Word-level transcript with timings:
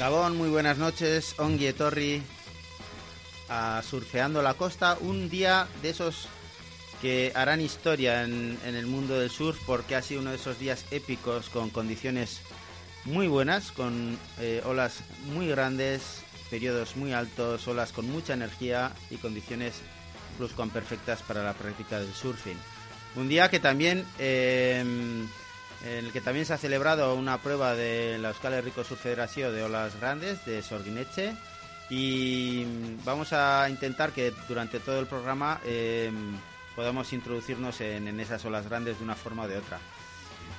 Gabón, 0.00 0.38
muy 0.38 0.48
buenas 0.48 0.78
noches. 0.78 1.34
Ongie 1.36 1.74
Torri 1.74 2.22
a 3.50 3.82
Surfeando 3.82 4.40
la 4.40 4.54
Costa. 4.54 4.96
Un 4.98 5.28
día 5.28 5.68
de 5.82 5.90
esos 5.90 6.26
que 7.02 7.32
harán 7.34 7.60
historia 7.60 8.24
en, 8.24 8.58
el 8.64 8.86
mundo 8.86 9.20
del 9.20 9.28
surf 9.28 9.58
porque 9.66 9.96
ha 9.96 10.00
sido 10.00 10.22
uno 10.22 10.30
de 10.30 10.36
esos 10.36 10.58
días 10.58 10.86
épicos 10.90 11.50
con 11.50 11.68
condiciones 11.68 12.40
muy 13.04 13.28
buenas, 13.28 13.72
con 13.72 14.18
eh, 14.38 14.62
olas 14.64 15.02
muy 15.34 15.48
grandes, 15.48 16.22
periodos 16.48 16.96
muy 16.96 17.12
altos, 17.12 17.68
olas 17.68 17.92
con 17.92 18.10
mucha 18.10 18.32
energía 18.32 18.92
y 19.10 19.16
condiciones 19.16 19.74
perfectas 20.72 21.20
para 21.20 21.44
la 21.44 21.52
práctica 21.52 22.00
del 22.00 22.14
surfing. 22.14 22.56
Un 23.16 23.28
día 23.28 23.50
que 23.50 23.60
también 23.60 24.06
eh, 24.18 24.82
en 25.84 26.06
el 26.06 26.12
que 26.12 26.20
también 26.20 26.46
se 26.46 26.52
ha 26.52 26.58
celebrado 26.58 27.14
una 27.14 27.38
prueba 27.38 27.74
de 27.74 28.18
la 28.18 28.28
Euskal 28.28 28.62
Sur 28.84 28.98
Federación 28.98 29.54
de 29.54 29.62
olas 29.62 29.98
grandes 29.98 30.44
de 30.44 30.62
Sorguineche 30.62 31.34
y 31.88 32.64
vamos 33.04 33.32
a 33.32 33.68
intentar 33.68 34.12
que 34.12 34.32
durante 34.48 34.78
todo 34.78 35.00
el 35.00 35.06
programa 35.06 35.60
eh, 35.64 36.12
podamos 36.76 37.12
introducirnos 37.12 37.80
en, 37.80 38.20
esas 38.20 38.44
olas 38.44 38.68
grandes 38.68 38.98
de 38.98 39.04
una 39.04 39.16
forma 39.16 39.42
o 39.42 39.48
de 39.48 39.58
otra. 39.58 39.78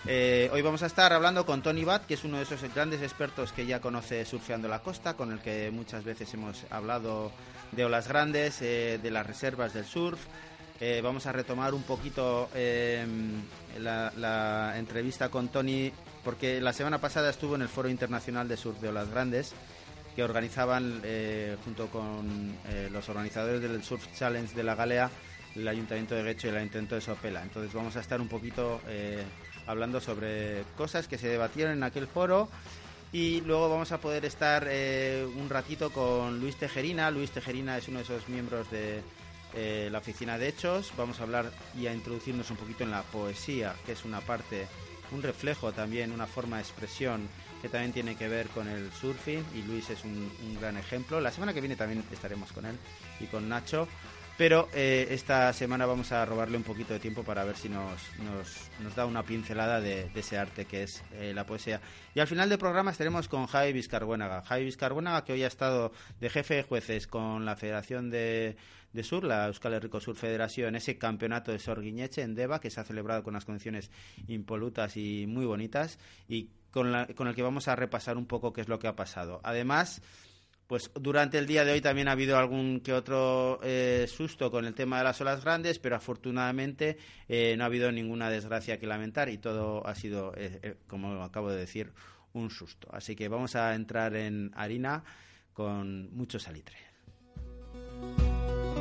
Eh, 0.06 0.50
hoy 0.52 0.62
vamos 0.62 0.84
a 0.84 0.88
estar 0.88 1.14
hablando 1.14 1.46
con 1.46 1.62
Tony 1.62 1.84
Bat, 1.84 2.06
que 2.06 2.16
es 2.16 2.24
uno 2.24 2.38
de 2.38 2.44
esos 2.44 2.62
grandes 2.74 3.02
expertos 3.02 3.54
que 3.54 3.66
ya 3.66 3.80
conoce 3.80 4.26
Surfeando 4.26 4.68
la 4.68 4.80
Costa, 4.80 5.14
con 5.16 5.32
el 5.32 5.40
que 5.40 5.72
muchas 5.72 6.04
veces 6.04 6.34
hemos 6.34 6.66
hablado 6.70 7.32
de 7.72 7.86
olas 7.86 8.08
grandes, 8.08 8.62
eh, 8.62 9.00
de 9.02 9.12
las 9.12 9.26
reservas 9.26 9.74
del 9.74 9.86
surf. 9.86 10.20
Eh, 10.82 11.00
vamos 11.02 11.26
a 11.28 11.32
retomar 11.32 11.74
un 11.74 11.84
poquito 11.84 12.50
la, 13.80 14.74
entrevista 14.76 15.30
con 15.30 15.48
Tony, 15.50 15.94
porque 16.24 16.60
la 16.60 16.74
semana 16.74 17.00
pasada 17.00 17.30
estuvo 17.30 17.56
en 17.56 17.62
el 17.62 17.70
Foro 17.70 17.88
Internacional 17.88 18.48
de 18.48 18.58
Surf 18.58 18.82
de 18.82 18.90
Olas 18.90 19.10
Grandes, 19.10 19.54
que 20.16 20.24
organizaban 20.24 21.02
junto 21.64 21.88
con 21.88 22.58
los 22.92 23.08
organizadores 23.08 23.62
del 23.62 23.84
Surf 23.84 24.08
Challenge 24.18 24.54
de 24.56 24.64
la 24.64 24.76
Galea 24.76 25.10
el 25.56 25.68
Ayuntamiento 25.68 26.16
de 26.16 26.24
Guecho 26.24 26.48
y 26.48 26.50
el 26.50 26.58
Ayuntamiento 26.58 26.96
de 26.96 27.02
Sopela. 27.02 27.44
Entonces 27.44 27.74
vamos 27.74 27.96
a 27.96 28.00
estar 28.00 28.20
un 28.20 28.28
poquito 28.28 28.82
hablando 29.68 30.02
sobre 30.02 30.64
cosas 30.78 31.08
que 31.08 31.18
se 31.18 31.28
debatieron 31.28 31.74
en 31.74 31.84
aquel 31.84 32.08
foro. 32.08 32.50
Y 33.14 33.42
luego 33.42 33.70
vamos 33.70 33.92
a 33.92 34.00
poder 34.00 34.24
estar 34.24 34.66
eh, 34.70 35.28
un 35.36 35.50
ratito 35.50 35.92
con 35.92 36.40
Luis 36.40 36.56
Tejerina. 36.56 37.12
Luis 37.12 37.32
Tejerina 37.32 37.78
es 37.78 37.90
uno 37.90 37.98
de 37.98 38.06
esos 38.06 38.30
miembros 38.30 38.72
de 38.72 39.02
eh, 39.54 39.90
la 39.92 40.00
oficina 40.00 40.38
de 40.38 40.48
hechos. 40.48 40.92
Vamos 40.98 41.20
a 41.20 41.24
hablar 41.24 41.52
y 41.78 41.88
a 41.88 41.94
introducirnos 41.94 42.50
un 42.52 42.58
poquito 42.58 42.84
en 42.84 42.92
la 42.92 43.04
poesía, 43.04 43.76
que 43.86 43.92
es 43.92 44.06
una 44.06 44.22
parte, 44.22 44.68
un 45.12 45.22
reflejo 45.22 45.72
también, 45.72 46.12
una 46.12 46.28
forma 46.28 46.58
de 46.58 46.64
expresión 46.64 47.28
que 47.62 47.70
también 47.70 47.94
tiene 47.94 48.16
que 48.16 48.28
ver 48.28 48.48
con 48.48 48.68
el 48.68 48.92
surfing. 48.92 49.44
Y 49.56 49.62
Luis 49.64 49.90
es 49.90 50.04
un, 50.04 50.32
gran 50.60 50.78
ejemplo. 50.78 51.22
La 51.22 51.32
semana 51.32 51.54
que 51.54 51.62
viene 51.62 51.76
también 51.76 52.04
estaremos 52.12 52.52
con 52.52 52.66
él 52.66 52.78
y 53.20 53.26
con 53.26 53.48
Nacho. 53.48 53.88
Pero 54.38 54.70
eh, 54.74 55.08
esta 55.12 55.54
semana 55.54 55.86
vamos 55.86 56.12
a 56.12 56.26
robarle 56.26 56.58
un 56.58 56.64
poquito 56.64 56.94
de 56.94 57.00
tiempo 57.00 57.22
para 57.24 57.44
ver 57.44 57.56
si 57.58 57.70
nos, 57.70 58.02
nos, 58.80 58.96
da 58.96 59.06
una 59.06 59.22
pincelada 59.22 59.80
de, 59.80 60.10
ese 60.16 60.38
arte 60.38 60.66
que 60.66 60.84
es 60.84 61.04
eh, 61.14 61.32
la 61.36 61.46
poesía. 61.46 61.80
Y 62.16 62.22
al 62.22 62.28
final 62.28 62.50
del 62.50 62.58
programa 62.58 62.90
estaremos 62.90 63.28
con 63.28 63.46
Javi 63.46 63.74
Vizcarbuénaga. 63.74 64.42
Javi 64.42 64.66
Vizcarbuénaga, 64.66 65.26
que 65.26 65.34
hoy 65.34 65.44
ha 65.44 65.48
estado 65.48 65.92
de 66.20 66.30
jefe 66.30 66.56
de 66.56 66.64
jueces 66.64 67.06
con 67.06 67.46
la 67.46 67.56
Federación 67.56 68.10
de, 68.10 68.56
Sur, 69.04 69.24
la 69.24 69.48
Euskal 69.48 69.74
Herriko 69.74 70.00
Sur 70.00 70.16
Federación, 70.16 70.76
ese 70.76 70.98
campeonato 70.98 71.52
de 71.52 71.60
Sorguiñeche 71.60 72.22
en 72.22 72.36
Deva, 72.36 72.60
que 72.60 72.70
se 72.70 72.80
ha 72.80 72.84
celebrado 72.84 73.24
con 73.24 73.34
unas 73.34 73.46
condiciones 73.46 73.90
impolutas 74.28 74.98
y 74.98 75.26
muy 75.28 75.46
bonitas, 75.46 75.98
y 76.28 76.50
con, 76.72 76.92
la, 76.92 77.08
con 77.08 77.28
el 77.28 77.36
que 77.36 77.44
vamos 77.44 77.68
a 77.68 77.76
repasar 77.76 78.18
un 78.18 78.26
poco 78.26 78.54
qué 78.54 78.62
es 78.62 78.68
lo 78.68 78.80
que 78.80 78.88
ha 78.88 78.96
pasado. 78.96 79.42
Además 79.44 80.02
pues 80.72 80.90
durante 80.94 81.38
el 81.38 81.48
día 81.48 81.66
de 81.66 81.74
hoy 81.74 81.82
también 81.82 82.08
ha 82.08 82.14
habido 82.14 82.38
algún 82.38 82.80
que 82.80 82.94
otro 82.94 83.60
eh, 83.62 84.08
susto 84.08 84.50
con 84.50 84.64
el 84.64 84.74
tema 84.74 85.00
de 85.00 85.04
las 85.04 85.20
olas 85.20 85.44
grandes, 85.44 85.80
pero 85.80 85.98
afortunadamente 85.98 86.98
eh, 87.28 87.56
no 87.58 87.66
ha 87.66 87.68
habido 87.68 87.92
ninguna 87.92 88.30
desgracia 88.30 88.80
que 88.80 88.88
lamentar 88.88 89.28
y 89.28 89.38
todo 89.38 89.86
ha 89.86 89.94
sido, 89.96 90.32
eh, 90.38 90.78
como 90.88 91.24
acabo 91.24 91.50
de 91.50 91.58
decir, 91.58 91.92
un 92.32 92.50
susto. 92.50 92.88
Así 92.94 93.18
que 93.18 93.28
vamos 93.28 93.58
a 93.58 93.76
entrar 93.76 94.16
en 94.16 94.52
harina 94.56 95.04
con 95.52 96.10
mucho 96.16 96.40
salitre. 96.40 96.78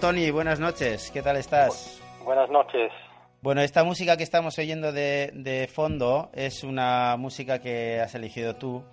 Tony, 0.00 0.30
buenas 0.30 0.60
noches. 0.60 1.10
¿Qué 1.10 1.22
tal 1.22 1.36
estás? 1.36 2.00
buenas 2.24 2.48
noches. 2.50 2.92
Bueno, 3.40 3.62
esta 3.62 3.82
música 3.82 4.16
que 4.16 4.22
estamos 4.22 4.56
oyendo 4.58 4.92
de, 4.92 5.68
fondo 5.72 6.30
es 6.34 6.62
una 6.62 7.16
música 7.16 7.58
que 7.58 8.00
has 8.00 8.14
elegido 8.14 8.54
tú, 8.54 8.84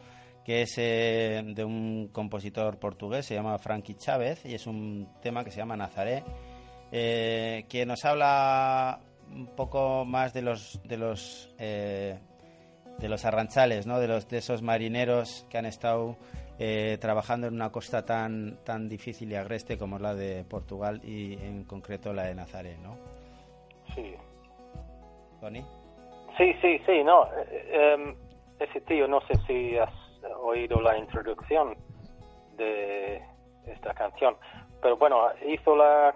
que 0.44 0.64
es 0.64 0.76
eh, 0.78 1.44
de 1.46 1.64
un 1.64 2.10
compositor 2.12 2.80
portugués, 2.80 3.26
se 3.26 3.36
llama 3.36 3.58
Frankie 3.60 3.96
Chávez, 3.96 4.46
y 4.46 4.56
es 4.56 4.66
un 4.66 5.08
tema 5.22 5.44
que 5.44 5.52
se 5.52 5.58
llama 5.58 5.76
Nazaré, 5.76 6.24
eh, 6.92 7.66
que 7.70 7.86
nos 7.86 8.04
habla 8.04 9.00
un 9.32 9.48
poco 9.56 10.06
más 10.06 10.34
de 10.34 10.42
los 10.42 10.82
de 10.86 10.98
los 10.98 11.54
eh, 11.60 12.20
de 12.98 13.10
los 13.10 13.26
arranchales, 13.26 13.86
¿no? 13.86 14.00
De 14.00 14.08
los 14.08 14.28
de 14.28 14.38
esos 14.38 14.62
marineros 14.62 15.46
que 15.50 15.58
han 15.58 15.66
estado 15.66 16.18
eh, 16.58 16.98
trabajando 17.02 17.48
en 17.48 17.54
una 17.54 17.72
costa 17.72 18.06
tan, 18.06 18.64
tan 18.64 18.88
difícil 18.88 19.32
y 19.32 19.36
agreste 19.36 19.78
como 19.78 20.00
la 20.00 20.16
de 20.16 20.44
Portugal 20.46 21.02
y 21.04 21.34
en 21.34 21.66
concreto 21.66 22.14
la 22.14 22.24
de 22.24 22.36
Nazaré, 22.36 22.78
¿no? 22.78 22.98
Sí. 23.94 24.16
¿Tony? 25.42 25.66
Sí, 26.38 26.54
sí, 26.62 26.80
sí, 26.86 27.04
no. 27.04 27.28
Eh, 27.34 27.94
em, 27.94 28.16
ese 28.60 28.82
tío, 28.82 29.08
no 29.08 29.22
sé 29.28 29.36
si 29.48 29.78
has 29.78 29.94
oído 30.42 30.82
la 30.82 30.98
introducción 30.98 31.76
de 32.58 33.22
esta 33.68 33.94
canción, 33.94 34.38
pero 34.82 34.98
bueno, 34.98 35.28
hizo 35.48 35.76
la 35.76 36.16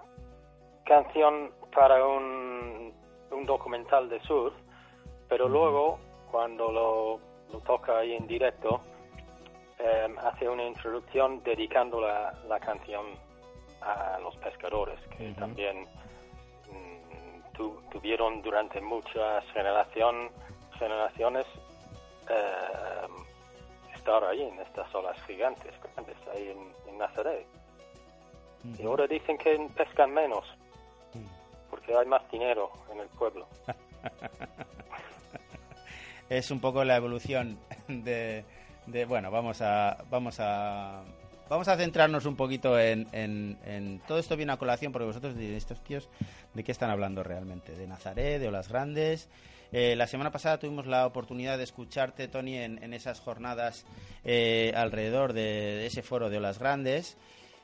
canción 0.85 1.51
para 1.75 2.05
un, 2.05 2.93
un 3.31 3.45
documental 3.45 4.09
de 4.09 4.19
surf, 4.21 4.53
pero 5.27 5.47
luego, 5.47 5.99
cuando 6.31 6.71
lo, 6.71 7.19
lo 7.51 7.59
toca 7.61 7.99
ahí 7.99 8.13
en 8.13 8.25
directo, 8.27 8.81
Em, 9.79 10.19
hace 10.19 10.49
una 10.49 10.65
introducción 10.65 11.41
dedicando 11.41 12.01
la, 12.01 12.59
canción 12.59 13.05
a 13.79 14.19
los 14.19 14.35
pescadores, 14.37 14.99
que 15.17 15.31
también 15.39 15.87
mm, 16.67 17.89
tuvieron 17.89 18.41
durante 18.41 18.81
muchas 18.81 19.45
generación, 19.53 20.31
generaciones 20.77 21.45
eh, 22.29 23.07
estar 23.95 24.21
ahí 24.25 24.41
en 24.41 24.59
estas 24.59 24.93
olas 24.93 25.17
gigantes, 25.25 25.73
grandes, 25.95 26.17
ahí 26.33 26.49
en, 26.49 26.97
Nazaret. 26.97 27.47
Y 28.77 28.85
ahora 28.85 29.07
dicen 29.07 29.37
que 29.37 29.57
pescan 29.77 30.13
menos, 30.13 30.43
porque 31.69 31.95
hay 31.95 32.05
más 32.05 32.29
dinero 32.29 32.69
en 32.91 32.99
el 32.99 33.07
pueblo. 33.07 33.47
es 36.29 36.51
un 36.51 36.59
poco 36.59 36.83
la 36.83 36.97
evolución 36.97 37.57
de, 37.87 38.43
de, 38.91 39.05
bueno, 39.05 39.31
vamos 39.31 39.61
a, 39.61 40.03
vamos 40.09 40.37
a 40.39 41.03
vamos 41.49 41.67
a 41.67 41.75
centrarnos 41.77 42.25
un 42.25 42.35
poquito 42.35 42.79
en, 42.79 43.07
en, 43.11 44.01
todo 44.07 44.19
esto 44.19 44.37
viene 44.37 44.53
a 44.53 44.57
colación 44.57 44.91
porque 44.91 45.07
vosotros 45.07 45.35
estos 45.37 45.83
tíos, 45.83 46.09
¿de 46.53 46.63
qué 46.63 46.71
están 46.71 46.91
hablando 46.91 47.23
realmente? 47.23 47.75
¿De 47.75 47.87
Nazaret, 47.87 48.39
de 48.39 48.47
Olas 48.47 48.69
Grandes? 48.69 49.29
Eh, 49.71 49.95
la 49.95 50.07
semana 50.07 50.31
pasada 50.31 50.57
tuvimos 50.57 50.87
la 50.87 51.05
oportunidad 51.05 51.57
de 51.57 51.63
escucharte, 51.63 52.27
Tony, 52.27 52.57
en, 52.57 52.93
esas 52.93 53.19
jornadas 53.19 53.85
eh, 54.23 54.71
alrededor 54.75 55.33
de, 55.33 55.85
ese 55.85 56.01
foro 56.01 56.29
de 56.29 56.37
Olas 56.37 56.59
Grandes. 56.59 57.17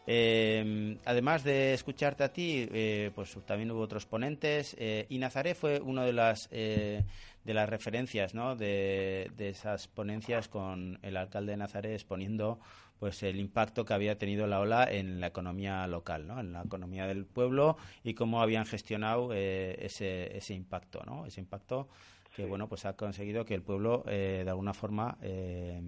Eh, 0.08 0.98
además 1.06 1.44
de 1.44 1.74
escucharte 1.74 2.24
a 2.24 2.32
ti, 2.32 2.70
pues 3.16 3.36
también 3.46 3.72
hubo 3.72 3.82
otros 3.82 4.06
ponentes 4.06 4.76
y 5.10 5.18
Nazaret 5.18 5.58
fue 5.58 5.82
uno 5.82 6.04
de 6.04 6.14
las 6.14 6.48
de 6.50 7.04
las 7.54 7.70
referencias, 7.70 8.34
¿no? 8.34 8.56
De, 8.56 9.32
de 9.38 9.50
esas 9.50 9.88
ponencias 9.88 10.48
con 10.48 11.00
el 11.02 11.18
alcalde 11.18 11.52
de 11.52 11.58
Nazaret 11.58 11.94
exponiendo 11.94 12.60
pues 13.00 13.24
el 13.24 13.40
impacto 13.40 13.86
que 13.86 13.94
había 13.94 14.18
tenido 14.18 14.48
la 14.48 14.60
ola 14.60 14.88
en 14.90 15.20
la 15.20 15.28
economía 15.28 15.86
local, 15.88 16.28
¿no? 16.28 16.40
en 16.40 16.54
la 16.54 16.62
economía 16.62 17.06
del 17.08 17.26
pueblo 17.26 17.78
y 18.04 18.14
cómo 18.14 18.42
habían 18.42 18.66
gestionado 18.66 19.32
eh, 19.34 19.76
ese, 19.82 20.36
ese 20.38 20.54
impacto, 20.54 21.04
¿no? 21.06 21.26
ese 21.26 21.42
impacto 21.42 21.90
que 22.36 22.46
bueno 22.46 22.68
pues 22.68 22.86
ha 22.86 22.96
conseguido 22.96 23.46
que 23.46 23.54
el 23.54 23.62
pueblo 23.64 24.04
eh, 24.08 24.42
de 24.44 24.50
alguna 24.50 24.74
forma 24.74 25.18
eh, 25.22 25.82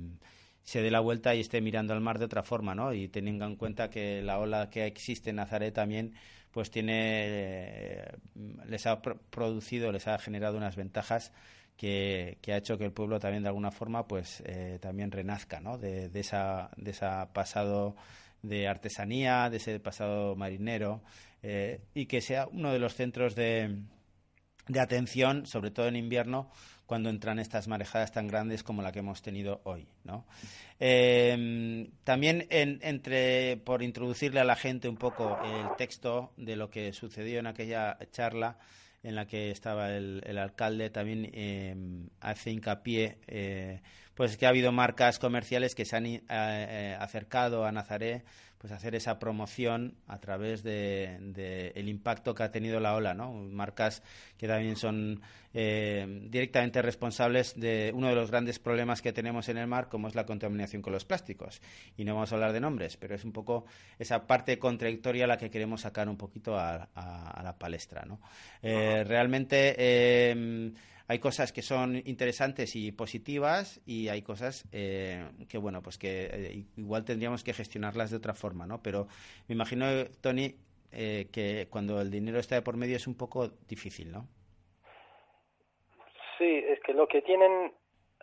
se 0.64 0.82
dé 0.82 0.92
la 0.92 1.00
vuelta 1.00 1.34
y 1.34 1.40
esté 1.40 1.62
mirando 1.62 1.94
al 1.94 2.02
mar 2.02 2.20
de 2.20 2.26
otra 2.26 2.44
forma, 2.44 2.76
¿no? 2.76 2.92
Y 2.94 3.08
teniendo 3.08 3.46
en 3.46 3.56
cuenta 3.56 3.90
que 3.90 4.22
la 4.22 4.38
ola 4.38 4.70
que 4.70 4.86
existe 4.86 5.30
en 5.30 5.38
Nazaret 5.38 5.74
también, 5.74 6.14
pues 6.52 6.72
tiene, 6.72 8.04
les 8.68 8.86
ha 8.88 9.02
producido, 9.02 9.92
les 9.92 10.08
ha 10.08 10.18
generado 10.18 10.58
unas 10.58 10.76
ventajas 10.76 11.32
que, 11.78 12.38
ha 12.48 12.58
hecho 12.58 12.78
que 12.78 12.86
el 12.86 12.92
pueblo 12.92 13.20
también 13.20 13.44
de 13.44 13.50
alguna 13.50 13.72
forma 13.72 14.08
pues 14.08 14.42
eh, 14.46 14.80
también 14.82 15.12
renazca 15.12 15.60
¿no? 15.60 15.78
de, 15.78 16.10
de, 16.10 16.20
esa, 16.20 16.72
de 16.76 16.92
ese 16.92 17.06
pasado 17.34 17.96
de 18.42 18.68
artesanía, 18.68 19.50
de 19.50 19.58
ese 19.58 19.80
pasado 19.80 20.36
marinero 20.36 21.02
eh, 21.44 21.82
y 21.94 22.08
que 22.08 22.22
sea 22.22 22.48
uno 22.48 22.72
de 22.74 22.80
los 22.80 22.96
centros 22.96 23.36
de, 23.36 23.80
de 24.68 24.80
atención, 24.80 25.46
sobre 25.46 25.72
todo 25.72 25.88
en 25.88 25.96
invierno, 25.96 26.50
cuando 26.88 27.10
entran 27.10 27.38
estas 27.38 27.68
marejadas 27.68 28.12
tan 28.12 28.28
grandes 28.28 28.64
como 28.64 28.82
la 28.82 28.92
que 28.92 29.00
hemos 29.00 29.22
tenido 29.22 29.62
hoy. 29.66 29.88
¿no? 30.06 30.26
Eh, 30.80 31.90
también 32.04 32.48
entre, 32.50 33.58
por 33.58 33.84
introducirle 33.84 34.40
a 34.40 34.46
la 34.46 34.56
gente 34.56 34.90
un 34.90 34.98
poco 34.98 35.38
el 35.44 35.76
texto 35.78 36.32
de 36.38 36.56
lo 36.56 36.72
que 36.72 36.94
sucedió 36.94 37.40
en 37.40 37.48
aquella 37.48 37.98
charla, 38.12 38.58
en 39.04 39.16
la 39.16 39.28
que 39.28 39.52
estaba 39.52 39.92
el, 39.92 40.38
alcalde 40.38 40.90
también 40.90 41.30
eh, 41.34 41.76
hace 42.20 42.52
hincapié 42.52 43.20
eh, 43.28 43.82
pues 44.16 44.36
que 44.38 44.48
ha 44.48 44.50
habido 44.50 44.72
marcas 44.72 45.20
comerciales 45.20 45.76
que 45.76 45.86
se 45.86 45.96
han 45.96 46.24
acercado 47.00 47.66
a 47.66 47.72
Nazaret 47.72 48.26
pues 48.58 48.74
hacer 48.74 48.96
esa 48.96 49.20
promoción 49.20 49.96
a 50.08 50.20
través 50.20 50.64
de, 50.64 51.72
el 51.76 51.90
impacto 51.90 52.34
que 52.34 52.44
ha 52.44 52.52
tenido 52.52 52.80
la 52.80 52.96
ola, 52.96 53.14
¿no? 53.14 53.32
Marcas 53.32 54.02
que 54.38 54.48
también 54.48 54.76
son 54.76 55.22
eh, 55.54 56.06
directamente 56.30 56.82
responsables 56.82 57.60
de 57.60 57.92
uno 57.94 58.10
de 58.10 58.16
los 58.16 58.30
grandes 58.30 58.60
problemas 58.60 59.02
que 59.02 59.14
tenemos 59.14 59.50
en 59.50 59.58
el 59.58 59.68
mar, 59.68 59.90
como 59.90 60.08
es 60.08 60.16
la 60.16 60.26
contaminación 60.26 60.82
con 60.82 60.94
los 60.94 61.06
plásticos. 61.06 61.62
Y 61.98 62.06
no 62.06 62.14
vamos 62.14 62.32
a 62.32 62.36
hablar 62.36 62.54
de 62.54 62.60
nombres, 62.60 62.98
pero 62.98 63.16
es 63.16 63.26
un 63.26 63.32
poco 63.32 63.66
esa 63.98 64.28
parte 64.28 64.60
contradictoria 64.60 65.28
la 65.28 65.38
que 65.38 65.50
queremos 65.50 65.82
sacar 65.82 66.10
un 66.10 66.18
poquito 66.18 66.58
a, 66.58 66.88
la 67.44 67.56
palestra, 67.58 68.06
¿no? 68.06 68.20
Eh, 68.62 69.04
realmente 69.04 69.76
eh, 69.78 70.72
hay 71.10 71.20
cosas 71.20 71.54
que 71.54 71.62
son 71.62 71.96
interesantes 72.06 72.76
y 72.76 72.92
positivas 72.92 73.80
y 73.86 74.10
hay 74.10 74.22
cosas 74.22 74.66
eh, 74.74 75.26
que, 75.48 75.58
bueno, 75.58 75.82
pues 75.82 75.98
que 75.98 76.66
igual 76.76 77.06
tendríamos 77.06 77.44
que 77.44 77.54
gestionarlas 77.54 78.12
de 78.12 78.18
otra 78.18 78.34
forma, 78.34 78.68
¿no? 78.68 78.82
Pero 78.84 79.08
me 79.48 79.56
imagino, 79.56 80.06
Tony, 80.20 80.54
eh, 80.92 81.28
que 81.32 81.68
cuando 81.70 82.02
el 82.02 82.10
dinero 82.12 82.40
está 82.40 82.56
de 82.56 82.62
por 82.62 82.78
medio 82.78 82.96
es 82.96 83.08
un 83.08 83.18
poco 83.18 83.48
difícil, 83.68 84.12
¿no? 84.12 84.28
Sí, 86.38 86.64
es 86.68 86.80
que 86.82 86.94
lo 86.94 87.08
que 87.08 87.22
tienen 87.22 87.74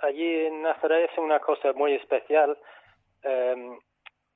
allí 0.02 0.46
en 0.46 0.62
Nazaret 0.62 1.10
es 1.10 1.18
una 1.18 1.40
cosa 1.40 1.72
muy 1.72 1.94
especial. 1.94 2.56
Em, 3.22 3.78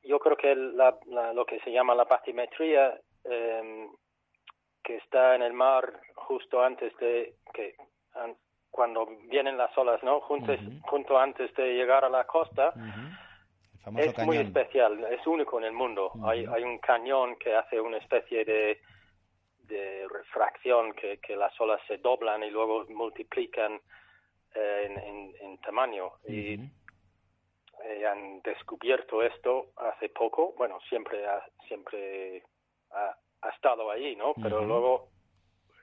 yo 0.02 0.18
creo 0.18 0.36
que 0.36 0.54
lo 0.54 1.44
que 1.46 1.60
se 1.60 1.70
llama 1.70 1.94
la 1.94 2.06
patimetría, 2.06 2.98
em, 3.24 3.88
que 4.82 4.96
está 4.96 5.34
en 5.34 5.42
el 5.42 5.52
mar 5.52 6.00
justo 6.14 6.62
antes 6.62 6.96
de 6.96 7.34
que 7.52 7.74
cuando 8.70 9.06
vienen 9.28 9.56
las 9.58 9.76
olas, 9.76 10.02
¿no? 10.02 10.20
Juntos, 10.20 10.58
Junto 10.82 11.18
antes 11.18 11.52
de 11.54 11.74
llegar 11.74 12.04
a 12.04 12.08
la 12.08 12.24
costa. 12.24 12.72
Es 13.96 14.18
muy 14.18 14.36
especial, 14.36 15.02
es 15.10 15.26
único 15.26 15.58
en 15.58 15.64
el 15.64 15.72
mundo. 15.72 16.12
hay, 16.24 16.44
hay 16.46 16.62
un 16.62 16.78
cañón 16.78 17.36
que 17.36 17.54
hace 17.54 17.80
una 17.80 17.98
especie 17.98 18.44
de, 18.44 18.80
de 19.60 20.06
refracción 20.08 20.92
que, 20.94 21.18
que 21.18 21.36
las 21.36 21.58
olas 21.60 21.80
se 21.86 21.98
doblan 21.98 22.42
y 22.42 22.50
luego 22.50 22.84
multiplican 22.90 23.80
eh, 24.54 25.32
en, 25.40 25.58
tamaño. 25.58 26.12
Y 26.26 26.54
eh, 27.84 28.06
han 28.06 28.40
descubierto 28.42 29.22
esto 29.22 29.72
hace 29.76 30.08
poco. 30.08 30.54
Bueno, 30.56 30.78
siempre 30.88 31.26
ha, 31.26 31.44
siempre 31.66 32.42
ha, 32.90 33.14
ha 33.42 33.48
estado 33.50 33.90
ahí, 33.90 34.16
¿no? 34.16 34.34
Pero 34.42 34.64
luego 34.64 35.08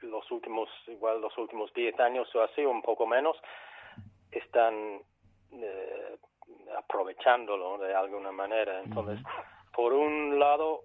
los 0.01 0.29
últimos, 0.31 0.70
igual 0.88 1.22
los 1.22 1.38
últimos 1.38 1.74
10 1.74 2.00
años 2.00 2.34
o 2.36 2.41
así, 2.41 2.65
un 2.65 2.81
poco 2.81 3.05
menos, 3.05 3.38
están 4.31 5.01
eh, 5.51 6.17
aprovechándolo 6.78 7.78
de 7.78 7.94
alguna 7.94 8.32
manera. 8.32 8.82
Entonces, 8.82 9.20
por 9.74 9.94
un 9.94 10.40
lado, 10.40 10.82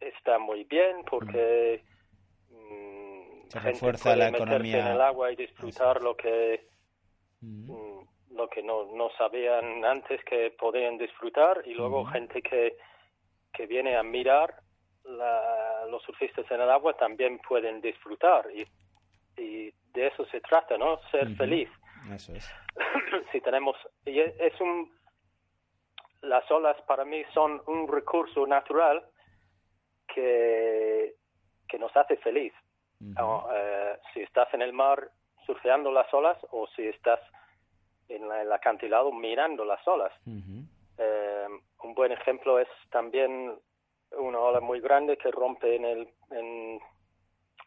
está 0.00 0.38
muy 0.38 0.64
bien 0.64 1.04
porque 1.08 1.82
mm, 2.50 3.48
Se 3.48 3.60
refuerza 3.60 4.16
la 4.16 4.28
economía. 4.28 4.80
en 4.80 4.86
el 4.88 5.00
agua 5.00 5.32
y 5.32 5.36
disfrutar 5.36 6.02
lo 6.02 6.16
que 6.16 6.68
mm, 7.40 7.74
lo 8.30 8.48
que 8.48 8.62
no, 8.62 8.86
no 8.96 9.10
sabían 9.16 9.84
antes 9.84 10.24
que 10.24 10.50
podían 10.58 10.98
disfrutar 10.98 11.62
y 11.64 11.74
luego 11.74 12.04
gente 12.06 12.42
que 12.42 12.76
que 13.52 13.66
viene 13.66 13.96
a 13.96 14.02
mirar 14.02 14.52
la, 15.04 15.86
los 15.88 16.02
surfistas 16.02 16.50
en 16.50 16.60
el 16.60 16.70
agua 16.70 16.94
también 16.94 17.38
pueden 17.38 17.80
disfrutar 17.80 18.46
y, 18.52 18.66
y 19.40 19.72
de 19.92 20.06
eso 20.08 20.24
se 20.26 20.40
trata, 20.40 20.76
¿no? 20.76 20.98
Ser 21.10 21.34
feliz. 21.36 21.68
Eso 22.12 22.34
es. 22.34 22.50
si 23.32 23.40
tenemos, 23.40 23.76
y 24.04 24.20
es 24.20 24.60
un, 24.60 24.92
las 26.22 26.50
olas 26.50 26.80
para 26.82 27.04
mí 27.04 27.22
son 27.32 27.62
un 27.66 27.88
recurso 27.88 28.46
natural 28.46 29.04
que, 30.12 31.14
que 31.68 31.78
nos 31.78 31.94
hace 31.96 32.16
feliz. 32.18 32.52
Eh, 33.00 33.98
si 34.12 34.20
estás 34.20 34.52
en 34.54 34.62
el 34.62 34.72
mar 34.72 35.10
surfeando 35.44 35.92
las 35.92 36.12
olas 36.14 36.38
o 36.50 36.66
si 36.68 36.86
estás 36.86 37.20
en, 38.08 38.30
el 38.30 38.52
acantilado 38.52 39.12
mirando 39.12 39.64
las 39.64 39.86
olas. 39.86 40.12
Eh, 40.96 41.46
un 41.82 41.94
buen 41.94 42.12
ejemplo 42.12 42.58
es 42.58 42.68
también 42.90 43.58
una 44.16 44.38
ola 44.38 44.60
muy 44.60 44.80
grande 44.80 45.16
que 45.16 45.30
rompe 45.30 45.76
en, 45.76 45.84
el, 45.84 46.08
en 46.30 46.80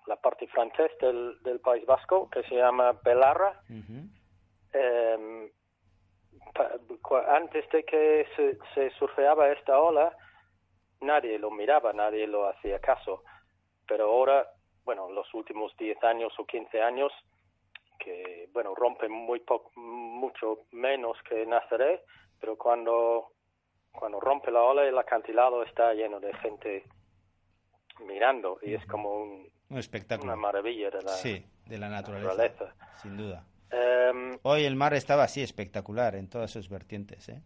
la 0.08 0.16
parte 0.16 0.48
francés 0.48 0.92
del, 1.00 1.42
del 1.44 1.60
País 1.60 1.86
Vasco, 1.86 2.30
que 2.30 2.42
se 2.44 2.56
llama 2.56 2.94
Belarra. 3.04 3.62
Em, 4.80 5.50
antes 7.30 7.70
de 7.70 7.84
que 7.84 8.28
se, 8.36 8.58
se, 8.74 8.90
surfeaba 8.98 9.50
esta 9.50 9.80
ola, 9.80 10.16
nadie 11.02 11.38
lo 11.40 11.52
miraba, 11.52 11.94
nadie 11.94 12.28
lo 12.28 12.48
hacía 12.48 12.80
caso. 12.80 13.24
Pero 13.88 14.06
ahora, 14.06 14.48
bueno, 14.84 15.10
los 15.12 15.32
últimos 15.34 15.76
10 15.78 16.04
años 16.04 16.34
o 16.38 16.46
15 16.46 16.82
años, 16.82 17.12
que, 18.00 18.50
bueno, 18.54 18.76
rompe 18.76 19.08
muy 19.08 19.40
poco, 19.40 19.72
mucho 19.80 20.66
menos 20.72 21.18
que 21.28 21.46
Nazaret, 21.46 22.04
pero 22.40 22.58
cuando 22.58 23.32
cuando 23.98 24.20
rompe 24.20 24.52
la 24.52 24.62
ola 24.62 24.84
el 24.84 24.98
acantilado 24.98 25.64
está 25.64 25.94
lleno 25.94 26.20
de 26.20 26.34
gente 26.36 26.84
mirando 28.08 28.60
y 28.62 28.76
es 28.76 28.86
como 28.86 29.22
un, 29.22 29.52
espectáculo. 29.72 30.32
Una 30.32 30.42
maravilla 30.42 30.92
de 30.92 31.02
la, 31.02 31.12
sí, 31.12 31.44
de 31.66 31.78
la 31.78 31.90
naturaleza, 31.90 32.76
sin 33.02 33.18
duda. 33.18 33.44
Em, 33.72 34.38
Hoy 34.44 34.66
el 34.66 34.76
mar 34.76 34.94
estaba 34.94 35.24
así 35.24 35.42
espectacular 35.42 36.16
en 36.16 36.30
todas 36.30 36.52
sus 36.52 36.70
vertientes, 36.70 37.30
¿eh? 37.30 37.42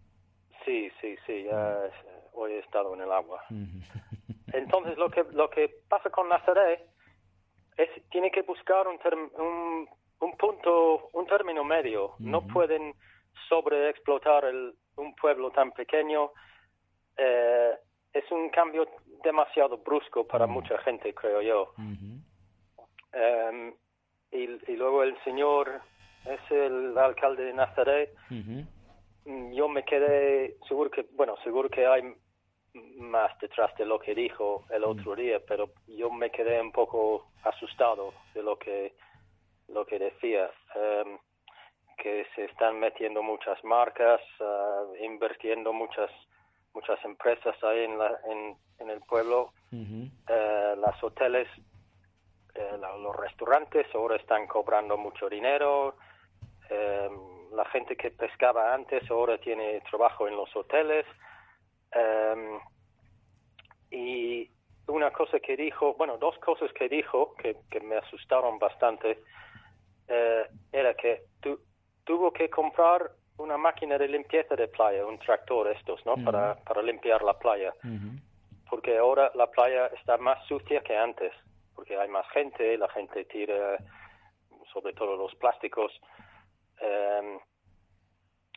Sí, 0.65 0.91
sí, 1.01 1.15
sí, 1.25 1.43
ya 1.43 1.89
hoy 2.33 2.53
he 2.53 2.59
estado 2.59 2.93
en 2.93 3.01
el 3.01 3.11
agua. 3.11 3.43
Entonces 4.53 4.97
lo 4.97 5.09
que 5.09 5.23
lo 5.31 5.49
que 5.49 5.69
pasa 5.87 6.09
con 6.09 6.29
Nazaret 6.29 6.85
es, 7.77 7.89
tiene 8.09 8.31
que 8.31 8.41
buscar 8.41 8.87
un, 8.87 8.99
un, 9.39 9.89
un, 10.19 10.37
punto, 10.37 11.09
un 11.13 11.25
término 11.25 11.63
medio. 11.63 12.15
No 12.19 12.45
pueden 12.45 12.93
sobreexplotar 13.47 14.45
el, 14.45 14.75
un 14.97 15.15
pueblo 15.15 15.51
tan 15.51 15.71
pequeño. 15.71 16.31
Eh, 17.17 17.75
es 18.13 18.29
un 18.31 18.49
cambio 18.49 18.87
demasiado 19.23 19.77
brusco 19.77 20.27
para 20.27 20.47
mucha 20.47 20.77
gente, 20.79 21.13
creo 21.13 21.41
yo. 21.41 21.73
Em, 23.13 23.73
y, 24.31 24.71
y, 24.71 24.75
luego 24.75 25.03
el 25.03 25.17
señor 25.23 25.81
es 26.25 26.51
el 26.51 26.97
alcalde 26.97 27.45
de 27.45 27.53
Nazaret. 27.53 28.13
Mm, 29.25 29.53
yo 29.53 29.67
me 29.67 29.83
quedé 29.83 30.57
seguro 30.67 30.89
que, 30.89 31.05
bueno, 31.13 31.35
seguro 31.43 31.69
que 31.69 31.85
hay 31.85 32.15
más 32.73 33.37
detrás 33.39 33.75
de 33.77 33.85
lo 33.85 33.99
que 33.99 34.15
dijo 34.15 34.65
el 34.69 34.83
otro 34.83 35.15
día, 35.15 35.39
pero 35.45 35.69
yo 35.87 36.09
me 36.09 36.29
quedé 36.31 36.59
un 36.61 36.71
poco 36.71 37.27
asustado 37.43 38.13
de 38.33 38.43
lo 38.43 38.57
que 38.57 38.93
lo 39.67 39.85
que 39.85 39.99
decía, 39.99 40.49
em, 40.75 41.17
que 41.97 42.25
se 42.35 42.45
están 42.45 42.79
metiendo 42.79 43.23
muchas 43.23 43.63
marcas, 43.63 44.19
uh, 44.39 44.95
invirtiendo 45.03 45.71
muchas 45.71 46.09
muchas 46.73 47.03
empresas 47.03 47.55
ahí 47.63 47.83
en, 47.83 47.97
la, 47.97 48.17
en, 48.29 48.55
en 48.79 48.89
el 48.89 49.01
pueblo, 49.01 49.53
uh, 49.71 50.75
las 50.79 51.03
hoteles, 51.03 51.47
uh, 52.55 52.97
los 53.01 53.15
restaurantes 53.15 53.87
ahora 53.93 54.15
están 54.15 54.47
cobrando 54.47 54.97
mucho 54.97 55.29
dinero, 55.29 55.95
em, 56.71 57.51
la 57.51 57.65
gente 57.65 57.95
que 57.95 58.11
pescaba 58.11 58.73
antes 58.73 59.09
ahora 59.11 59.37
tiene 59.37 59.81
trabajo 59.81 60.27
en 60.27 60.35
los 60.35 60.55
hoteles. 60.55 61.05
Um, 61.93 62.59
y 63.91 64.49
una 64.87 65.11
cosa 65.11 65.39
que 65.39 65.57
dijo, 65.57 65.93
bueno, 65.95 66.17
dos 66.17 66.37
cosas 66.39 66.71
que 66.73 66.87
dijo 66.87 67.35
que, 67.35 67.57
que 67.69 67.81
me 67.81 67.97
asustaron 67.97 68.57
bastante, 68.57 69.19
eh, 70.07 70.47
era 70.71 70.93
que 70.93 71.23
tu, 71.41 71.59
tuvo 72.03 72.31
que 72.31 72.49
comprar 72.49 73.11
una 73.37 73.57
máquina 73.57 73.97
de 73.97 74.07
limpieza 74.07 74.55
de 74.55 74.67
playa, 74.67 75.05
un 75.05 75.19
tractor 75.19 75.67
estos, 75.69 76.05
¿no? 76.05 76.15
para, 76.23 76.55
para 76.63 76.81
limpiar 76.81 77.21
la 77.23 77.37
playa. 77.37 77.73
Porque 78.69 78.97
ahora 78.97 79.31
la 79.35 79.47
playa 79.47 79.87
está 79.87 80.17
más 80.17 80.45
sucia 80.47 80.81
que 80.81 80.95
antes, 80.95 81.33
porque 81.75 81.97
hay 81.97 82.07
más 82.07 82.25
gente, 82.29 82.77
la 82.77 82.87
gente 82.89 83.25
tira 83.25 83.77
sobre 84.71 84.93
todo 84.93 85.17
los 85.17 85.33
plásticos. 85.35 85.91
Em, 86.81 87.39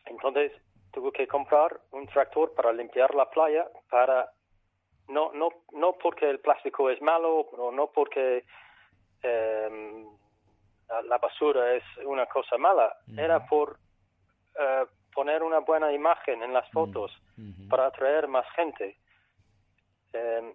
entonces 0.05 0.51
tuvo 0.91 1.11
que 1.11 1.27
comprar 1.27 1.79
un 1.91 2.07
tractor 2.07 2.53
para 2.53 2.73
limpiar 2.73 3.13
la 3.13 3.29
playa 3.29 3.67
para 3.89 4.31
no 5.07 5.31
no 5.33 5.49
no 5.73 5.93
porque 5.93 6.29
el 6.29 6.39
plástico 6.39 6.89
es 6.89 6.99
malo 7.01 7.41
o 7.41 7.71
no 7.71 7.91
porque 7.91 8.43
eh, 9.21 10.05
la 11.07 11.17
basura 11.17 11.75
es 11.75 11.83
una 12.05 12.25
cosa 12.25 12.57
mala. 12.57 12.95
Era 13.17 13.45
por 13.45 13.77
eh, 14.59 14.85
poner 15.13 15.43
una 15.43 15.59
buena 15.59 15.91
imagen 15.91 16.43
en 16.43 16.53
las 16.53 16.69
fotos 16.71 17.11
para 17.69 17.87
atraer 17.87 18.27
más 18.27 18.45
gente. 18.55 18.97
Eh, 20.13 20.53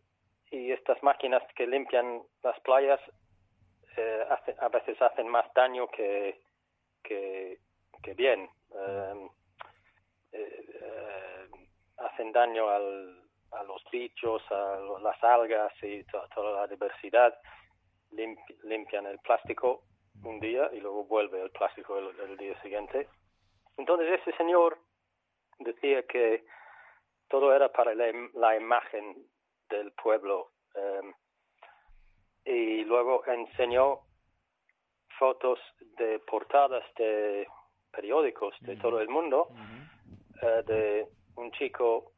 y 0.52 0.72
estas 0.72 1.02
máquinas 1.02 1.42
que 1.54 1.66
limpian 1.66 2.22
las 2.42 2.58
playas 2.60 3.00
eh, 3.96 4.24
a 4.60 4.68
veces 4.68 5.00
hacen 5.00 5.28
más 5.28 5.52
daño 5.54 5.86
que 5.88 6.40
que, 7.02 7.58
que 8.02 8.14
bien 8.14 8.48
hacen 11.96 12.32
daño 12.32 12.68
al 12.68 13.20
a 13.52 13.62
los 13.64 13.82
bichos, 13.90 14.42
a 14.50 14.78
las 15.00 15.22
algas 15.24 15.72
y 15.82 16.04
toda 16.04 16.52
la 16.52 16.66
diversidad, 16.66 17.36
limpian 18.62 19.06
el 19.06 19.18
plástico 19.20 19.82
un 20.24 20.40
día 20.40 20.70
y 20.72 20.80
luego 20.80 21.04
vuelve 21.04 21.40
el 21.42 21.50
plástico 21.50 21.98
el, 21.98 22.36
día 22.36 22.60
siguiente. 22.62 23.08
Entonces 23.76 24.20
ese 24.20 24.36
señor 24.36 24.78
decía 25.58 26.02
que 26.06 26.44
todo 27.28 27.54
era 27.54 27.70
para 27.72 27.94
la, 27.94 28.56
imagen 28.56 29.26
del 29.68 29.92
pueblo 29.92 30.50
em, 30.74 31.14
y 32.44 32.84
luego 32.84 33.24
enseñó 33.26 34.00
fotos 35.20 35.60
de 35.98 36.18
portadas 36.20 36.82
de 36.96 37.46
periódicos 37.92 38.54
de 38.60 38.76
todo 38.76 39.00
el 39.00 39.08
mundo 39.10 39.48
eh, 40.40 40.62
de 40.66 41.08
un 41.36 41.52
chico 41.52 42.12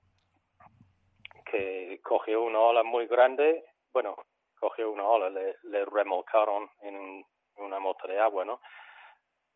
que 1.50 2.00
cogió 2.02 2.42
una 2.42 2.60
ola 2.60 2.84
muy 2.84 3.08
grande, 3.08 3.64
bueno, 3.92 4.14
cogió 4.58 4.92
una 4.92 5.04
ola, 5.04 5.28
le, 5.28 5.56
le 5.64 5.84
remolcaron 5.84 6.70
en 6.82 7.24
una 7.56 7.80
moto 7.80 8.06
de 8.06 8.20
agua, 8.20 8.44
¿no? 8.44 8.60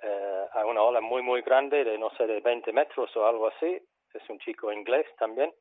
Eh, 0.03 0.47
a 0.53 0.67
una 0.67 0.83
ola 0.83 1.01
muy, 1.01 1.23
muy 1.23 1.41
grande, 1.43 1.85
de 1.85 1.97
no 1.97 2.11
sé, 2.17 2.27
de 2.27 2.41
20 2.41 2.73
metros 2.73 3.17
o 3.17 3.25
algo 3.25 3.47
así. 3.47 3.81
Es 4.13 4.29
un 4.29 4.39
chico 4.41 4.73
inglés 4.73 5.07
también, 5.19 5.53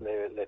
le, 0.00 0.28
le, 0.30 0.46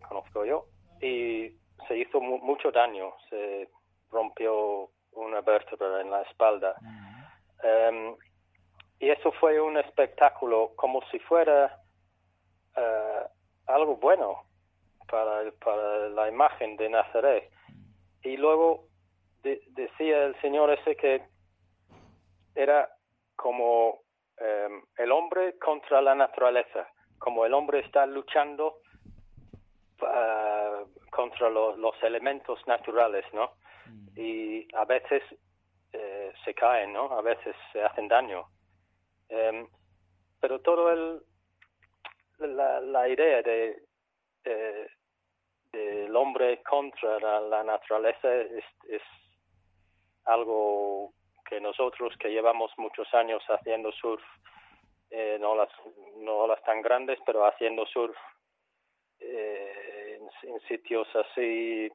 conozco 0.00 0.44
yo. 0.44 0.64
Y 1.00 1.50
se 1.86 1.96
hizo 1.96 2.20
mucho 2.20 2.70
daño, 2.70 3.14
se 3.30 3.68
rompió 4.10 4.90
una 5.18 5.40
vértebra 5.40 6.00
en 6.00 6.10
la 6.10 6.22
espalda. 6.22 6.74
Em, 7.62 8.16
y 9.00 9.10
eso 9.10 9.32
fue 9.32 9.60
un 9.60 9.76
espectáculo 9.78 10.72
como 10.76 11.02
si 11.10 11.18
fuera 11.20 11.78
uh, 12.76 13.28
algo 13.66 13.96
bueno 13.96 14.44
para, 15.08 15.50
para 15.64 16.08
la 16.08 16.28
imagen 16.28 16.76
de 16.76 16.88
Nazaret. 16.88 17.50
Y 18.22 18.36
luego 18.36 18.86
decía 19.42 20.24
el 20.24 20.40
Señor 20.40 20.70
ese 20.70 20.96
que 20.96 21.22
era 22.54 22.90
como 23.36 24.00
em, 24.36 24.82
el 24.96 25.12
hombre 25.12 25.58
contra 25.58 26.02
la 26.02 26.14
naturaleza, 26.14 26.88
como 27.18 27.46
el 27.46 27.54
hombre 27.54 27.80
está 27.80 28.04
luchando 28.06 28.80
ah, 30.02 30.82
contra 31.10 31.48
los 31.48 32.02
elementos 32.02 32.60
naturales, 32.66 33.24
¿no? 33.32 33.52
Mm. 33.88 34.08
Y 34.20 34.68
a 34.74 34.84
veces 34.84 35.22
eh, 35.92 36.32
se 36.44 36.54
caen, 36.54 36.92
¿no? 36.92 37.10
A 37.12 37.22
veces 37.22 37.54
se 37.72 37.82
hacen 37.82 38.08
daño. 38.08 38.46
Em, 39.28 39.66
pero 40.40 40.60
todo 40.60 40.92
el, 40.92 41.22
la, 42.38 42.80
la 42.80 43.08
idea 43.08 43.42
de, 43.42 43.82
del 45.72 46.14
hombre 46.16 46.62
contra 46.62 47.40
la, 47.40 47.62
naturaleza 47.64 48.34
es, 48.34 48.64
es, 48.88 49.02
algo 50.24 51.14
que 51.48 51.58
nosotros 51.58 52.14
que 52.18 52.28
llevamos 52.28 52.70
muchos 52.76 53.12
años 53.14 53.42
haciendo 53.48 53.90
surf, 53.92 54.22
eh, 55.10 55.38
no, 55.40 55.56
las, 55.56 55.70
no 56.18 56.46
las 56.46 56.62
tan 56.64 56.82
grandes, 56.82 57.18
pero 57.24 57.46
haciendo 57.46 57.86
surf 57.86 58.14
eh, 59.20 60.20
en, 60.42 60.60
sitios 60.68 61.08
así 61.16 61.90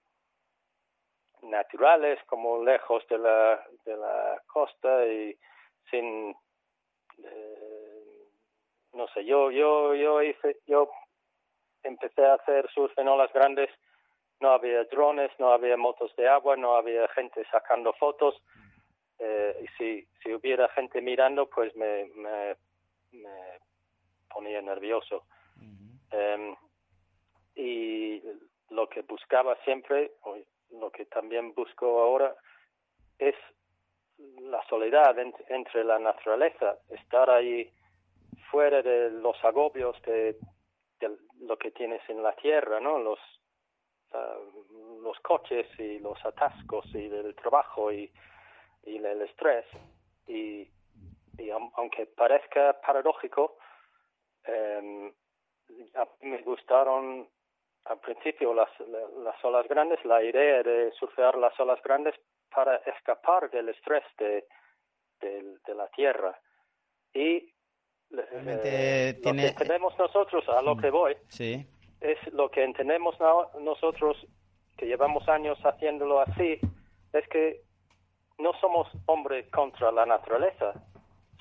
naturales 1.43 2.19
como 2.25 2.63
lejos 2.63 3.05
de 3.09 3.17
la, 3.17 3.63
de 3.85 3.97
la 3.97 4.41
costa 4.47 5.05
y 5.05 5.37
sin 5.89 6.35
eh, 7.23 7.83
no 8.93 9.07
sé, 9.09 9.25
yo, 9.25 9.51
yo, 9.51 9.95
yo 9.95 10.21
hice, 10.21 10.57
yo 10.67 10.89
empecé 11.83 12.25
a 12.25 12.35
hacer 12.35 12.69
surf 12.73 12.97
en 12.97 13.07
olas 13.07 13.31
grandes, 13.33 13.69
no 14.39 14.51
había 14.51 14.83
drones, 14.85 15.31
no 15.39 15.51
había 15.51 15.77
motos 15.77 16.15
de 16.15 16.27
agua, 16.27 16.55
no 16.55 16.75
había 16.75 17.07
gente 17.09 17.43
sacando 17.49 17.93
fotos, 17.93 18.41
eh, 19.19 19.63
y 19.63 19.67
si, 19.77 20.07
si 20.21 20.33
hubiera 20.33 20.67
gente 20.69 21.01
mirando, 21.01 21.49
pues 21.49 21.75
me, 21.75 22.05
me, 22.15 22.55
me 23.11 23.59
ponía 24.29 24.61
nervioso. 24.61 25.25
Em, 26.11 26.55
y 27.55 28.21
lo 28.69 28.87
que 28.89 29.01
buscaba 29.01 29.55
siempre, 29.63 30.11
lo 30.79 30.91
que 30.91 31.05
también 31.05 31.53
busco 31.53 32.01
ahora, 32.01 32.35
es 33.17 33.35
la 34.41 34.65
soledad 34.67 35.15
entre 35.49 35.83
la 35.83 35.99
naturaleza, 35.99 36.77
estar 36.89 37.29
ahí 37.29 37.71
fuera 38.51 38.81
de 38.81 39.11
los 39.11 39.35
agobios 39.43 39.99
de, 40.03 40.37
lo 41.41 41.57
que 41.57 41.71
tienes 41.71 42.01
en 42.09 42.23
la 42.23 42.33
tierra, 42.35 42.79
¿no? 42.79 42.99
Los, 42.99 43.19
ah, 44.13 44.37
los 45.01 45.19
coches 45.19 45.67
y 45.79 45.99
los 45.99 46.23
atascos 46.25 46.85
y 46.93 47.07
del 47.09 47.35
trabajo 47.35 47.91
y, 47.91 48.11
y 48.83 48.97
el 48.97 49.21
estrés. 49.23 49.65
Y, 50.27 50.69
y 51.37 51.49
aunque 51.49 52.05
parezca 52.05 52.79
paradójico, 52.79 53.57
mí 56.21 56.29
me 56.29 56.41
gustaron 56.41 57.27
al 57.85 57.99
principio 57.99 58.53
las, 58.53 58.69
las 58.79 59.43
olas 59.43 59.67
grandes, 59.67 60.03
la 60.05 60.23
idea 60.23 60.63
de 60.63 60.91
surfear 60.93 61.37
las 61.37 61.57
olas 61.59 61.81
grandes 61.83 62.15
para 62.53 62.77
escapar 62.77 63.49
del 63.51 63.69
estrés 63.69 64.03
de, 64.17 64.45
de, 65.21 65.57
de 65.65 65.75
la 65.75 65.87
tierra. 65.89 66.39
Y 67.13 67.53
Realmente 68.09 69.09
eh, 69.09 69.13
tiene... 69.15 69.41
Lo 69.41 69.47
que 69.47 69.51
entendemos 69.63 69.97
nosotros, 69.97 70.47
a 70.49 70.61
lo 70.61 70.77
que 70.77 70.89
voy, 70.91 71.17
sí. 71.29 71.65
es 71.99 72.17
lo 72.33 72.49
que 72.49 72.63
entendemos 72.63 73.15
nosotros, 73.59 74.17
que 74.77 74.85
llevamos 74.85 75.27
años 75.27 75.57
haciéndolo 75.63 76.19
así, 76.19 76.59
es 77.11 77.27
que 77.29 77.61
no 78.37 78.53
somos 78.59 78.87
hombres 79.07 79.49
contra 79.49 79.91
la 79.91 80.05
naturaleza, 80.05 80.73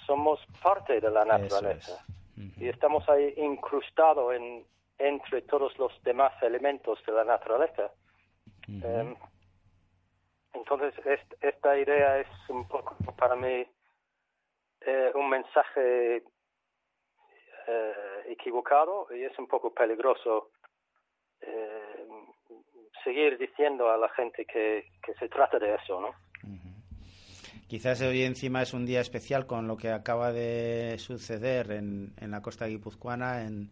somos 0.06 0.40
parte 0.62 1.00
de 1.00 1.10
la 1.10 1.24
naturaleza. 1.24 2.04
Y 2.56 2.68
estamos 2.68 3.06
ahí 3.08 3.34
incrustados 3.36 4.34
en, 4.34 4.64
entre 5.02 5.42
todos 5.42 5.76
los 5.78 5.92
demás 6.04 6.32
elementos 6.42 6.98
de 7.04 7.12
la 7.12 7.24
naturaleza. 7.24 7.90
Em, 8.68 9.16
entonces, 10.54 10.94
esta 11.40 11.78
idea 11.78 12.20
es 12.20 12.28
un 12.48 12.66
poco 12.68 12.96
para 13.16 13.34
mí 13.34 13.66
eh, 14.80 15.10
un 15.14 15.28
mensaje 15.28 16.22
eh, 17.66 17.92
equivocado 18.28 19.08
y 19.14 19.24
es 19.24 19.36
un 19.38 19.48
poco 19.48 19.74
peligroso 19.74 20.50
eh, 21.40 22.06
seguir 23.02 23.38
diciendo 23.38 23.90
a 23.90 23.96
la 23.96 24.08
gente 24.10 24.44
que, 24.44 24.86
que 25.04 25.14
se 25.14 25.28
trata 25.28 25.58
de 25.58 25.74
eso, 25.74 26.00
¿no? 26.00 26.14
Quizás 27.66 28.02
hoy 28.02 28.22
encima 28.22 28.60
es 28.60 28.74
un 28.74 28.84
día 28.84 29.00
especial 29.00 29.46
con 29.46 29.66
lo 29.66 29.78
que 29.78 29.88
acaba 29.88 30.30
de 30.30 30.98
suceder 30.98 31.72
en, 31.72 32.12
en 32.20 32.30
la 32.30 32.42
costa 32.42 32.66
guipuzcoana, 32.66 33.46
en, 33.46 33.70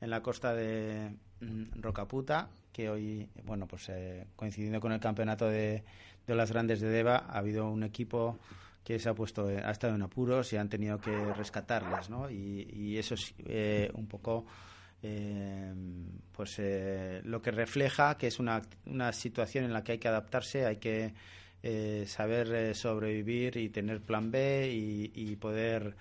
en 0.00 0.10
la 0.10 0.22
costa 0.22 0.54
de 0.54 1.10
mm, 1.40 1.80
Rocaputa, 1.80 2.48
que 2.72 2.90
hoy, 2.90 3.28
bueno, 3.44 3.66
pues 3.66 3.88
eh, 3.88 4.26
coincidiendo 4.36 4.80
con 4.80 4.92
el 4.92 5.00
campeonato 5.00 5.48
de, 5.48 5.82
de 6.26 6.34
las 6.34 6.52
grandes 6.52 6.80
de 6.80 6.88
Deva, 6.88 7.24
ha 7.28 7.38
habido 7.38 7.70
un 7.70 7.82
equipo 7.82 8.38
que 8.84 8.98
se 8.98 9.08
ha 9.08 9.14
puesto, 9.14 9.46
ha 9.46 9.70
estado 9.70 9.94
en 9.94 10.02
apuros 10.02 10.52
y 10.52 10.56
han 10.56 10.68
tenido 10.68 11.00
que 11.00 11.32
rescatarlas, 11.34 12.08
¿no? 12.08 12.30
Y, 12.30 12.96
eso 12.96 13.14
es 13.14 13.34
eh, 13.44 13.90
un 13.94 14.06
poco 14.06 14.46
eh, 15.02 15.74
pues 16.32 16.56
eh, 16.58 17.20
lo 17.24 17.42
que 17.42 17.50
refleja 17.50 18.16
que 18.16 18.28
es 18.28 18.38
una, 18.38 18.62
una 18.86 19.12
situación 19.12 19.64
en 19.64 19.72
la 19.72 19.82
que 19.82 19.92
hay 19.92 19.98
que 19.98 20.08
adaptarse, 20.08 20.66
hay 20.66 20.76
que 20.76 21.14
eh, 21.62 22.04
saber 22.06 22.52
eh, 22.54 22.74
sobrevivir 22.74 23.56
y 23.56 23.70
tener 23.70 24.00
plan 24.00 24.30
B 24.30 24.70
y, 24.72 25.36
poder 25.36 25.96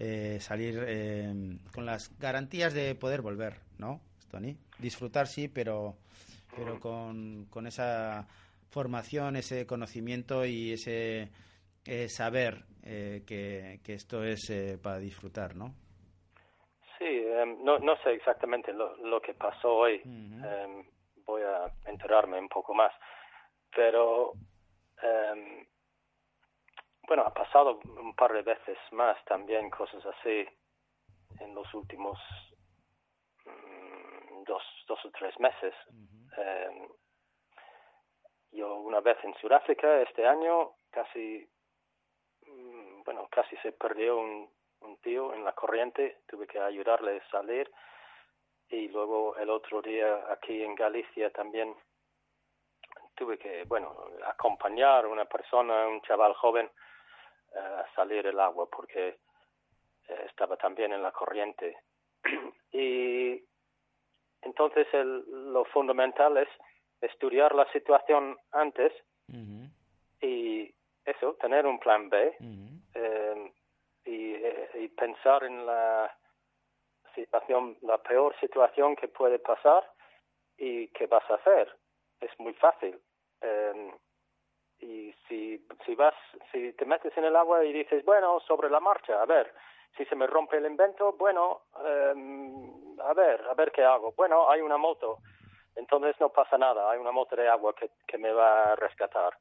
eh, 0.00 0.38
salir 0.40 1.60
con 1.72 1.86
las 1.86 2.18
garantías 2.18 2.74
de 2.74 2.94
poder 2.94 3.20
volver, 3.20 3.54
¿no, 3.78 4.00
Tony? 4.30 4.56
Disfrutar 4.78 5.26
sí, 5.26 5.48
pero, 5.48 5.94
pero 6.56 6.80
con, 6.80 7.46
con 7.50 7.66
esa 7.66 8.26
formación, 8.70 9.36
ese 9.36 9.66
conocimiento 9.66 10.44
y 10.44 10.72
ese 10.72 11.30
saber 12.08 12.64
que, 12.82 13.80
que, 13.84 13.94
esto 13.94 14.24
es 14.24 14.52
para 14.82 14.98
disfrutar, 14.98 15.54
¿no? 15.54 15.74
Sí, 17.00 17.06
em, 17.06 17.64
no, 17.64 17.78
no 17.78 17.96
sé 18.02 18.12
exactamente 18.12 18.74
lo, 18.74 18.94
lo 18.98 19.20
que 19.22 19.32
pasó 19.32 19.74
hoy. 19.74 20.02
Em, 20.04 20.84
voy 21.24 21.42
a 21.42 21.72
enterarme 21.86 22.38
un 22.38 22.48
poco 22.48 22.74
más. 22.74 22.92
Pero 23.74 24.32
eh, 25.02 25.66
bueno, 27.10 27.24
ha 27.26 27.34
pasado 27.34 27.80
un 27.98 28.14
par 28.14 28.32
de 28.32 28.42
veces 28.42 28.78
más 28.92 29.16
también 29.24 29.68
cosas 29.68 30.00
así 30.06 30.46
en 31.40 31.52
los 31.56 31.74
últimos 31.74 32.16
mm, 33.44 34.44
dos, 34.44 34.62
dos 34.86 35.04
o 35.04 35.10
tres 35.10 35.36
meses. 35.40 35.74
eh, 36.36 36.88
yo 38.52 38.76
una 38.76 39.00
vez 39.00 39.16
en 39.24 39.34
Sudáfrica 39.40 40.02
este 40.02 40.24
año 40.24 40.70
casi, 40.90 41.50
mm, 42.46 43.02
bueno, 43.02 43.26
casi 43.28 43.56
se 43.56 43.72
perdió 43.72 44.16
un, 44.16 44.48
un 44.82 44.96
tío 44.98 45.34
en 45.34 45.44
la 45.44 45.52
corriente, 45.52 46.18
tuve 46.28 46.46
que 46.46 46.60
ayudarle 46.60 47.16
a 47.18 47.30
salir 47.32 47.68
y 48.68 48.86
luego 48.86 49.34
el 49.36 49.50
otro 49.50 49.82
día 49.82 50.26
aquí 50.30 50.62
en 50.62 50.76
Galicia 50.76 51.30
también 51.30 51.74
tuve 53.16 53.36
que, 53.36 53.64
bueno, 53.64 53.96
acompañar 54.26 55.06
a 55.06 55.08
una 55.08 55.24
persona, 55.24 55.88
un 55.88 56.00
chaval 56.02 56.34
joven, 56.34 56.70
a 57.54 57.86
salir 57.94 58.26
el 58.26 58.38
agua 58.38 58.68
porque 58.70 59.08
eh, 60.08 60.24
estaba 60.26 60.56
también 60.56 60.92
en 60.92 61.02
la 61.02 61.12
corriente. 61.12 61.76
y 62.72 63.42
entonces 64.42 64.86
el, 64.92 65.52
lo 65.52 65.64
fundamental 65.66 66.36
es 66.36 66.48
estudiar 67.00 67.54
la 67.54 67.70
situación 67.72 68.36
antes 68.52 68.92
y 70.22 70.74
eso, 71.04 71.34
tener 71.40 71.66
un 71.66 71.78
plan 71.78 72.10
B 72.10 72.36
eh, 72.94 73.52
y, 74.04 74.34
y 74.84 74.88
pensar 74.88 75.44
en 75.44 75.64
la 75.64 76.14
situación, 77.14 77.78
la 77.82 77.98
peor 77.98 78.34
situación 78.40 78.96
que 78.96 79.08
puede 79.08 79.38
pasar 79.38 79.84
y 80.58 80.88
qué 80.88 81.06
vas 81.06 81.28
a 81.30 81.34
hacer. 81.34 81.74
Es 82.20 82.30
muy 82.38 82.52
fácil. 82.54 83.00
Eh, 83.40 83.92
y 84.80 85.14
si, 85.28 85.66
si 85.84 85.94
vas, 85.94 86.14
si 86.52 86.72
te 86.72 86.84
metes 86.84 87.16
en 87.16 87.24
el 87.24 87.36
agua 87.36 87.64
y 87.64 87.72
dices, 87.72 88.04
bueno, 88.04 88.40
sobre 88.40 88.70
la 88.70 88.80
marcha, 88.80 89.20
a 89.20 89.26
ver, 89.26 89.52
si 89.96 90.04
se 90.06 90.16
me 90.16 90.26
rompe 90.26 90.56
el 90.56 90.66
invento, 90.66 91.12
bueno, 91.12 91.62
eh, 91.84 92.14
a 93.04 93.12
ver, 93.12 93.42
a 93.48 93.54
ver 93.54 93.72
qué 93.72 93.82
hago. 93.82 94.12
Bueno, 94.16 94.48
hay 94.50 94.60
una 94.60 94.78
moto, 94.78 95.18
entonces 95.76 96.16
no 96.20 96.30
pasa 96.30 96.56
nada, 96.56 96.90
hay 96.90 96.98
una 96.98 97.12
moto 97.12 97.36
de 97.36 97.48
agua 97.48 97.74
que, 97.74 97.90
que 98.06 98.18
me 98.18 98.32
va 98.32 98.72
a 98.72 98.76
rescatar. 98.76 99.36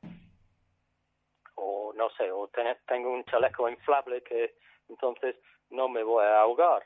O 1.55 1.93
no 1.95 2.09
sé, 2.11 2.31
o 2.31 2.49
tengo 2.87 3.11
un 3.11 3.23
chaleco 3.25 3.69
inflable 3.69 4.21
que 4.23 4.55
entonces 4.87 5.35
no 5.69 5.87
me 5.87 6.03
voy 6.03 6.23
a 6.23 6.41
ahogar. 6.41 6.83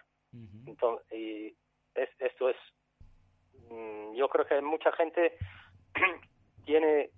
entonces, 0.65 1.11
y 1.11 1.55
es, 1.95 2.09
esto 2.19 2.49
es, 2.49 2.57
mm, 3.69 4.13
yo 4.15 4.27
creo 4.29 4.45
que 4.45 4.61
mucha 4.61 4.91
gente 4.93 5.37
tiene 6.65 7.11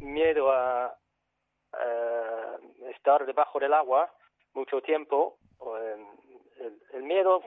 miedo 0.00 0.50
a, 0.52 0.96
estar 2.90 3.24
debajo 3.24 3.60
del 3.60 3.72
agua 3.72 4.12
mucho 4.54 4.82
tiempo, 4.82 5.38
el, 6.58 6.80
el, 6.92 7.02
miedo, 7.04 7.42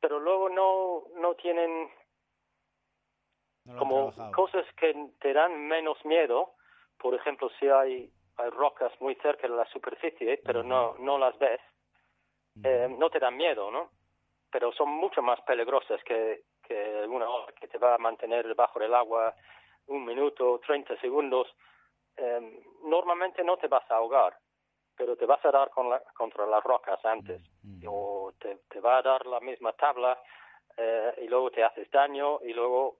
pero 0.00 0.20
luego 0.20 0.48
no, 0.48 1.04
no 1.20 1.34
tienen 1.34 1.90
como 3.78 4.12
cosas 4.32 4.64
que 4.76 4.94
te 5.20 5.32
dan 5.32 5.66
menos 5.66 6.02
miedo, 6.04 6.54
por 6.98 7.14
ejemplo, 7.14 7.50
si 7.58 7.68
hay, 7.68 8.10
hay 8.36 8.50
rocas 8.50 8.92
muy 9.00 9.14
cerca 9.16 9.48
de 9.48 9.54
la 9.54 9.66
superficie, 9.66 10.40
pero 10.44 10.62
no, 10.62 10.94
no 10.98 11.18
las 11.18 11.38
ves, 11.38 11.60
eh, 12.62 12.88
no 12.98 13.10
te 13.10 13.18
dan 13.18 13.36
miedo, 13.36 13.70
¿no? 13.70 13.90
Pero 14.50 14.72
son 14.72 14.88
mucho 14.88 15.22
más 15.22 15.40
peligrosas 15.42 16.02
que, 16.04 16.42
que 16.62 17.04
una 17.08 17.28
ola 17.28 17.52
que 17.52 17.68
te 17.68 17.78
va 17.78 17.94
a 17.94 17.98
mantener 17.98 18.46
debajo 18.46 18.78
del 18.78 18.94
agua 18.94 19.34
un 19.86 20.04
minuto, 20.04 20.19
30 20.70 21.00
segundos, 21.00 21.48
eh, 22.16 22.62
normalmente 22.84 23.42
no 23.42 23.56
te 23.56 23.66
vas 23.66 23.90
a 23.90 23.96
ahogar, 23.96 24.36
pero 24.96 25.16
te 25.16 25.26
vas 25.26 25.44
a 25.44 25.50
dar 25.50 25.68
con 25.70 25.90
la, 25.90 26.00
contra 26.14 26.46
las 26.46 26.62
rocas 26.62 27.04
antes, 27.04 27.42
mm, 27.64 27.84
mm. 27.84 27.88
o 27.88 28.32
te, 28.38 28.60
te, 28.68 28.78
va 28.78 28.98
a 28.98 29.02
dar 29.02 29.26
la 29.26 29.40
misma 29.40 29.72
tabla 29.72 30.16
eh, 30.76 31.12
y 31.22 31.26
luego 31.26 31.50
te 31.50 31.64
haces 31.64 31.90
daño 31.90 32.38
y 32.42 32.52
luego 32.52 32.98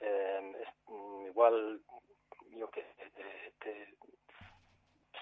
eh, 0.00 0.64
mm, 0.88 1.26
igual 1.26 1.80
yo 2.56 2.68
que 2.70 2.82
te, 3.14 3.52
te, 3.60 3.94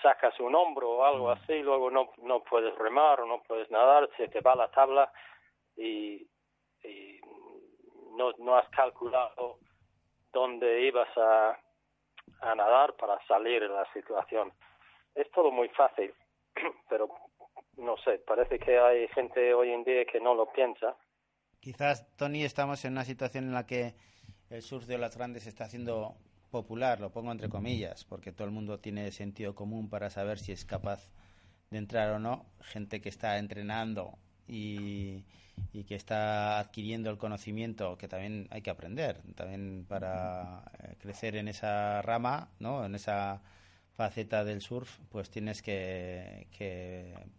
sacas 0.00 0.40
un 0.40 0.54
hombro 0.54 0.88
o 0.92 1.04
algo 1.04 1.30
así, 1.30 1.58
luego 1.58 1.90
no, 1.90 2.12
no 2.22 2.42
puedes 2.42 2.74
remar 2.76 3.20
o 3.20 3.26
no 3.26 3.42
puedes 3.42 3.70
nadar, 3.70 4.08
se 4.16 4.28
te 4.28 4.40
va 4.40 4.54
la 4.54 4.70
tabla 4.70 5.12
y, 5.76 6.26
y 6.82 7.20
no, 8.12 8.32
no 8.38 8.56
has 8.56 8.66
calculado 8.70 9.58
dónde 10.32 10.86
ibas 10.86 11.14
a, 11.18 11.58
a 12.40 12.54
nadar 12.54 12.94
para 12.96 13.18
salir 13.26 13.62
de 13.62 13.68
la 13.68 13.90
situación. 13.92 14.52
Es 15.14 15.30
todo 15.32 15.50
muy 15.50 15.68
fácil, 15.70 16.12
pero 16.88 17.08
no 17.76 17.96
sé, 17.98 18.18
parece 18.18 18.58
que 18.58 18.78
hay 18.78 19.08
gente 19.08 19.54
hoy 19.54 19.70
en 19.70 19.84
día 19.84 20.04
que 20.04 20.20
no 20.20 20.34
lo 20.34 20.50
piensa. 20.52 20.96
Quizás, 21.60 22.06
Tony, 22.16 22.44
estamos 22.44 22.84
en 22.84 22.92
una 22.92 23.04
situación 23.04 23.44
en 23.44 23.54
la 23.54 23.66
que 23.66 23.94
el 24.50 24.62
surf 24.62 24.86
de 24.86 24.98
las 24.98 25.16
grandes 25.16 25.46
está 25.46 25.64
haciendo 25.64 26.14
popular, 26.50 27.00
lo 27.00 27.10
pongo 27.10 27.32
entre 27.32 27.48
comillas, 27.48 28.04
porque 28.04 28.32
todo 28.32 28.46
el 28.46 28.52
mundo 28.52 28.80
tiene 28.80 29.10
sentido 29.12 29.54
común 29.54 29.88
para 29.88 30.10
saber 30.10 30.38
si 30.38 30.52
es 30.52 30.64
capaz 30.64 31.08
de 31.70 31.78
entrar 31.78 32.10
o 32.10 32.18
no. 32.18 32.46
Gente 32.60 33.00
que 33.00 33.08
está 33.08 33.38
entrenando 33.38 34.18
y, 34.50 35.24
que 35.86 35.94
está 35.94 36.58
adquiriendo 36.58 37.10
el 37.10 37.18
conocimiento 37.18 37.96
que 37.96 38.08
también 38.08 38.48
hay 38.50 38.62
que 38.62 38.70
aprender, 38.70 39.20
también 39.34 39.84
para 39.88 40.62
eh, 40.78 40.96
crecer 40.98 41.36
en 41.36 41.48
esa 41.48 42.02
rama, 42.02 42.48
¿no? 42.58 42.84
en 42.84 42.94
esa 42.94 43.40
faceta 43.94 44.44
del 44.44 44.62
surf, 44.62 44.98
pues 45.10 45.30
tienes 45.30 45.62
que, 45.62 46.46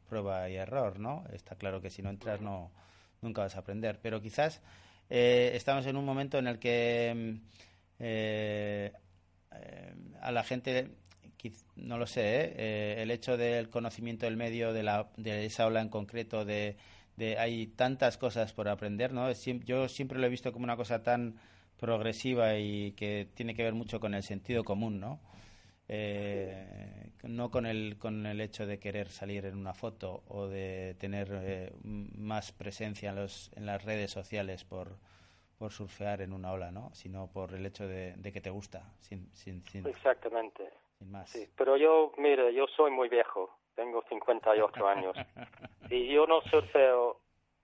prueba 0.08 0.50
y 0.50 0.56
error, 0.56 1.00
¿no? 1.00 1.24
Está 1.34 1.56
claro 1.56 1.82
que 1.82 1.90
si 1.90 2.02
no 2.02 2.10
entras 2.10 2.42
no 2.42 2.72
nunca 3.22 3.42
vas 3.42 3.56
a 3.56 3.60
aprender, 3.60 4.00
pero 4.02 4.22
quizás 4.22 4.62
eh, 5.10 5.52
estamos 5.54 5.86
en 5.86 5.96
un 5.96 6.06
momento 6.06 6.38
en 6.38 6.48
el 6.48 6.60
que 6.60 7.40
eh, 8.00 8.92
a 10.22 10.32
la 10.32 10.44
gente 10.44 10.92
no 11.76 11.98
lo 11.98 12.06
sé, 12.06 13.02
el 13.02 13.10
hecho 13.10 13.38
del 13.38 13.70
conocimiento 13.70 14.26
del 14.26 14.38
medio, 14.38 14.74
de, 14.74 14.84
la, 14.84 15.10
de 15.18 15.46
esa 15.46 15.66
ola 15.66 15.82
en 15.82 15.90
concreto, 15.90 16.46
de, 16.46 16.78
hay 17.18 17.68
tantas 17.68 18.18
cosas 18.18 18.54
por 18.54 18.68
aprender, 18.68 19.14
¿no? 19.14 19.32
Yo 19.32 19.88
siempre 19.88 20.20
lo 20.20 20.26
he 20.26 20.30
visto 20.30 20.52
como 20.52 20.64
una 20.64 20.78
cosa 20.78 21.04
tan 21.04 21.36
progresiva 21.78 22.58
y 22.58 22.92
que 22.94 23.28
tiene 23.34 23.56
que 23.56 23.64
ver 23.64 23.74
mucho 23.74 24.00
con 24.00 24.14
el 24.14 24.24
sentido 24.24 24.64
común, 24.64 25.00
¿no? 25.00 25.20
eh, 25.94 27.12
no 27.24 27.52
con 27.52 27.66
el, 27.66 27.98
con 28.00 28.26
el 28.26 28.40
hecho 28.40 28.66
de 28.66 28.80
querer 28.80 29.10
salir 29.10 29.46
en 29.46 29.58
una 29.58 29.74
foto 29.74 30.24
o 30.30 30.48
de 30.48 30.96
tener 30.98 31.28
eh, 31.34 31.74
más 31.84 32.54
presencia 32.54 33.10
en, 33.10 33.18
los, 33.18 33.52
en 33.58 33.66
las 33.66 33.84
redes 33.84 34.10
sociales 34.10 34.64
por, 34.64 34.96
por 35.60 35.74
surfear 35.74 36.22
en 36.22 36.32
una 36.32 36.54
ola, 36.54 36.72
¿no? 36.72 36.92
Sino 36.94 37.28
por 37.28 37.54
el 37.54 37.66
hecho 37.66 37.86
de, 37.90 38.16
que 38.32 38.40
te 38.40 38.50
gusta, 38.50 38.94
sin, 39.02 39.30
sin, 39.34 39.62
Exactamente. 39.86 40.70
Sin 40.98 41.12
más. 41.12 41.30
Sí, 41.30 41.46
pero 41.58 41.76
yo, 41.76 42.14
mire, 42.18 42.54
yo 42.54 42.68
soy 42.68 42.90
muy 42.90 43.10
viejo, 43.10 43.54
tengo 43.76 44.04
58 44.10 44.88
años, 44.88 45.16
y 45.90 46.08
yo 46.08 46.28
no 46.28 46.42
surfeo 46.42 47.20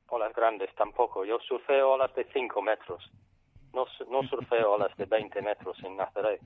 olas 0.10 0.34
grandes 0.34 0.74
tampoco, 0.76 1.26
yo 1.26 1.39
surfeo 1.39 1.91
olas 1.91 2.13
de 2.15 2.26
5 2.26 2.62
metros, 2.62 3.12
no, 3.74 3.86
no 4.10 4.24
surfeo 4.28 4.74
olas 4.74 4.96
de 4.98 5.06
20 5.06 5.41
metros 5.41 5.78
en 5.84 5.98
Nazaret. 5.98 6.41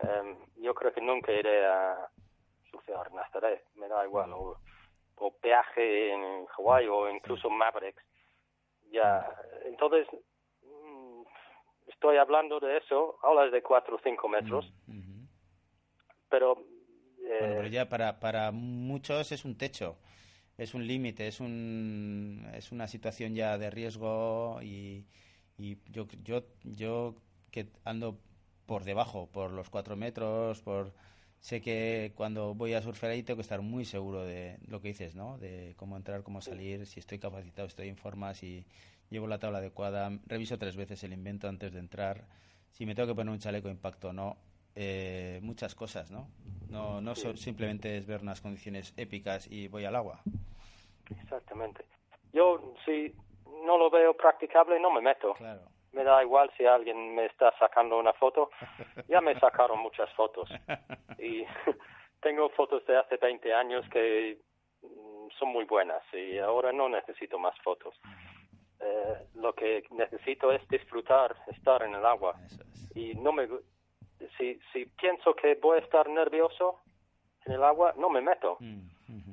Em, 0.00 0.36
yo 0.62 0.74
creo 0.74 0.92
que 0.92 1.00
nunca 1.00 1.32
iré 1.32 1.66
a 1.66 2.08
surfear 2.70 3.12
Nazaret, 3.12 3.64
me 3.74 3.88
da 3.88 4.04
igual, 4.04 4.32
o, 4.32 4.56
peaje 5.40 6.12
en 6.12 6.46
Hawái 6.46 6.86
o 6.86 7.10
incluso 7.10 7.50
Mavericks. 7.50 8.02
Ya, 8.90 9.28
entonces, 9.64 10.06
mm, 10.62 11.22
estoy 11.88 12.16
hablando 12.16 12.60
de 12.60 12.76
eso, 12.78 13.18
olas 13.22 13.50
de 13.50 13.62
4 13.62 13.96
o 13.96 13.98
5 13.98 14.28
metros, 14.28 14.72
pero... 16.28 16.58
Eh, 17.28 17.36
pero 17.38 17.66
ya 17.68 17.88
para, 17.88 18.20
para 18.20 18.50
muchos 18.52 19.32
es 19.32 19.44
un 19.44 19.56
techo 19.56 19.96
es 20.58 20.74
un 20.74 20.86
límite, 20.86 21.28
es, 21.28 21.40
un, 21.40 22.46
es 22.52 22.72
una 22.72 22.88
situación 22.88 23.34
ya 23.34 23.56
de 23.58 23.70
riesgo 23.70 24.60
y, 24.60 25.06
y 25.56 25.78
yo, 25.90 26.08
yo, 26.24 26.44
yo 26.64 27.14
que 27.52 27.68
ando 27.84 28.18
por 28.66 28.84
debajo, 28.84 29.28
por 29.32 29.52
los 29.52 29.70
cuatro 29.70 29.96
metros, 29.96 30.60
por 30.62 30.92
sé 31.40 31.60
que 31.62 32.12
cuando 32.16 32.54
voy 32.54 32.74
a 32.74 32.82
surfear 32.82 33.12
ahí 33.12 33.22
tengo 33.22 33.36
que 33.38 33.42
estar 33.42 33.62
muy 33.62 33.84
seguro 33.84 34.24
de 34.24 34.58
lo 34.66 34.82
que 34.82 34.88
dices, 34.88 35.14
¿no? 35.14 35.38
De 35.38 35.74
cómo 35.76 35.96
entrar, 35.96 36.24
cómo 36.24 36.40
salir, 36.40 36.84
si 36.86 36.98
estoy 36.98 37.20
capacitado, 37.20 37.68
estoy 37.68 37.88
en 37.88 37.96
forma, 37.96 38.34
si 38.34 38.66
llevo 39.10 39.28
la 39.28 39.38
tabla 39.38 39.58
adecuada, 39.58 40.10
reviso 40.26 40.58
tres 40.58 40.76
veces 40.76 41.04
el 41.04 41.12
invento 41.12 41.48
antes 41.48 41.72
de 41.72 41.78
entrar, 41.78 42.26
si 42.72 42.84
me 42.84 42.96
tengo 42.96 43.08
que 43.08 43.14
poner 43.14 43.32
un 43.32 43.38
chaleco 43.38 43.68
impacto 43.70 44.08
o 44.08 44.12
no, 44.12 44.36
eh, 44.80 45.40
muchas 45.42 45.74
cosas, 45.74 46.10
¿no? 46.10 46.28
No, 46.70 47.00
no 47.00 47.14
simplemente 47.14 47.96
es 47.96 48.06
ver 48.06 48.20
unas 48.20 48.40
condiciones 48.40 48.94
épicas 48.96 49.50
y 49.50 49.68
voy 49.68 49.84
al 49.84 49.96
agua. 49.96 50.20
Exactamente. 51.22 51.84
Yo, 52.32 52.74
si 52.84 53.12
no 53.66 53.76
lo 53.76 53.90
veo 53.90 54.14
practicable, 54.14 54.78
no 54.78 54.92
me 54.92 55.00
meto. 55.00 55.34
Claro 55.34 55.62
me 55.92 56.04
da 56.04 56.22
igual 56.22 56.50
si 56.56 56.64
alguien 56.64 57.14
me 57.14 57.26
está 57.26 57.52
sacando 57.58 57.98
una 57.98 58.12
foto. 58.12 58.50
Ya 59.08 59.20
me 59.22 59.38
sacaron 59.40 59.78
muchas 59.78 60.12
fotos. 60.12 60.50
Y 61.18 61.44
tengo 62.20 62.50
fotos 62.50 62.84
de 62.86 62.98
hace 62.98 63.16
20 63.16 63.54
años 63.54 63.88
que 63.90 64.38
mm, 64.82 65.28
son 65.38 65.48
muy 65.48 65.64
buenas 65.64 66.02
y 66.12 66.38
ahora 66.38 66.72
no 66.72 66.90
necesito 66.90 67.38
más 67.38 67.58
fotos. 67.60 67.98
Eh, 68.80 69.26
lo 69.36 69.54
que 69.54 69.84
necesito 69.90 70.52
es 70.52 70.66
disfrutar, 70.68 71.34
estar 71.46 71.82
en 71.82 71.94
el 71.94 72.04
agua. 72.04 72.34
Y 72.94 73.14
no 73.14 73.32
me 73.32 73.48
si, 74.36 74.60
si 74.72 74.86
pienso 74.86 75.34
que 75.34 75.54
voy 75.56 75.78
a 75.78 75.82
estar 75.82 76.08
nervioso 76.08 76.80
en 77.44 77.52
el 77.52 77.64
agua, 77.64 77.94
no 77.96 78.08
me 78.10 78.20
meto. 78.20 78.56
Mm, 78.60 78.88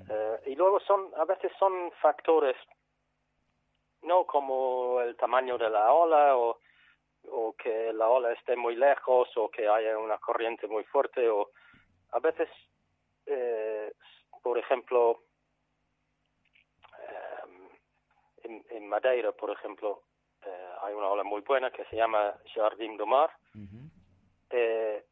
eh, 0.10 0.40
y 0.48 0.56
luego 0.56 0.80
son, 0.82 1.12
a 1.18 1.26
veces 1.26 1.52
son 1.60 1.92
factores 2.02 2.56
no 4.06 4.26
como 4.26 5.02
el 5.02 5.16
tamaño 5.18 5.58
de 5.58 5.70
la 5.70 5.92
ola 5.92 6.38
o, 6.38 6.60
o 7.32 7.54
que 7.54 7.92
la 7.94 8.08
ola 8.08 8.32
esté 8.32 8.56
muy 8.56 8.76
lejos 8.76 9.30
o 9.36 9.50
que 9.50 9.68
haya 9.68 9.98
una 9.98 10.18
corriente 10.18 10.68
muy 10.68 10.84
fuerte 10.86 11.28
o 11.28 11.50
a 12.12 12.20
veces 12.20 12.48
eh, 13.26 13.92
por 14.42 14.58
ejemplo 14.58 15.24
eh, 17.00 17.74
en, 18.44 18.66
en, 18.70 18.88
Madeira 18.88 19.32
por 19.32 19.50
ejemplo 19.50 20.04
eh, 20.46 20.70
hay 20.84 20.94
una 20.94 21.08
ola 21.08 21.24
muy 21.24 21.42
buena 21.42 21.72
que 21.72 21.86
se 21.86 21.96
llama 21.96 22.36
Jardín 22.54 22.98
do 22.98 23.06
Mar 23.06 23.32
eh, 24.50 25.06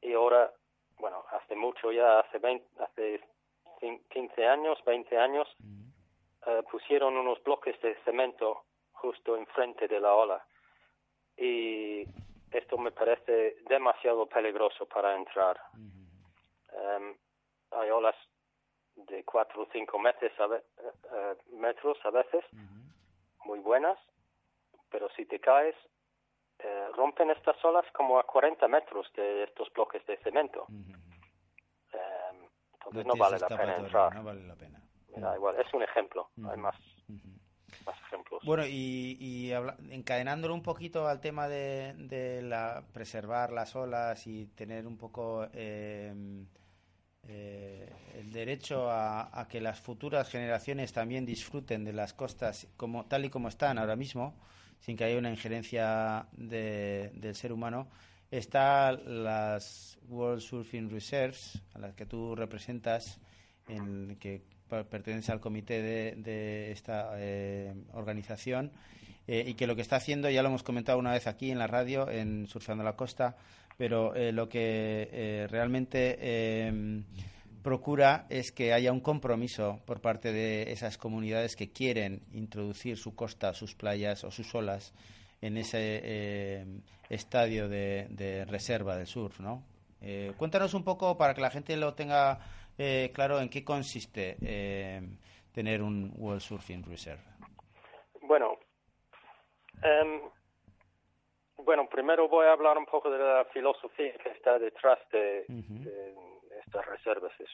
y 0.00 0.12
ahora 0.12 0.52
bueno 0.98 1.24
hace 1.30 1.54
mucho 1.54 1.92
ya 1.92 2.20
hace 2.20 2.38
20, 2.38 2.82
hace 2.82 3.20
15 4.08 4.46
años 4.46 4.78
20 4.84 5.18
años 5.18 5.48
eh, 6.46 6.62
pusieron 6.70 7.16
unos 7.16 7.42
bloques 7.42 7.80
de 7.82 7.94
cemento 8.04 8.64
justo 8.92 9.36
enfrente 9.36 9.88
de 9.88 10.00
la 10.00 10.14
ola. 10.14 10.44
Y 11.36 12.04
esto 12.50 12.78
me 12.78 12.92
parece 12.92 13.56
demasiado 13.68 14.26
peligroso 14.26 14.86
para 14.86 15.16
entrar. 15.16 15.60
Em, 16.72 17.16
hay 17.72 17.90
olas 17.90 18.16
de 18.94 19.24
4 19.24 19.62
o 19.62 19.66
5 19.72 19.98
metros, 19.98 20.32
a, 20.40 20.56
eh, 20.56 21.36
metros 21.52 21.98
a 22.04 22.10
veces, 22.10 22.44
muy 23.44 23.58
buenas, 23.60 23.98
pero 24.90 25.08
si 25.10 25.26
te 25.26 25.40
caes, 25.40 25.76
eh, 26.62 26.88
rompen 26.94 27.30
estas 27.30 27.62
olas 27.64 27.84
como 27.92 28.18
a 28.18 28.24
40 28.24 28.68
metros 28.68 29.10
de 29.14 29.44
estos 29.44 29.72
bloques 29.72 30.04
de 30.06 30.16
cemento. 30.18 30.66
Em, 30.68 32.46
entonces 32.74 33.06
no, 33.06 33.14
vale 33.16 33.38
la 33.38 33.48
pena 33.48 33.76
entrar. 33.76 34.14
No 34.14 34.24
vale 34.24 34.46
la 34.46 34.54
pena 34.54 34.80
igual, 35.36 35.56
es 35.58 35.72
un 35.74 35.82
ejemplo, 35.82 36.30
hay 36.48 36.56
más, 36.56 36.76
ejemplos. 38.06 38.42
Bueno, 38.44 38.64
y, 38.66 39.16
y 39.20 39.52
encadenándolo 39.92 40.54
un 40.54 40.62
poquito 40.62 41.06
al 41.06 41.20
tema 41.20 41.48
de, 41.48 42.40
la, 42.42 42.84
preservar 42.92 43.52
las 43.52 43.74
olas 43.76 44.26
y 44.26 44.46
tener 44.46 44.86
un 44.86 44.96
poco 44.96 45.46
em, 45.52 46.46
eh, 47.28 47.92
el 48.14 48.32
derecho 48.32 48.90
a, 48.90 49.46
que 49.48 49.60
las 49.60 49.80
futuras 49.80 50.28
generaciones 50.28 50.92
también 50.92 51.26
disfruten 51.26 51.84
de 51.84 51.92
las 51.92 52.14
costas 52.14 52.68
como 52.76 53.06
tal 53.06 53.24
y 53.24 53.30
como 53.30 53.48
están 53.48 53.78
ahora 53.78 53.96
mismo, 53.96 54.34
sin 54.80 54.96
que 54.96 55.04
haya 55.04 55.18
una 55.18 55.30
injerencia 55.30 56.26
del 56.32 57.34
ser 57.34 57.52
humano, 57.52 57.88
están 58.30 59.24
las 59.24 59.98
World 60.08 60.40
Surfing 60.40 60.90
Reserves, 60.90 61.60
a 61.74 61.78
las 61.78 61.94
que 61.94 62.06
tú 62.06 62.34
representas, 62.34 63.18
en 63.68 64.16
que 64.16 64.42
pertenece 64.68 65.32
al 65.32 65.40
comité 65.40 65.82
de, 65.82 66.70
esta 66.70 67.12
eh, 67.16 67.74
organización 67.92 68.70
eh, 69.26 69.44
y 69.46 69.54
que 69.54 69.66
lo 69.66 69.74
que 69.74 69.82
está 69.82 69.96
haciendo, 69.96 70.30
ya 70.30 70.42
lo 70.42 70.48
hemos 70.48 70.62
comentado 70.62 70.98
una 70.98 71.12
vez 71.12 71.26
aquí 71.26 71.50
en 71.50 71.58
la 71.58 71.66
radio, 71.66 72.08
en 72.08 72.46
Surfeando 72.46 72.84
la 72.84 72.96
Costa, 72.96 73.36
pero 73.76 74.14
eh, 74.14 74.32
lo 74.32 74.48
que 74.48 75.46
realmente 75.50 76.18
procura 77.62 78.26
es 78.30 78.52
que 78.52 78.72
haya 78.72 78.92
un 78.92 79.00
compromiso 79.00 79.80
por 79.86 80.00
parte 80.00 80.32
de 80.32 80.72
esas 80.72 80.98
comunidades 80.98 81.56
que 81.56 81.72
quieren 81.72 82.22
introducir 82.32 82.96
su 82.96 83.14
costa, 83.14 83.52
sus 83.54 83.74
playas 83.74 84.24
o 84.24 84.30
sus 84.30 84.54
olas 84.54 84.94
en 85.42 85.56
ese 85.56 86.64
estadio 87.08 87.68
de, 87.68 88.06
de, 88.10 88.44
reserva 88.44 88.96
del 88.96 89.06
surf, 89.06 89.40
¿no? 89.40 89.62
cuéntanos 90.36 90.74
un 90.74 90.84
poco 90.84 91.16
para 91.16 91.34
que 91.34 91.40
la 91.40 91.50
gente 91.50 91.76
lo 91.76 91.94
tenga 91.94 92.40
eh, 92.82 93.10
claro 93.12 93.40
en 93.40 93.50
qué 93.50 93.62
consiste 93.62 94.36
eh, 94.42 95.02
tener 95.52 95.82
un 95.82 96.14
World 96.16 96.40
Surfing 96.40 96.82
Reserve. 96.82 97.20
Bueno, 98.22 98.56
em, 99.82 100.22
bueno, 101.58 101.86
primero 101.90 102.26
voy 102.26 102.46
a 102.46 102.52
hablar 102.52 102.78
un 102.78 102.86
poco 102.86 103.10
de 103.10 103.18
la 103.18 103.44
filosofía 103.52 104.14
que 104.22 104.30
está 104.30 104.58
detrás 104.58 104.98
de, 105.12 105.44
estas 106.70 106.86
reservas 106.86 107.32
de. 107.38 107.46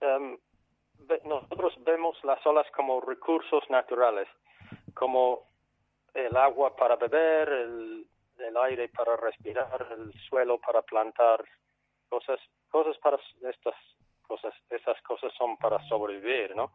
Em, 0.00 0.38
nosotros 1.24 1.74
vemos 1.84 2.16
las 2.24 2.44
olas 2.46 2.66
como 2.70 3.00
recursos 3.00 3.68
naturales, 3.68 4.28
como 4.94 5.48
el 6.14 6.36
agua 6.36 6.76
para 6.76 6.96
beber, 6.96 7.48
el 7.48 8.56
aire 8.62 8.88
para 8.88 9.16
respirar, 9.16 9.88
el 9.92 10.12
suelo 10.28 10.58
para 10.58 10.82
plantar 10.82 11.44
cosas 12.08 12.40
cosas 12.68 12.96
para 12.98 13.18
estas 13.42 13.74
cosas, 14.22 14.54
esas 14.70 15.00
cosas 15.02 15.32
son 15.36 15.56
para 15.58 15.78
sobrevivir, 15.88 16.56
¿no? 16.56 16.72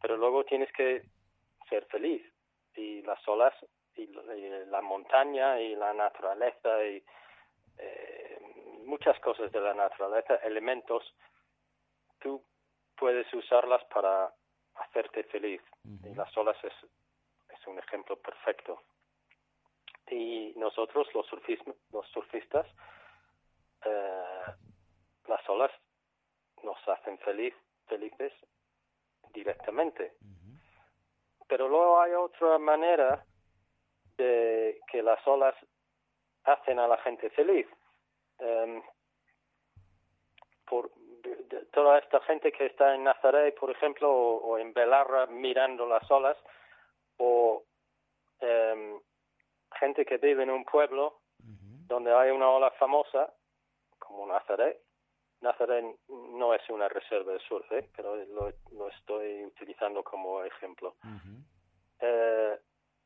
Pero 0.00 0.16
luego 0.16 0.44
tienes 0.44 0.70
que 0.72 1.02
ser 1.68 1.84
feliz 1.86 2.22
y 2.76 3.02
las 3.02 3.26
olas 3.26 3.54
y, 3.96 4.06
la 4.06 4.80
montaña 4.80 5.60
y 5.60 5.74
la 5.74 5.92
naturaleza 5.92 6.84
y 6.84 7.02
eh, 7.78 8.29
muchas 8.90 9.18
cosas 9.20 9.50
de 9.52 9.60
la 9.60 9.72
naturaleza, 9.72 10.34
elementos, 10.36 11.02
tú 12.18 12.42
puedes 12.96 13.32
usarlas 13.32 13.82
para 13.84 14.34
hacerte 14.74 15.24
feliz 15.24 15.62
y 16.04 16.14
las 16.14 16.36
olas 16.36 16.56
es, 16.64 16.72
es 17.48 17.66
un 17.66 17.78
ejemplo 17.78 18.16
perfecto. 18.16 18.82
Y 20.10 20.52
nosotros 20.56 21.06
los, 21.14 21.26
los 21.92 22.06
surfistas 22.08 22.66
eh, 23.84 24.44
las 25.28 25.48
olas 25.48 25.70
nos 26.64 26.76
hacen 26.88 27.16
feliz, 27.18 27.54
felices 27.86 28.32
directamente. 29.32 30.14
Pero 31.46 31.68
luego 31.68 32.00
hay 32.00 32.12
otra 32.12 32.58
manera 32.58 33.24
de 34.16 34.80
que 34.90 35.02
las 35.02 35.24
olas 35.26 35.54
hacen 36.44 36.78
a 36.78 36.88
la 36.88 36.98
gente 36.98 37.30
feliz. 37.30 37.66
Em, 38.40 38.82
por 40.66 40.90
toda 41.72 41.98
esta 41.98 42.20
gente 42.22 42.52
que 42.52 42.66
está 42.66 42.94
en 42.94 43.04
Nazaret, 43.04 43.54
por 43.58 43.70
ejemplo, 43.70 44.10
o, 44.10 44.58
en 44.58 44.72
Belarra 44.72 45.26
mirando 45.26 45.86
las 45.86 46.08
olas, 46.10 46.36
o 47.18 47.64
em, 48.40 49.00
gente 49.78 50.04
que 50.04 50.18
vive 50.18 50.42
en 50.42 50.50
un 50.50 50.64
pueblo 50.64 51.20
donde 51.86 52.14
hay 52.14 52.30
una 52.30 52.48
ola 52.48 52.70
famosa, 52.72 53.32
como 53.98 54.26
Nazaret. 54.26 54.80
Nazaret 55.40 55.84
no 56.08 56.54
es 56.54 56.62
una 56.70 56.88
reserva 56.88 57.32
de 57.32 57.40
surf, 57.40 57.70
¿eh? 57.72 57.88
pero 57.96 58.14
lo, 58.16 58.88
estoy 58.88 59.44
utilizando 59.44 60.04
como 60.04 60.44
ejemplo. 60.44 60.94
eh, 62.00 62.58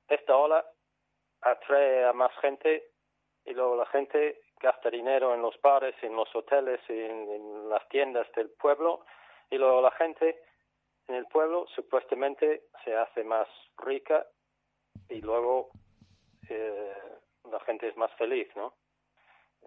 esta 0.08 0.36
ola 0.36 0.64
atrae 1.40 2.04
a 2.04 2.12
más 2.12 2.32
gente 2.40 2.90
y 3.44 3.54
luego 3.54 3.76
la 3.76 3.86
gente 3.86 4.43
gasta 4.60 4.90
dinero 4.90 5.34
en 5.34 5.42
los 5.42 5.60
bares, 5.60 5.94
en 6.02 6.14
los 6.16 6.34
hoteles, 6.34 6.80
en, 6.88 7.30
en 7.30 7.68
las 7.68 7.86
tiendas 7.88 8.30
del 8.32 8.50
pueblo 8.50 9.04
y 9.50 9.58
luego 9.58 9.80
la 9.82 9.90
gente 9.92 10.40
en 11.08 11.16
el 11.16 11.26
pueblo 11.26 11.66
supuestamente 11.74 12.64
se 12.84 12.96
hace 12.96 13.24
más 13.24 13.48
rica 13.78 14.26
y 15.08 15.20
luego 15.20 15.70
eh, 16.48 16.94
la 17.50 17.60
gente 17.60 17.88
es 17.88 17.96
más 17.96 18.12
feliz, 18.14 18.48
¿no? 18.56 18.74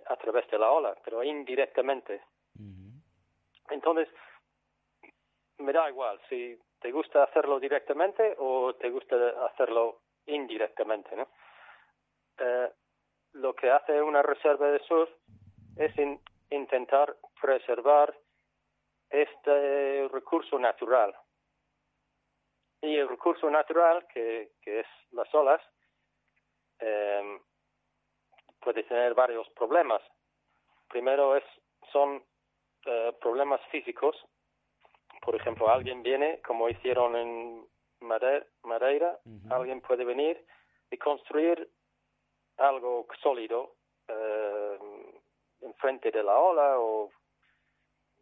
A 0.07 0.15
través 0.15 0.49
de 0.49 0.57
la 0.57 0.71
ola, 0.71 0.95
pero 1.03 1.23
indirectamente. 1.23 2.21
Entonces, 3.69 4.07
me 5.57 5.73
da 5.73 5.89
igual 5.89 6.19
si 6.29 6.57
te 6.79 6.91
gusta 6.91 7.23
hacerlo 7.23 7.59
directamente 7.59 8.35
o 8.37 8.73
te 8.75 8.89
gusta 8.89 9.15
hacerlo 9.45 10.01
indirectamente, 10.25 11.15
¿no? 11.15 11.27
Eh, 12.39 12.71
lo 13.37 13.55
que 13.55 13.69
hace 13.69 14.01
una 14.01 14.21
reserva 14.21 14.67
de 14.71 14.79
surf 14.79 15.09
es 15.77 15.93
intentar 16.49 17.15
preservar 17.41 18.15
este 19.09 20.07
recurso 20.11 20.59
natural. 20.59 21.15
Y 22.81 22.95
el 22.95 23.07
recurso 23.07 23.49
natural, 23.49 24.05
que, 24.13 24.51
que 24.61 24.81
es 24.81 24.87
las 25.11 25.33
olas, 25.33 25.61
eh, 26.79 27.39
puede 28.59 28.83
tener 28.83 29.13
varios 29.13 29.49
problemas. 29.51 30.01
Primero 30.87 31.35
es 31.35 31.43
son 31.91 32.23
eh, 32.85 33.13
problemas 33.21 33.61
físicos. 33.71 34.15
Por 35.21 35.35
ejemplo, 35.35 35.69
alguien 35.69 36.03
viene, 36.03 36.41
como 36.41 36.69
hicieron 36.69 37.15
en 37.15 37.67
Madeira, 37.99 39.19
alguien 39.49 39.81
puede 39.81 40.05
venir 40.05 40.45
y 40.91 40.97
construir 40.97 41.69
algo 42.57 43.05
sólido 43.21 43.75
eh, 44.07 44.79
enfrente 45.61 46.11
de 46.11 46.23
la 46.23 46.37
ola 46.37 46.79
o 46.79 47.11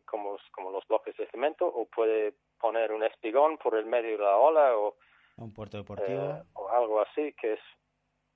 como, 0.05 0.37
como 0.51 0.71
los 0.71 0.87
bloques 0.87 1.15
de 1.17 1.27
cemento 1.27 1.65
o 1.67 1.85
puede 1.87 2.35
poner 2.59 2.91
un 2.91 3.03
espigón 3.03 3.57
por 3.57 3.75
el 3.75 3.85
medio 3.85 4.17
de 4.17 4.23
la 4.23 4.37
ola 4.37 4.77
o 4.77 4.95
un 5.37 5.53
puerto 5.53 5.77
deportivo. 5.77 6.31
eh, 6.31 6.43
o 6.53 6.69
algo 6.69 7.01
así 7.01 7.33
que 7.33 7.53
es 7.53 7.59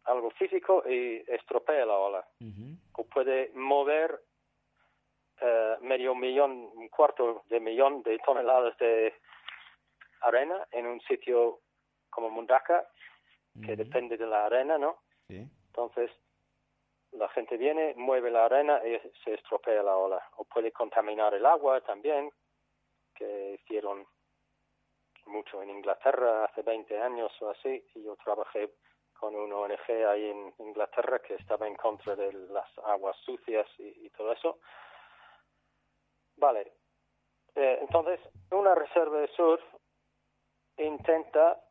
algo 0.04 0.32
físico 0.32 0.84
y 0.90 1.24
estropea 1.28 1.86
la 1.86 1.98
ola. 1.98 2.28
O 2.94 3.04
puede 3.06 3.52
mover 3.54 4.22
eh, 5.40 5.78
medio 5.82 6.16
millón 6.16 6.70
un 6.76 6.90
cuarto 6.90 7.44
de 7.50 7.60
millón 7.60 8.04
de 8.04 8.18
toneladas 8.20 8.78
de 8.78 9.14
arena 10.22 10.68
en 10.72 10.88
un 10.88 11.00
sitio 11.02 11.62
como 12.10 12.30
Mundaka 12.30 12.86
que 13.66 13.76
depende 13.76 14.18
de 14.18 14.28
la 14.28 14.46
arena 14.46 14.78
no 14.78 15.00
sí. 15.28 15.48
Entonces, 15.70 16.12
la 17.12 17.30
gente 17.30 17.58
viene, 17.58 17.94
mueve 17.96 18.30
la 18.30 18.46
arena 18.46 18.82
y 18.86 19.00
se 19.24 19.34
estropea 19.34 19.82
la 19.84 19.96
ola. 19.96 20.24
O 20.38 20.46
puede 20.46 20.72
contaminar 20.72 21.34
el 21.34 21.46
agua 21.46 21.82
también, 21.82 22.32
que 23.16 23.60
hicieron 23.62 24.06
mucho 25.26 25.62
en 25.62 25.70
Inglaterra 25.70 26.46
hace 26.46 26.62
20 26.62 27.00
años 27.00 27.32
o 27.42 27.50
así, 27.50 27.84
y 27.96 28.04
yo 28.04 28.16
trabajé 28.18 28.74
con 29.14 29.36
una 29.36 29.58
ONG 29.58 29.90
ahí 30.08 30.30
en 30.30 30.54
Inglaterra 30.60 31.20
que 31.20 31.36
estaba 31.36 31.68
en 31.68 31.76
contra 31.76 32.16
de 32.16 32.32
las 32.32 32.66
aguas 32.80 33.18
sucias 33.18 33.68
y, 33.78 34.10
todo 34.12 34.32
eso. 34.32 34.60
Vale, 36.38 36.72
eh, 37.54 37.80
entonces 37.82 38.20
una 38.52 38.74
reserva 38.76 39.20
de 39.20 39.28
surf 39.36 39.62
intenta 40.78 41.62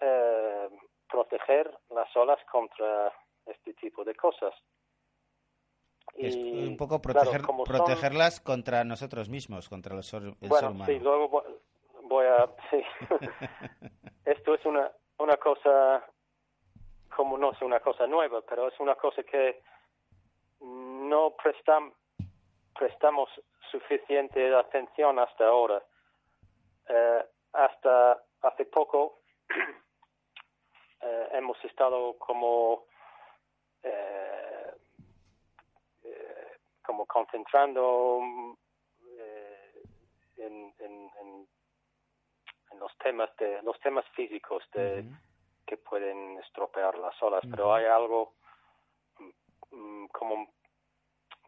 eh, 0.00 0.68
proteger 1.08 1.76
las 1.90 2.14
olas 2.16 2.38
contra 2.44 3.12
este 3.46 3.74
tipo 3.74 4.04
de 4.04 4.14
cosas. 4.14 4.54
Y, 6.16 6.68
un 6.68 6.76
poco 6.76 7.00
proteger, 7.00 7.42
protegerlas 7.64 8.40
contra 8.40 8.84
nosotros 8.84 9.28
mismos, 9.28 9.68
contra 9.68 9.96
los, 9.96 10.12
el 10.14 10.34
bueno, 10.40 10.84
ser 10.84 10.86
sí, 10.86 11.02
luego 11.02 11.42
voy 12.02 12.26
a... 12.26 12.48
Sí. 12.70 12.82
Esto 14.24 14.54
es 14.54 14.64
una, 14.64 14.90
una 15.18 15.36
cosa, 15.36 16.04
como 17.14 17.36
no 17.36 17.52
es 17.52 17.60
una 17.62 17.80
cosa 17.80 18.06
nueva, 18.06 18.42
pero 18.42 18.68
es 18.68 18.78
una 18.80 18.94
cosa 18.94 19.22
que 19.22 19.60
no 20.60 21.34
prestam, 21.42 21.92
prestamos 22.78 23.28
suficiente 23.70 24.54
atención 24.54 25.18
hasta 25.18 25.46
ahora. 25.46 25.82
Eh, 26.88 27.24
hasta 27.52 28.22
hace 28.42 28.66
poco 28.66 29.20
eh, 31.00 31.28
hemos 31.32 31.62
estado 31.64 32.16
como 32.18 32.84
eh, 33.82 34.74
eh, 36.04 36.52
como 36.94 37.06
concentrando 37.06 38.20
eh, 39.18 39.82
en, 40.36 40.72
en, 40.78 41.10
en, 41.20 41.48
los 42.78 42.96
temas 42.98 43.30
de 43.36 43.62
los 43.62 43.78
temas 43.80 44.04
físicos 44.10 44.62
de 44.72 45.04
que 45.66 45.76
pueden 45.76 46.38
estropear 46.38 46.98
las 46.98 47.20
olas. 47.22 47.42
Pero 47.48 47.72
hay 47.72 47.86
algo 47.86 48.34
mm, 49.70 50.06
como 50.06 50.48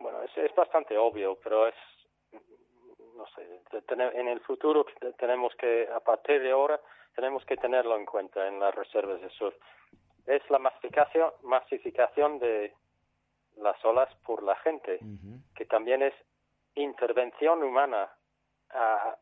bueno 0.01 0.23
es, 0.23 0.37
es 0.37 0.55
bastante 0.55 0.97
obvio 0.97 1.39
pero 1.43 1.67
es 1.69 1.75
no 3.17 3.27
sé 3.35 3.61
en 3.91 4.29
el 4.29 4.41
futuro 4.41 4.85
tenemos 5.19 5.55
que 5.57 5.89
a 5.93 6.01
partir 6.01 6.43
de 6.43 6.51
ahora 6.51 6.81
tenemos 7.15 7.45
que 7.45 7.57
tenerlo 7.57 7.97
en 7.97 8.07
cuenta 8.07 8.47
en 8.47 8.61
las 8.61 8.75
reservas 8.75 9.21
de 9.21 9.31
surf 9.31 9.55
es 10.27 10.43
la 10.51 10.59
masificación, 10.59 11.31
masificación 11.43 12.39
de 12.39 12.75
las 13.57 13.83
olas 13.85 14.13
por 14.25 14.43
la 14.43 14.57
gente, 14.57 15.01
que 15.55 15.67
también 15.67 16.03
es 16.03 16.15
intervención 16.75 17.63
humana 17.63 18.11
a 18.71 19.17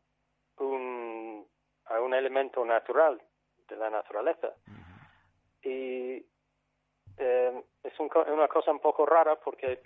un, 0.57 1.47
a 1.85 1.99
un 2.01 2.13
elemento 2.13 2.65
natural 2.65 3.21
de 3.67 3.75
la 3.75 3.89
naturaleza. 3.89 4.53
Y 5.63 6.25
eh, 7.17 7.63
es 7.83 7.99
una 7.99 8.47
cosa 8.47 8.71
un 8.71 8.79
poco 8.79 9.05
rara 9.05 9.35
porque 9.37 9.81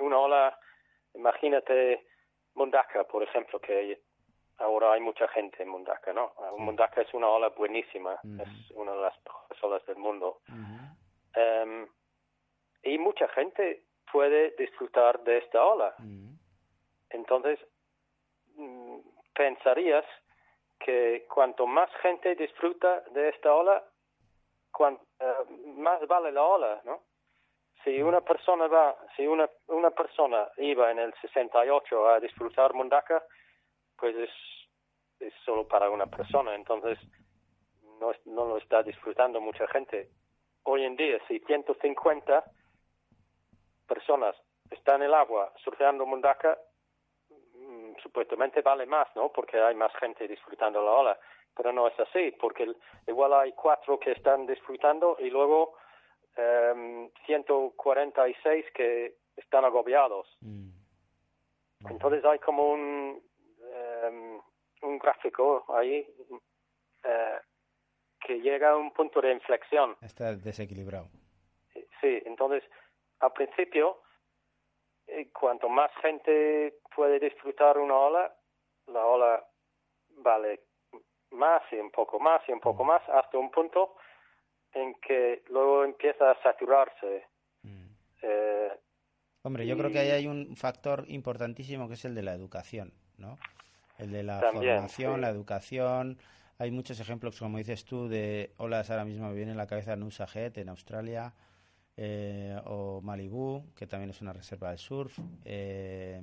una 0.00 0.18
ola, 0.18 0.58
imagínate 1.14 2.06
Mundaka, 2.54 3.04
por 3.04 3.22
ejemplo, 3.22 3.60
que 3.60 4.00
ahora 4.58 4.92
hay 4.92 5.00
mucha 5.00 5.28
gente 5.28 5.62
en 5.62 5.68
Mundaka, 5.68 6.12
¿no? 6.12 6.32
Mundaka 6.56 7.02
es 7.02 7.14
una 7.14 7.28
ola 7.28 7.48
buenísima, 7.50 8.14
es 8.14 8.70
una 8.72 8.92
de 8.92 9.00
las 9.00 9.14
mejores 9.24 9.64
olas 9.64 9.86
del 9.86 9.96
mundo. 9.96 10.40
Em, 11.34 11.88
y 12.88 12.98
mucha 12.98 13.28
gente 13.28 13.82
puede 14.10 14.50
disfrutar 14.58 15.22
de 15.24 15.38
esta 15.38 15.64
ola. 15.64 15.94
Entonces, 17.10 17.58
mm, 18.54 18.98
pensarías 19.34 20.04
que 20.78 21.26
cuanto 21.28 21.66
más 21.66 21.90
gente 22.02 22.34
disfruta 22.34 23.00
de 23.12 23.28
esta 23.30 23.54
ola, 23.54 23.84
eh, 24.80 25.34
más 25.76 26.06
vale 26.06 26.32
la 26.32 26.42
ola, 26.42 26.80
¿no? 26.84 27.02
Si 27.84 28.02
una 28.02 28.20
persona 28.20 28.66
va, 28.66 28.96
si 29.16 29.26
una, 29.26 29.48
una 29.68 29.90
persona 29.90 30.48
iba 30.56 30.90
en 30.90 30.98
el 30.98 31.14
68 31.20 32.08
a 32.08 32.20
disfrutar 32.20 32.74
Mundaka, 32.74 33.22
pues 33.96 34.16
es, 34.16 34.30
es 35.20 35.32
solo 35.44 35.66
para 35.66 35.90
una 35.90 36.06
persona, 36.06 36.54
entonces 36.54 36.98
no, 38.00 38.12
no 38.26 38.46
lo 38.46 38.58
está 38.58 38.82
disfrutando 38.82 39.40
mucha 39.40 39.66
gente. 39.68 40.10
Hoy 40.64 40.84
en 40.84 40.96
día, 40.96 41.18
si 41.28 41.38
150 41.40 42.44
personas 43.88 44.36
están 44.70 45.02
en 45.02 45.08
el 45.08 45.14
agua 45.14 45.52
surfeando 45.64 46.06
Mundaka, 46.06 46.58
mm, 47.30 47.94
supuestamente 48.02 48.60
vale 48.62 48.86
más, 48.86 49.08
¿no? 49.16 49.32
Porque 49.32 49.58
hay 49.58 49.74
más 49.74 49.92
gente 49.96 50.28
disfrutando 50.28 50.82
la 50.82 50.92
ola, 50.92 51.18
pero 51.56 51.72
no 51.72 51.88
es 51.88 51.98
así, 51.98 52.32
porque 52.38 52.70
igual 53.06 53.32
hay 53.32 53.52
cuatro 53.52 53.98
que 53.98 54.12
están 54.12 54.46
disfrutando 54.46 55.16
y 55.18 55.30
luego 55.30 55.74
eh, 56.36 57.10
146 57.26 58.66
que 58.74 59.16
están 59.36 59.64
agobiados. 59.64 60.28
Mm. 60.40 60.68
Entonces 61.88 62.24
hay 62.24 62.38
como 62.40 62.70
un, 62.70 63.22
Em, 63.72 64.40
un 64.82 64.98
gráfico 64.98 65.64
ahí 65.74 66.06
eh, 67.04 67.38
que 68.20 68.40
llega 68.40 68.70
a 68.70 68.76
un 68.76 68.92
punto 68.92 69.20
de 69.20 69.32
inflexión. 69.32 69.96
Está 70.00 70.34
desequilibrado. 70.36 71.08
Sí, 72.00 72.22
entonces, 72.24 72.62
al 73.20 73.32
principio, 73.32 74.02
cuanto 75.32 75.68
más 75.68 75.90
gente 76.02 76.74
puede 76.94 77.18
disfrutar 77.18 77.78
una 77.78 77.94
ola, 77.94 78.34
la 78.86 79.04
ola 79.04 79.44
vale 80.22 80.60
más 81.30 81.62
y 81.72 81.76
un 81.76 81.90
poco 81.90 82.18
más 82.18 82.42
y 82.48 82.52
un 82.52 82.60
poco 82.60 82.84
más 82.84 83.02
hasta 83.08 83.38
un 83.38 83.50
punto 83.50 83.96
en 84.72 84.94
que 85.00 85.42
luego 85.48 85.84
empieza 85.84 86.30
a 86.30 86.42
saturarse. 86.42 87.26
Mm. 87.62 87.86
Eh, 88.22 88.72
Hombre, 89.42 89.66
yo 89.66 89.76
creo 89.76 89.90
que 89.90 89.98
ahí 89.98 90.10
hay 90.10 90.26
un 90.26 90.56
factor 90.56 91.04
importantísimo 91.08 91.88
que 91.88 91.94
es 91.94 92.04
el 92.04 92.14
de 92.14 92.22
la 92.22 92.34
educación, 92.34 92.92
¿no? 93.16 93.38
El 93.98 94.12
de 94.12 94.22
la 94.22 94.40
formación, 94.40 95.20
la 95.20 95.30
educación. 95.30 96.18
Hay 96.58 96.70
muchos 96.70 97.00
ejemplos, 97.00 97.38
como 97.38 97.58
dices 97.58 97.84
tú, 97.84 98.08
de 98.08 98.52
olas 98.56 98.90
ahora 98.90 99.04
mismo 99.04 99.28
me 99.28 99.34
viene 99.34 99.52
en 99.52 99.56
la 99.56 99.66
cabeza 99.66 99.96
Nusa 99.96 100.26
Head 100.32 100.58
en 100.58 100.68
Australia 100.68 101.32
eh, 102.00 102.56
o 102.66 103.00
Malibu, 103.02 103.64
que 103.74 103.88
también 103.88 104.10
es 104.10 104.20
una 104.20 104.32
reserva 104.32 104.70
de 104.70 104.78
surf. 104.78 105.18
Eh, 105.44 106.22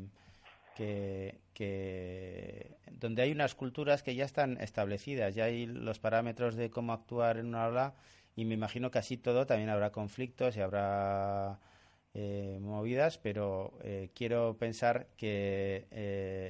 que, 0.74 1.40
que, 1.54 2.78
donde 2.92 3.22
hay 3.22 3.32
unas 3.32 3.56
culturas 3.56 4.04
que 4.04 4.16
ya 4.16 4.26
están 4.26 4.58
establecidas, 4.62 5.36
ya 5.36 5.46
hay 5.46 5.66
los 5.66 6.00
parámetros 6.00 6.56
de 6.56 6.70
cómo 6.70 6.94
actuar 6.94 7.38
en 7.38 7.48
una 7.48 7.68
ola 7.68 7.96
y 8.36 8.46
me 8.46 8.56
imagino 8.56 8.92
que 8.92 9.00
así 9.00 9.18
todo 9.18 9.46
también 9.46 9.70
habrá 9.70 9.92
conflictos 9.92 10.58
y 10.58 10.62
habrá 10.62 11.60
eh, 12.14 12.58
movidas, 12.62 13.18
pero 13.18 13.78
eh, 13.84 14.10
quiero 14.14 14.58
pensar 14.58 15.08
que 15.18 15.88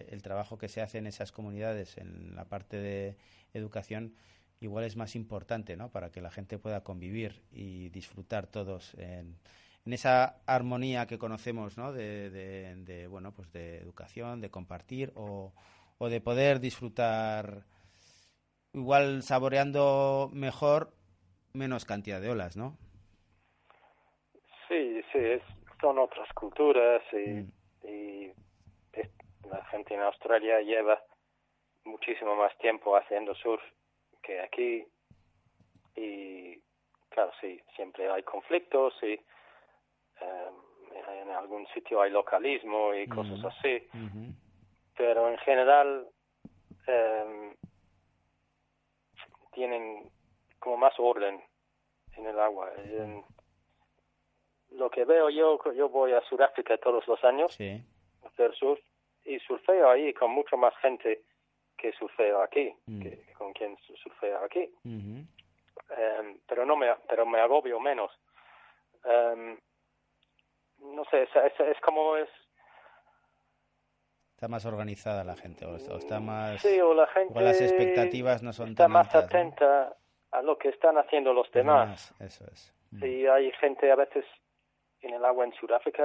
el 0.09 0.21
trabajo 0.23 0.57
que 0.57 0.69
se 0.69 0.81
hace 0.81 0.97
en 0.99 1.07
esas 1.07 1.31
comunidades 1.31 1.97
en 1.97 2.35
la 2.35 2.45
parte 2.45 2.77
de 2.77 3.15
educación 3.53 4.15
igual 4.59 4.85
es 4.85 4.95
más 4.95 5.15
importante, 5.15 5.75
¿no? 5.75 5.89
Para 5.89 6.11
que 6.11 6.21
la 6.21 6.31
gente 6.31 6.57
pueda 6.57 6.83
convivir 6.83 7.41
y 7.51 7.89
disfrutar 7.89 8.47
todos 8.47 8.93
en, 8.95 9.37
en 9.85 9.93
esa 9.93 10.37
armonía 10.47 11.05
que 11.05 11.17
conocemos, 11.17 11.77
¿no? 11.77 11.91
De, 11.93 12.29
de, 12.29 13.07
bueno, 13.07 13.31
pues 13.31 13.51
de 13.51 13.77
educación, 13.77 14.41
de 14.41 14.49
compartir 14.49 15.11
o, 15.15 15.53
o 15.97 16.09
de 16.09 16.21
poder 16.21 16.59
disfrutar 16.59 17.63
igual 18.73 19.23
saboreando 19.23 20.29
mejor 20.33 20.91
menos 21.53 21.85
cantidad 21.85 22.19
de 22.19 22.29
olas, 22.29 22.57
¿no? 22.57 22.77
Sí, 24.67 25.01
sí, 25.13 25.19
son 25.79 25.99
otras 25.99 26.27
culturas 26.33 27.01
y, 27.13 27.29
mm. 27.29 27.51
y 27.83 28.33
la 29.49 29.63
gente 29.65 29.93
en 29.93 30.01
Australia 30.01 30.59
lleva 30.61 31.01
muchísimo 31.83 32.35
más 32.35 32.57
tiempo 32.57 32.97
haciendo 32.97 33.35
surf 33.35 33.61
que 34.25 34.41
aquí. 34.41 34.85
Y 35.95 36.59
claro, 37.09 37.31
sí, 37.39 37.61
siempre 37.75 38.09
hay 38.09 38.23
conflictos 38.23 38.93
y 39.03 39.19
en 41.21 41.29
algún 41.31 41.67
sitio 41.67 42.01
hay 42.01 42.11
localismo 42.11 42.93
y 42.93 43.07
cosas 43.07 43.43
así, 43.45 43.87
pero 44.97 45.29
en 45.29 45.37
general 45.39 46.07
em, 46.87 47.55
tienen 49.53 50.09
como 50.59 50.77
más 50.77 50.93
orden 50.97 51.41
en 52.17 52.25
el 52.25 52.39
agua. 52.39 52.71
lo 54.71 54.89
que 54.89 55.05
veo 55.05 55.29
yo, 55.29 55.59
yo 55.73 55.89
voy 55.89 56.13
a 56.13 56.21
Sudáfrica 56.21 56.77
todos 56.77 57.07
los 57.07 57.23
años 57.23 57.57
a 57.59 58.27
hacer 58.27 58.53
surf 58.55 58.79
y 59.23 59.39
surfeo 59.39 59.89
ahí 59.89 60.13
con 60.13 60.31
mucho 60.31 60.57
más 60.57 60.75
gente 60.77 61.23
que 61.85 61.97
surfeo 61.97 62.41
aquí, 62.41 62.73
mm. 62.87 63.01
que, 63.01 63.33
con 63.33 63.53
quien 63.53 63.77
surfeo 64.01 64.43
aquí. 64.43 64.71
Em, 64.83 66.39
pero 66.47 66.65
no 66.65 66.75
me, 66.75 66.87
pero 67.07 67.25
me 67.25 67.39
agobio 67.39 67.79
menos. 67.79 68.11
Um, 69.03 69.57
no 70.95 71.05
sé, 71.05 71.23
es, 71.23 71.29
es, 71.59 71.79
como 71.81 72.17
es... 72.17 72.29
Está 74.31 74.47
más 74.47 74.65
organizada 74.65 75.23
la 75.23 75.35
gente, 75.35 75.65
o, 75.65 75.75
está 75.75 76.19
más... 76.19 76.61
Sí, 76.61 76.79
o 76.81 76.93
la 76.93 77.07
gente... 77.07 77.39
las 77.39 77.61
expectativas 77.61 78.41
no 78.41 78.51
son 78.51 78.69
está 78.69 78.87
más 78.87 79.13
atenta 79.13 79.95
a 80.31 80.41
lo 80.41 80.57
que 80.57 80.69
están 80.69 80.97
haciendo 80.97 81.33
los 81.33 81.49
demás. 81.51 82.13
eso 82.19 82.45
es. 82.51 82.73
Mm. 82.91 82.99
Sí, 82.99 83.27
hay 83.27 83.51
gente 83.53 83.91
a 83.91 83.95
veces 83.95 84.25
en 85.01 85.13
el 85.13 85.23
agua 85.23 85.45
en 85.45 85.53
Sudáfrica, 85.53 86.03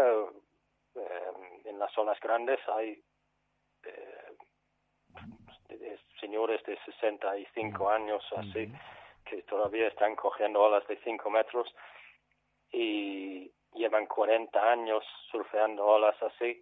eh, 0.94 1.32
en 1.64 1.78
las 1.78 1.90
zonas 1.92 2.20
grandes, 2.20 2.60
hay 2.68 3.02
eh, 3.84 4.36
señores 6.20 6.62
de 6.64 6.78
65 6.84 7.84
mm. 7.84 7.88
años, 7.88 8.24
así, 8.36 8.72
que 9.24 9.42
todavía 9.42 9.88
están 9.88 10.16
cogiendo 10.16 10.62
olas 10.62 10.86
de 10.86 10.98
5 10.98 11.30
metros 11.30 11.74
y 12.72 13.50
llevan 13.74 14.06
40 14.06 14.70
años 14.70 15.04
surfeando 15.30 15.86
olas 15.86 16.16
así 16.22 16.60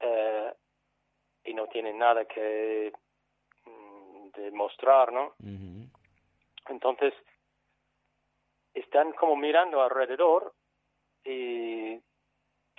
eh, 0.00 0.52
y 1.44 1.54
no 1.54 1.66
tienen 1.68 1.98
nada 1.98 2.24
que 2.24 2.92
mm, 3.64 4.30
demostrar, 4.30 5.12
¿no? 5.12 5.34
Entonces, 6.68 7.14
están 8.74 9.12
como 9.12 9.36
mirando 9.36 9.82
alrededor 9.82 10.52
y 11.24 11.98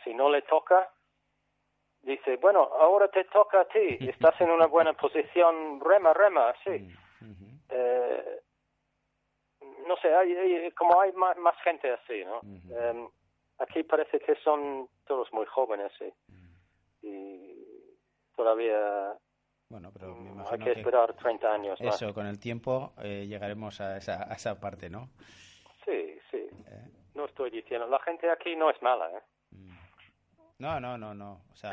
si 0.03 0.13
no 0.13 0.29
le 0.29 0.41
toca, 0.43 0.89
dice, 2.01 2.37
bueno, 2.37 2.69
ahora 2.79 3.07
te 3.09 3.25
toca 3.25 3.61
a 3.61 3.65
ti, 3.65 3.97
estás 4.01 4.39
en 4.41 4.49
una 4.51 4.67
buena 4.67 4.93
posición, 4.93 5.79
rema, 5.79 6.13
rema, 6.13 6.53
sí. 6.63 6.87
eh, 7.69 8.41
no 9.87 9.95
sé, 9.97 10.13
hay, 10.13 10.71
como 10.71 11.01
hay 11.01 11.11
más, 11.13 11.55
gente 11.63 11.91
así, 11.91 12.23
¿no? 12.23 12.41
Em, 12.43 13.07
aquí 13.57 13.83
parece 13.83 14.19
que 14.19 14.35
son 14.35 14.87
todos 15.05 15.31
muy 15.33 15.45
jóvenes, 15.47 15.91
sí. 15.97 16.13
Y 17.01 17.55
todavía 18.35 19.17
bueno, 19.69 19.91
pero 19.93 20.15
mm, 20.15 20.43
hay 20.51 20.59
que 20.59 20.71
esperar 20.71 21.13
30 21.13 21.53
años. 21.53 21.79
Eso, 21.79 22.13
con 22.13 22.25
el 22.25 22.39
tiempo 22.39 22.93
eh, 23.03 23.27
llegaremos 23.27 23.79
a 23.81 23.97
esa, 23.97 24.23
a 24.23 24.33
esa 24.33 24.59
parte, 24.59 24.89
¿no? 24.89 25.09
Sí, 25.85 26.17
sí. 26.31 26.49
Eh. 26.67 26.87
No 27.13 27.25
estoy 27.25 27.51
diciendo, 27.51 27.87
la 27.87 27.99
gente 27.99 28.29
aquí 28.31 28.55
no 28.55 28.71
es 28.71 28.81
mala, 28.81 29.11
¿eh? 29.11 29.21
No, 30.59 30.79
no, 30.79 30.97
no, 30.97 31.13
no. 31.13 31.41
O 31.51 31.55
sea, 31.55 31.71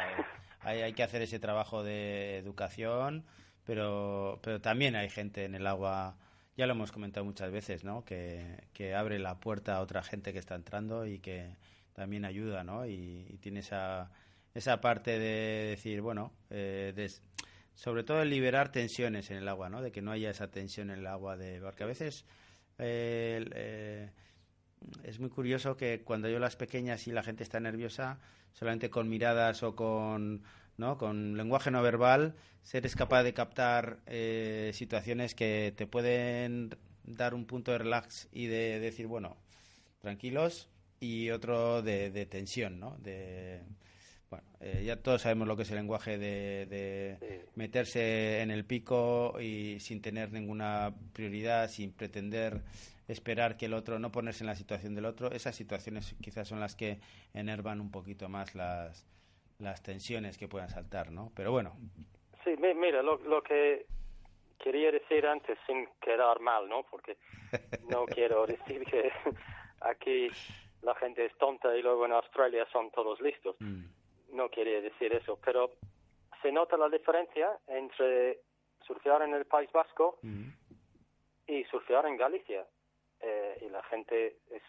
hay, 0.60 0.80
hay 0.80 0.92
que 0.94 1.02
hacer 1.02 1.22
ese 1.22 1.38
trabajo 1.38 1.82
de 1.82 2.38
educación, 2.38 3.24
pero, 3.64 4.38
pero 4.42 4.60
también 4.60 4.96
hay 4.96 5.10
gente 5.10 5.44
en 5.44 5.54
el 5.54 5.66
agua 5.66 6.16
ya 6.56 6.66
lo 6.66 6.72
hemos 6.72 6.90
comentado 6.90 7.24
muchas 7.24 7.50
veces, 7.52 7.84
¿no? 7.84 8.04
Que, 8.04 8.64
que, 8.72 8.94
abre 8.94 9.18
la 9.18 9.38
puerta 9.38 9.76
a 9.76 9.80
otra 9.82 10.02
gente 10.02 10.32
que 10.32 10.38
está 10.38 10.54
entrando 10.54 11.06
y 11.06 11.18
que 11.18 11.54
también 11.92 12.24
ayuda, 12.24 12.64
¿no? 12.64 12.86
Y, 12.86 13.38
tiene 13.42 13.60
esa, 13.60 14.10
esa 14.54 14.80
parte 14.80 15.18
de 15.18 15.70
decir, 15.70 16.00
bueno, 16.00 16.32
eh, 16.50 17.08
sobre 17.74 18.04
todo 18.04 18.22
el 18.22 18.30
liberar 18.30 18.72
tensiones 18.72 19.30
en 19.30 19.36
el 19.36 19.48
agua, 19.48 19.68
¿no? 19.68 19.82
De 19.82 19.92
que 19.92 20.00
no 20.00 20.12
haya 20.12 20.30
esa 20.30 20.50
tensión 20.50 20.90
en 20.90 21.00
el 21.00 21.06
agua, 21.06 21.36
de 21.36 21.60
porque 21.60 21.84
a 21.84 21.86
veces 21.86 22.24
eh, 22.78 23.44
eh, 23.54 24.10
es 25.04 25.20
muy 25.20 25.30
curioso 25.30 25.76
que 25.76 26.02
cuando 26.02 26.28
yo 26.28 26.38
las 26.38 26.56
pequeñas 26.56 27.06
y 27.06 27.12
la 27.12 27.22
gente 27.22 27.42
está 27.42 27.60
nerviosa, 27.60 28.18
solamente 28.52 28.90
con 28.90 29.08
miradas 29.08 29.62
o 29.62 29.74
con 29.74 30.42
¿no? 30.78 30.98
Con 30.98 31.36
lenguaje 31.36 31.70
no 31.70 31.82
verbal, 31.82 32.34
ser 32.62 32.88
capaz 32.94 33.22
de 33.22 33.32
captar 33.32 33.98
eh, 34.06 34.70
situaciones 34.74 35.34
que 35.34 35.72
te 35.76 35.86
pueden 35.86 36.76
dar 37.04 37.34
un 37.34 37.46
punto 37.46 37.72
de 37.72 37.78
relax 37.78 38.28
y 38.32 38.46
de, 38.46 38.80
decir, 38.80 39.06
bueno, 39.06 39.36
tranquilos, 40.00 40.68
y 41.00 41.30
otro 41.30 41.82
de, 41.82 42.26
tensión, 42.26 42.80
¿no? 42.80 42.96
De, 42.98 43.62
bueno, 44.30 44.44
eh, 44.60 44.82
ya 44.84 44.96
todos 44.96 45.22
sabemos 45.22 45.46
lo 45.46 45.56
que 45.56 45.62
es 45.62 45.70
el 45.70 45.76
lenguaje 45.76 46.18
de, 46.18 47.46
meterse 47.54 48.40
en 48.40 48.50
el 48.50 48.64
pico 48.64 49.40
y 49.40 49.78
sin 49.80 50.02
tener 50.02 50.32
ninguna 50.32 50.94
prioridad, 51.12 51.70
sin 51.70 51.92
pretender 51.92 52.62
esperar 53.08 53.56
que 53.56 53.66
el 53.66 53.74
otro, 53.74 53.98
no 53.98 54.10
ponerse 54.12 54.42
en 54.42 54.48
la 54.48 54.56
situación 54.56 54.94
del 54.94 55.04
otro. 55.04 55.30
Esas 55.30 55.54
situaciones 55.54 56.14
quizás 56.22 56.48
son 56.48 56.60
las 56.60 56.74
que 56.76 56.98
enervan 57.34 57.80
un 57.80 57.90
poquito 57.90 58.28
más 58.28 58.54
las, 58.54 59.06
las 59.58 59.82
tensiones 59.82 60.38
que 60.38 60.48
puedan 60.48 60.68
saltar, 60.68 61.10
¿no? 61.10 61.32
Pero 61.34 61.52
bueno. 61.52 61.76
Sí, 62.44 62.54
mira, 62.58 63.02
lo, 63.02 63.16
lo 63.18 63.42
que 63.42 63.86
quería 64.58 64.90
decir 64.90 65.26
antes 65.26 65.58
sin 65.66 65.88
quedar 66.00 66.40
mal, 66.40 66.68
¿no? 66.68 66.84
Porque 66.84 67.16
no 67.88 68.06
quiero 68.06 68.46
decir 68.46 68.84
que 68.84 69.12
aquí 69.80 70.28
la 70.82 70.94
gente 70.96 71.24
es 71.24 71.36
tonta 71.38 71.76
y 71.76 71.82
luego 71.82 72.06
en 72.06 72.12
Australia 72.12 72.66
son 72.72 72.90
todos 72.90 73.20
listos. 73.20 73.56
Mm. 73.60 73.84
No 74.32 74.50
quería 74.50 74.80
decir 74.80 75.12
eso, 75.12 75.38
pero 75.44 75.72
se 76.42 76.52
nota 76.52 76.76
la 76.76 76.88
diferencia 76.88 77.58
entre 77.66 78.40
surfear 78.86 79.22
en 79.22 79.34
el 79.34 79.46
País 79.46 79.70
Vasco 79.72 80.18
mm. 80.22 80.48
y 81.48 81.64
surfear 81.64 82.06
en 82.06 82.16
Galicia. 82.16 82.66
Eh, 83.28 83.58
y 83.62 83.68
la 83.70 83.82
gente 83.82 84.36
es 84.52 84.62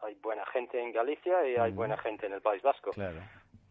hay 0.00 0.14
buena 0.14 0.46
gente 0.46 0.80
en 0.80 0.92
Galicia 0.92 1.48
y 1.48 1.56
hay 1.56 1.72
mm. 1.72 1.74
buena 1.74 1.96
gente 1.96 2.26
en 2.26 2.34
el 2.34 2.40
País 2.40 2.62
Vasco. 2.62 2.90
Claro. 2.92 3.18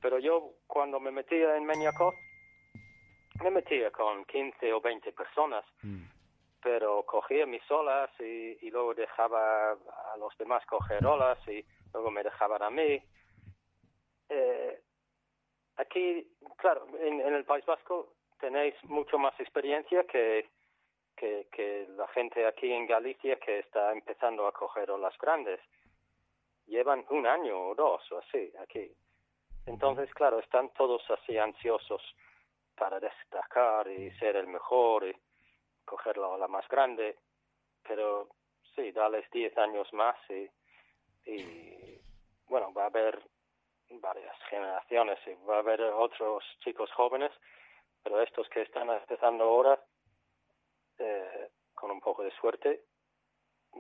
Pero 0.02 0.20
yo 0.20 0.56
cuando 0.68 1.00
me 1.00 1.10
metía 1.12 1.56
en 1.56 1.66
Meñaco, 1.66 2.14
me 3.42 3.50
metía 3.50 3.92
con 3.92 4.26
15 4.26 4.74
o 4.74 4.82
20 4.82 5.14
personas, 5.14 5.64
mm. 5.84 6.04
pero 6.62 7.04
cogía 7.04 7.46
mis 7.46 7.64
olas 7.72 8.10
y, 8.20 8.70
luego 8.72 8.94
dejaba 8.94 9.72
a 9.72 10.18
los 10.18 10.38
demás 10.38 10.66
coger 10.66 11.06
olas 11.06 11.38
y 11.48 11.64
luego 11.94 12.12
me 12.12 12.24
dejaban 12.24 12.62
a 12.62 12.70
mí. 12.70 13.02
Eh, 14.28 14.82
aquí, 15.78 16.28
claro, 16.58 16.88
en, 17.00 17.22
en, 17.22 17.36
el 17.36 17.46
País 17.46 17.66
Vasco 17.66 18.16
tenéis 18.40 18.76
mucho 18.84 19.18
más 19.18 19.40
experiencia 19.40 20.04
que, 20.04 20.50
que, 21.16 21.48
que 21.52 21.88
la 21.96 22.08
gente 22.10 22.46
aquí 22.46 22.72
en 22.72 22.86
Galicia 22.86 23.38
que 23.40 23.60
está 23.60 23.92
empezando 23.92 24.48
a 24.48 24.52
coger 24.52 24.92
olas 24.92 25.18
grandes. 25.18 25.60
Llevan 26.68 27.06
un 27.10 27.28
año 27.28 27.70
o 27.70 27.76
dos 27.76 28.12
o 28.12 28.18
así 28.18 28.52
aquí. 28.60 28.92
Entonces, 29.66 30.14
claro, 30.14 30.40
están 30.40 30.70
todos 30.74 31.04
así 31.10 31.38
ansiosos 31.38 32.02
para 32.76 33.00
destacar 33.00 33.88
y 33.88 34.12
ser 34.18 34.36
el 34.36 34.48
mejor 34.48 35.08
y 35.08 35.16
coger 35.86 36.18
la 36.18 36.28
ola 36.28 36.48
más 36.48 36.68
grande. 36.68 37.18
Pero 37.88 38.30
sí, 38.76 38.92
dales 38.92 39.30
10 39.32 39.58
años 39.58 39.92
más 39.94 40.18
y, 40.30 40.50
y 41.30 42.00
bueno, 42.48 42.74
va 42.74 42.84
a 42.84 42.88
haber 42.88 43.22
varias 43.90 44.36
generaciones 44.50 45.20
y 45.26 45.34
va 45.46 45.58
a 45.58 45.60
haber 45.60 45.82
otros 45.82 46.44
chicos 46.64 46.92
jóvenes, 46.92 47.32
pero 48.04 48.22
estos 48.22 48.48
que 48.50 48.62
están 48.62 48.90
empezando 48.90 49.46
ahora, 49.46 49.80
eh, 51.00 51.50
con 51.74 51.92
un 51.92 52.00
poco 52.00 52.24
de 52.24 52.32
suerte, 52.40 52.84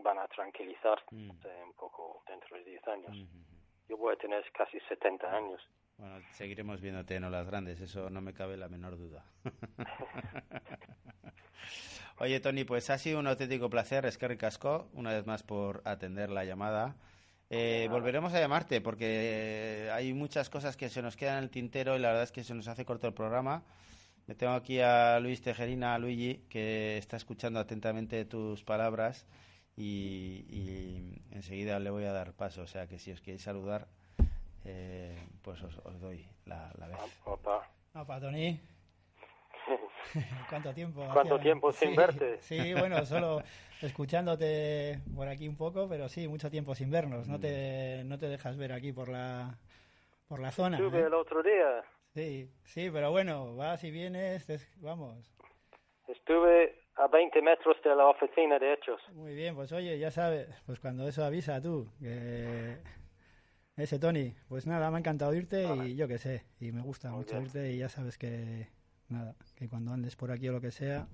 van 0.03 0.19
a 0.19 0.27
tranquilizar 0.27 1.01
mm. 1.11 1.29
un 1.29 1.73
poco 1.77 2.23
dentro 2.27 2.57
de 2.57 2.63
10 2.63 2.87
años. 2.87 3.27
Yo 3.87 3.97
voy 3.97 4.13
a 4.13 4.17
tener 4.17 4.43
casi 4.51 4.79
70 4.89 5.35
años. 5.35 5.61
Bueno, 5.97 6.19
seguiremos 6.31 6.81
viéndote 6.81 7.15
en 7.15 7.23
olas 7.23 7.47
grandes, 7.47 7.79
eso 7.79 8.09
no 8.09 8.21
me 8.21 8.33
cabe 8.33 8.57
la 8.57 8.67
menor 8.67 8.97
duda. 8.97 9.23
Oye, 12.17 12.39
Tony, 12.39 12.63
pues 12.63 12.89
ha 12.89 12.97
sido 12.97 13.19
un 13.19 13.27
auténtico 13.27 13.69
placer, 13.69 14.05
es 14.05 14.17
que 14.17 14.27
ricasco, 14.27 14.89
una 14.93 15.11
vez 15.11 15.25
más 15.25 15.43
por 15.43 15.81
atender 15.85 16.29
la 16.29 16.45
llamada. 16.45 16.95
Eh, 17.49 17.87
volveremos 17.91 18.33
a 18.33 18.39
llamarte 18.39 18.81
porque 18.81 19.89
hay 19.93 20.13
muchas 20.13 20.49
cosas 20.49 20.75
que 20.75 20.89
se 20.89 21.01
nos 21.01 21.15
quedan 21.15 21.37
en 21.37 21.43
el 21.43 21.49
tintero 21.49 21.95
y 21.95 21.99
la 21.99 22.07
verdad 22.09 22.23
es 22.23 22.31
que 22.31 22.43
se 22.43 22.55
nos 22.55 22.67
hace 22.67 22.85
corto 22.85 23.07
el 23.07 23.13
programa. 23.13 23.63
Me 24.27 24.33
tengo 24.33 24.53
aquí 24.53 24.79
a 24.79 25.19
Luis 25.19 25.41
Tejerina, 25.41 25.99
Luigi, 25.99 26.45
que 26.49 26.97
está 26.97 27.15
escuchando 27.15 27.59
atentamente 27.59 28.25
tus 28.25 28.63
palabras 28.63 29.27
y, 29.77 31.21
enseguida 31.31 31.79
le 31.79 31.91
voy 31.91 32.05
a 32.05 32.11
dar 32.11 32.33
paso. 32.33 32.63
O 32.63 32.67
sea 32.67 32.87
que 32.87 32.97
si 32.97 33.11
os 33.11 33.21
queréis 33.21 33.43
saludar, 33.43 33.87
eh, 34.63 35.15
pues 35.43 35.61
os, 35.61 36.01
doy 36.01 36.27
la, 36.45 36.71
vez. 36.87 37.21
Opa. 37.25 37.69
Opa, 37.93 38.19
Tony. 38.19 38.59
¿Cuánto 40.49 40.73
tiempo? 40.73 41.07
¿Cuánto 41.13 41.39
tiempo 41.39 41.71
sin 41.71 41.95
verte? 41.95 42.41
Sí, 42.41 42.73
bueno, 42.73 43.05
solo 43.05 43.43
escuchándote 43.81 45.01
por 45.15 45.27
aquí 45.27 45.47
un 45.47 45.55
poco, 45.55 45.87
pero 45.87 46.09
sí, 46.09 46.27
mucho 46.27 46.49
tiempo 46.49 46.73
sin 46.73 46.89
vernos. 46.89 47.27
No 47.27 47.39
te, 47.39 48.03
no 48.05 48.17
te 48.17 48.27
dejas 48.27 48.57
ver 48.57 48.73
aquí 48.73 48.91
por 48.91 49.09
la, 49.09 49.59
por 50.27 50.39
la 50.39 50.51
zona. 50.51 50.77
Estuve 50.77 51.01
¿eh? 51.01 51.05
el 51.05 51.13
otro 51.13 51.43
día. 51.43 51.83
Sí, 52.15 52.49
sí, 52.63 52.89
pero 52.93 53.11
bueno, 53.11 53.57
vas 53.57 53.83
y 53.83 53.91
vienes, 53.91 54.47
vamos. 54.77 55.29
Estuve 56.07 56.73
a 56.95 57.07
20 57.07 57.41
metros 57.41 57.75
de 57.83 57.93
la 57.93 58.07
oficina 58.07 58.57
de 58.57 58.71
hechos. 58.71 59.01
Muy 59.11 59.35
bien, 59.35 59.53
pues 59.53 59.73
oye, 59.73 59.99
ya 59.99 60.11
sabes, 60.11 60.47
pues 60.65 60.79
cuando 60.79 61.05
eso 61.09 61.25
avisa 61.25 61.61
tú, 61.61 61.89
que 61.99 62.77
ese 63.75 63.99
Tony, 63.99 64.33
pues 64.47 64.65
nada, 64.65 64.89
me 64.91 64.95
ha 64.95 64.99
encantado 64.99 65.33
irte 65.33 65.67
y 65.87 65.97
yo 65.97 66.07
qué 66.07 66.17
sé, 66.17 66.45
y 66.61 66.71
me 66.71 66.81
gusta 66.81 67.11
mucho 67.11 67.37
irte 67.41 67.73
y 67.73 67.79
ya 67.79 67.89
sabes 67.89 68.17
que 68.17 68.69
nada, 69.09 69.35
que 69.57 69.67
cuando 69.67 69.91
andes 69.91 70.15
por 70.15 70.31
aquí 70.31 70.47
o 70.47 70.53
lo 70.53 70.61
que 70.61 70.71
sea, 70.71 71.09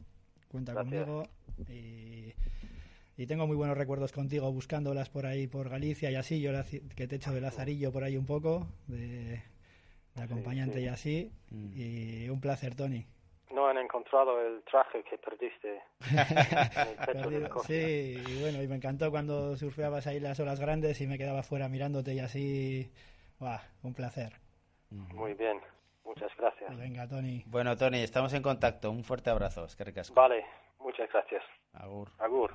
cuenta 0.49 0.75
conmigo 0.75 1.23
y, 1.67 2.35
tengo 3.25 3.47
muy 3.47 3.55
buenos 3.55 3.77
recuerdos 3.77 4.11
contigo 4.11 4.51
buscándolas 4.51 5.09
por 5.09 5.25
ahí 5.25 5.47
por 5.47 5.69
Galicia 5.69 6.11
y 6.11 6.15
así, 6.15 6.41
yo 6.41 6.51
que 6.95 7.07
te 7.07 7.15
echo 7.15 7.31
de 7.31 7.41
lazarillo 7.41 7.91
por 7.91 8.03
ahí 8.03 8.17
un 8.17 8.25
poco, 8.25 8.67
de, 8.87 9.41
acompañante 10.15 10.81
y 10.81 10.87
así, 10.87 11.31
mm. 11.49 11.71
y 11.75 12.29
un 12.29 12.41
placer, 12.41 12.75
Tony. 12.75 13.05
No 13.53 13.67
han 13.67 13.77
encontrado 13.77 14.39
el 14.41 14.63
traje 14.63 15.03
que 15.03 15.17
perdiste. 15.17 15.81
sí, 17.67 18.23
y 18.25 18.41
bueno, 18.41 18.63
y 18.63 18.67
me 18.67 18.75
encantó 18.75 19.11
cuando 19.11 19.57
surfeabas 19.57 20.07
ahí 20.07 20.19
las 20.19 20.39
olas 20.39 20.59
grandes 20.59 21.01
y 21.01 21.07
me 21.07 21.17
quedaba 21.17 21.43
fuera 21.43 21.67
mirándote 21.67 22.13
y 22.13 22.19
así, 22.19 22.91
un 23.83 23.93
placer. 23.93 24.33
Muy 24.89 25.33
bien. 25.33 25.59
Muchas 26.05 26.31
gracias. 26.37 26.77
Venga, 26.77 27.07
Tony. 27.07 27.43
Bueno, 27.45 27.77
Tony, 27.77 27.99
estamos 27.99 28.33
en 28.33 28.41
contacto. 28.41 28.91
Un 28.91 29.03
fuerte 29.03 29.29
abrazo. 29.29 29.65
Es 29.65 29.75
que 29.75 29.83
ricasco. 29.83 30.13
Vale, 30.13 30.45
muchas 30.79 31.09
gracias. 31.11 31.43
Agur. 31.73 32.09
Agur. 32.19 32.53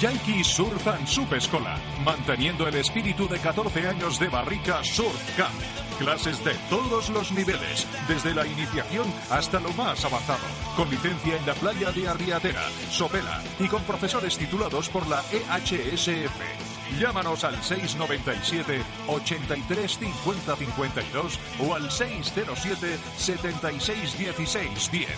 Yankee 0.00 0.44
Surf 0.44 0.86
and 0.86 1.06
Sup 1.06 1.32
Escola, 1.32 1.76
manteniendo 2.04 2.68
el 2.68 2.76
espíritu 2.76 3.28
de 3.28 3.38
14 3.38 3.88
años 3.88 4.18
de 4.20 4.28
Barrica 4.28 4.84
Surf 4.84 5.36
Camp. 5.36 5.52
Clases 5.98 6.44
de 6.44 6.54
todos 6.70 7.10
los 7.10 7.32
niveles, 7.32 7.86
desde 8.06 8.34
la 8.34 8.46
iniciación 8.46 9.06
hasta 9.30 9.58
lo 9.58 9.70
más 9.72 10.04
avanzado, 10.04 10.46
con 10.76 10.88
licencia 10.88 11.36
en 11.36 11.46
la 11.46 11.54
playa 11.54 11.90
de 11.90 12.08
Arriatera, 12.08 12.62
Sopela 12.90 13.42
y 13.58 13.66
con 13.66 13.82
profesores 13.82 14.38
titulados 14.38 14.88
por 14.90 15.06
la 15.08 15.22
EHSF. 15.32 16.65
Llámanos 16.98 17.44
al 17.44 17.62
697 17.62 18.82
83 19.08 19.98
50 19.98 20.56
52 20.56 21.38
o 21.60 21.74
al 21.74 21.90
607 21.90 22.98
76 23.16 24.18
16 24.18 24.90
10. 24.90 25.08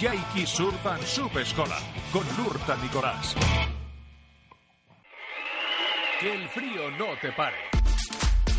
Yaiki 0.00 0.46
Surf 0.46 0.86
and 0.86 1.02
Sub 1.04 1.38
Escola 1.38 1.78
con 2.12 2.24
Lurta 2.36 2.76
Nicolás. 2.82 3.34
Que 6.20 6.34
el 6.34 6.48
frío 6.48 6.90
no 6.98 7.16
te 7.20 7.32
pare. 7.32 7.81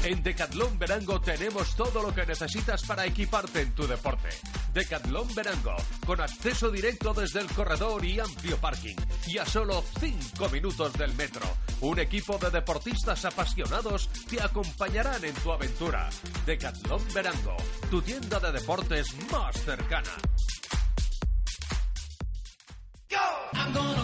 En 0.04 0.22
Decathlon 0.22 0.78
Verango 0.78 1.22
tenemos 1.22 1.78
todo 1.78 2.02
lo 2.04 2.14
que 2.14 2.26
necesitas 2.26 2.84
para 2.84 3.06
equiparte 3.06 3.62
en 3.62 3.74
tu 3.74 3.88
deporte. 3.88 4.28
Decathlon 4.74 5.34
Verango, 5.34 5.78
con 6.06 6.20
acceso 6.20 6.70
directo 6.70 7.14
desde 7.14 7.40
el 7.40 7.48
corredor 7.48 8.04
y 8.04 8.20
amplio 8.20 8.58
parking. 8.58 8.98
Y 9.28 9.38
a 9.38 9.46
solo 9.46 9.82
5 10.02 10.50
minutos 10.50 10.92
del 10.94 11.14
metro. 11.14 11.46
Un 11.80 12.00
equipo 12.00 12.38
de 12.38 12.50
deportistas 12.50 13.24
apasionados 13.24 14.10
te 14.30 14.42
acompañarán 14.42 15.24
en 15.24 15.34
tu 15.36 15.54
aventura. 15.54 16.10
Decathlon 16.46 17.02
Verango, 17.14 17.56
tu 17.90 18.02
tienda 18.02 18.42
de 18.42 18.52
deportes 18.52 19.08
más 19.32 19.56
cercana. 19.64 20.12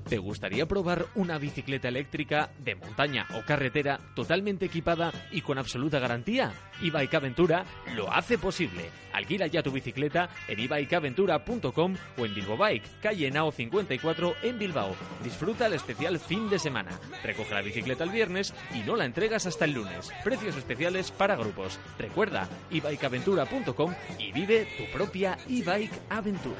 ¿Te 0.09 0.17
gustaría 0.17 0.65
probar 0.65 1.05
una 1.13 1.37
bicicleta 1.37 1.87
eléctrica 1.87 2.49
de 2.57 2.73
montaña 2.73 3.27
o 3.35 3.45
carretera 3.45 3.99
totalmente 4.15 4.65
equipada 4.65 5.11
y 5.31 5.41
con 5.41 5.59
absoluta 5.59 5.99
garantía? 5.99 6.51
Ibike 6.81 7.15
Aventura 7.15 7.63
lo 7.95 8.11
hace 8.11 8.39
posible. 8.39 8.89
Alquila 9.13 9.45
ya 9.45 9.61
tu 9.61 9.71
bicicleta 9.71 10.29
en 10.47 10.59
ibikeaventura.com 10.61 11.95
o 12.17 12.25
en 12.25 12.33
Bilbo 12.33 12.57
Bike, 12.57 12.89
calle 12.99 13.29
Nao 13.29 13.51
54 13.51 14.33
en 14.41 14.57
Bilbao. 14.57 14.95
Disfruta 15.23 15.67
el 15.67 15.73
especial 15.73 16.17
fin 16.17 16.49
de 16.49 16.57
semana. 16.57 16.99
Recoge 17.23 17.53
la 17.53 17.61
bicicleta 17.61 18.03
el 18.03 18.09
viernes 18.09 18.55
y 18.73 18.79
no 18.79 18.95
la 18.95 19.05
entregas 19.05 19.45
hasta 19.45 19.65
el 19.65 19.73
lunes. 19.73 20.09
Precios 20.23 20.57
especiales 20.57 21.11
para 21.11 21.35
grupos. 21.35 21.79
Recuerda 21.99 22.49
ibikeaventura.com 22.71 23.93
y 24.17 24.31
vive 24.31 24.67
tu 24.75 24.85
propia 24.91 25.37
e-bike 25.47 25.93
aventura. 26.09 26.57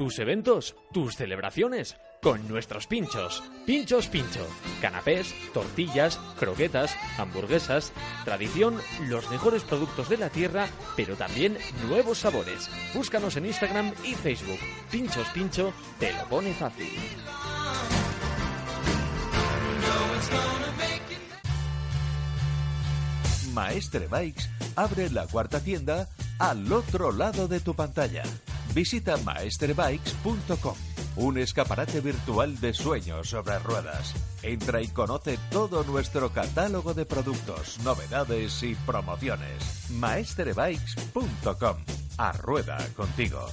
Tus 0.00 0.18
eventos, 0.18 0.76
tus 0.94 1.14
celebraciones, 1.14 1.94
con 2.22 2.48
nuestros 2.48 2.86
pinchos. 2.86 3.42
Pinchos 3.66 4.08
Pincho. 4.08 4.46
Canapés, 4.80 5.34
tortillas, 5.52 6.18
croquetas, 6.38 6.96
hamburguesas. 7.18 7.92
Tradición, 8.24 8.78
los 9.10 9.30
mejores 9.30 9.62
productos 9.62 10.08
de 10.08 10.16
la 10.16 10.30
tierra, 10.30 10.68
pero 10.96 11.16
también 11.16 11.58
nuevos 11.86 12.16
sabores. 12.16 12.70
Búscanos 12.94 13.36
en 13.36 13.44
Instagram 13.44 13.92
y 14.02 14.14
Facebook. 14.14 14.58
Pinchos 14.90 15.28
Pincho 15.34 15.70
te 15.98 16.14
lo 16.14 16.24
pone 16.30 16.54
fácil. 16.54 16.88
Maestre 23.52 24.06
Bikes 24.06 24.44
abre 24.76 25.10
la 25.10 25.26
cuarta 25.26 25.60
tienda 25.60 26.08
al 26.38 26.72
otro 26.72 27.12
lado 27.12 27.48
de 27.48 27.60
tu 27.60 27.74
pantalla 27.74 28.22
Visita 28.74 29.16
maesterbikes.com, 29.18 30.74
un 31.16 31.38
escaparate 31.38 32.00
virtual 32.00 32.58
de 32.60 32.72
sueños 32.72 33.28
sobre 33.28 33.58
ruedas. 33.58 34.14
Entra 34.42 34.80
y 34.80 34.88
conoce 34.88 35.38
todo 35.50 35.84
nuestro 35.84 36.32
catálogo 36.32 36.94
de 36.94 37.04
productos, 37.04 37.78
novedades 37.84 38.62
y 38.62 38.74
promociones. 38.74 39.90
maesterbikes.com. 39.90 41.76
A 42.18 42.32
rueda 42.32 42.78
contigo. 42.96 43.46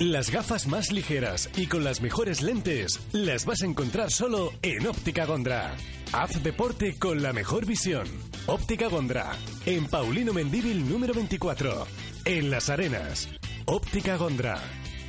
Las 0.00 0.30
gafas 0.30 0.68
más 0.68 0.92
ligeras 0.92 1.50
y 1.56 1.66
con 1.66 1.82
las 1.82 2.00
mejores 2.00 2.40
lentes 2.40 3.00
las 3.10 3.44
vas 3.44 3.62
a 3.62 3.66
encontrar 3.66 4.12
solo 4.12 4.52
en 4.62 4.86
Óptica 4.86 5.24
Gondra. 5.24 5.74
Haz 6.12 6.40
deporte 6.40 6.96
con 7.00 7.20
la 7.20 7.32
mejor 7.32 7.66
visión. 7.66 8.06
Óptica 8.46 8.86
Gondra, 8.86 9.32
en 9.66 9.86
Paulino 9.86 10.32
Mendíbil 10.32 10.88
número 10.88 11.14
24, 11.14 11.84
en 12.28 12.50
Las 12.50 12.68
Arenas. 12.68 13.26
Óptica 13.64 14.16
Gondra, 14.16 14.58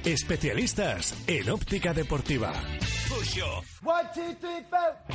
especialistas 0.05 1.13
en 1.27 1.49
óptica 1.49 1.93
deportiva. 1.93 2.53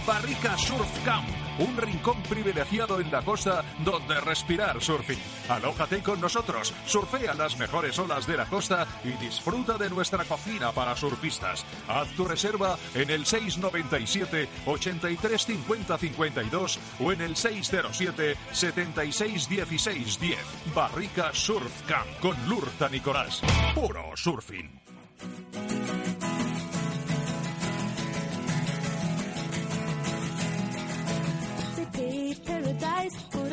Barrica 0.04 0.58
Surf 0.58 1.04
Camp, 1.04 1.28
un 1.60 1.76
rincón 1.76 2.20
privilegiado 2.24 3.00
en 3.00 3.10
la 3.12 3.22
costa 3.22 3.64
donde 3.84 4.20
respirar 4.20 4.82
surfing. 4.82 5.20
Alójate 5.48 6.02
con 6.02 6.20
nosotros, 6.20 6.74
surfea 6.86 7.34
las 7.34 7.56
mejores 7.56 7.96
olas 8.00 8.26
de 8.26 8.36
la 8.36 8.46
costa 8.46 8.86
y 9.04 9.10
disfruta 9.24 9.78
de 9.78 9.90
nuestra 9.90 10.24
cocina 10.24 10.72
para 10.72 10.96
surfistas. 10.96 11.64
Haz 11.86 12.08
tu 12.16 12.24
reserva 12.24 12.76
en 12.96 13.10
el 13.10 13.24
697 13.24 14.48
83 14.66 15.44
50 15.44 15.98
52 15.98 16.78
o 16.98 17.12
en 17.12 17.20
el 17.20 17.36
607 17.36 18.36
76 18.50 19.48
16 19.48 20.18
10. 20.20 20.38
Barrica 20.74 21.30
Surf 21.32 21.82
Camp 21.86 22.08
con 22.20 22.36
Lurta 22.48 22.88
Nicolás. 22.88 23.40
Puro 23.72 24.16
surfing. 24.16 24.82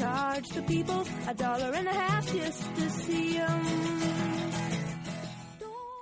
Charged 0.00 0.54
the 0.54 0.62
people 0.62 1.04
a 1.28 1.34
dollar 1.34 1.74
and 1.76 1.86
a 1.86 1.92
half 1.92 2.24
just 2.32 2.62
to 2.74 2.88
see 2.88 3.36
'em. 3.36 3.60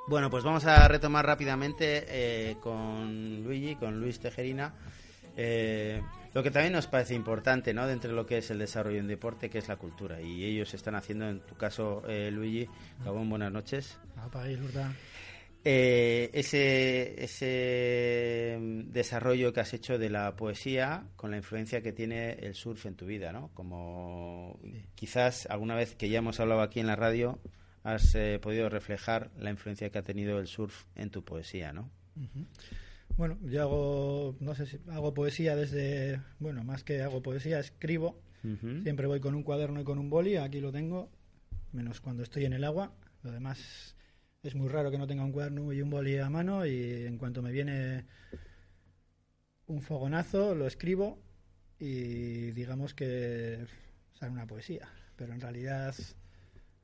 Bueno, 0.06 0.30
pues 0.30 0.44
vamos 0.44 0.64
a 0.66 0.86
retomar 0.86 1.26
rápidamente 1.26 2.04
eh, 2.08 2.56
con 2.60 3.42
Luigi, 3.42 3.74
con 3.74 4.00
Luis 4.00 4.20
Tejerina, 4.20 4.72
eh, 5.36 6.00
lo 6.32 6.42
que 6.44 6.50
también 6.52 6.74
nos 6.74 6.86
parece 6.86 7.14
importante, 7.14 7.74
¿no? 7.74 7.88
Dentro 7.88 8.10
de 8.10 8.16
lo 8.16 8.24
que 8.24 8.38
es 8.38 8.50
el 8.52 8.58
desarrollo 8.60 9.00
en 9.00 9.08
deporte, 9.08 9.50
que 9.50 9.58
es 9.58 9.66
la 9.66 9.76
cultura. 9.76 10.20
Y 10.20 10.44
ellos 10.44 10.72
están 10.74 10.94
haciendo, 10.94 11.28
en 11.28 11.40
tu 11.40 11.56
caso, 11.56 12.04
eh, 12.06 12.30
Luigi, 12.30 12.68
Gabón, 13.04 13.28
buenas 13.28 13.50
noches. 13.52 13.98
Ah, 14.16 14.28
para 14.32 14.48
ir, 14.48 14.60
Lourdes. 14.60 14.86
Eh, 15.64 16.30
ese, 16.34 17.22
ese 17.22 18.56
mm, 18.60 18.92
desarrollo 18.92 19.52
que 19.52 19.60
has 19.60 19.74
hecho 19.74 19.98
de 19.98 20.08
la 20.08 20.36
poesía 20.36 21.08
con 21.16 21.30
la 21.30 21.36
influencia 21.36 21.82
que 21.82 21.92
tiene 21.92 22.32
el 22.34 22.54
surf 22.54 22.86
en 22.86 22.94
tu 22.94 23.06
vida, 23.06 23.32
¿no? 23.32 23.50
Como 23.54 24.58
quizás 24.94 25.46
alguna 25.46 25.74
vez 25.74 25.94
que 25.96 26.08
ya 26.08 26.18
hemos 26.18 26.38
hablado 26.40 26.62
aquí 26.62 26.80
en 26.80 26.86
la 26.86 26.96
radio 26.96 27.38
has 27.82 28.14
eh, 28.14 28.38
podido 28.40 28.68
reflejar 28.68 29.30
la 29.38 29.50
influencia 29.50 29.90
que 29.90 29.98
ha 29.98 30.02
tenido 30.02 30.38
el 30.38 30.46
surf 30.46 30.84
en 30.94 31.10
tu 31.10 31.24
poesía, 31.24 31.72
¿no? 31.72 31.90
Bueno, 33.16 33.38
yo 33.42 33.62
hago, 33.62 34.36
no 34.40 34.54
sé 34.54 34.66
si 34.66 34.78
hago 34.90 35.14
poesía 35.14 35.56
desde, 35.56 36.20
bueno, 36.38 36.62
más 36.64 36.84
que 36.84 37.02
hago 37.02 37.22
poesía, 37.22 37.58
escribo. 37.58 38.20
Siempre 38.82 39.06
voy 39.06 39.20
con 39.20 39.34
un 39.34 39.42
cuaderno 39.42 39.80
y 39.80 39.84
con 39.84 39.98
un 39.98 40.08
boli, 40.08 40.36
aquí 40.36 40.60
lo 40.60 40.72
tengo, 40.72 41.10
menos 41.72 42.00
cuando 42.00 42.22
estoy 42.22 42.44
en 42.44 42.52
el 42.52 42.64
agua. 42.64 42.92
Lo 43.22 43.32
demás 43.32 43.96
es 44.42 44.54
muy 44.54 44.68
raro 44.68 44.90
que 44.90 44.98
no 44.98 45.06
tenga 45.06 45.24
un 45.24 45.32
cuaderno 45.32 45.72
y 45.72 45.82
un 45.82 45.90
boli 45.90 46.18
a 46.18 46.30
mano 46.30 46.64
y 46.64 47.06
en 47.06 47.18
cuanto 47.18 47.42
me 47.42 47.52
viene 47.52 48.06
un 49.66 49.82
fogonazo 49.82 50.54
lo 50.54 50.66
escribo 50.66 51.18
y 51.78 52.52
digamos 52.52 52.94
que 52.94 53.66
sale 54.14 54.32
una 54.32 54.46
poesía. 54.46 54.88
Pero 55.16 55.32
en 55.32 55.40
realidad 55.40 55.94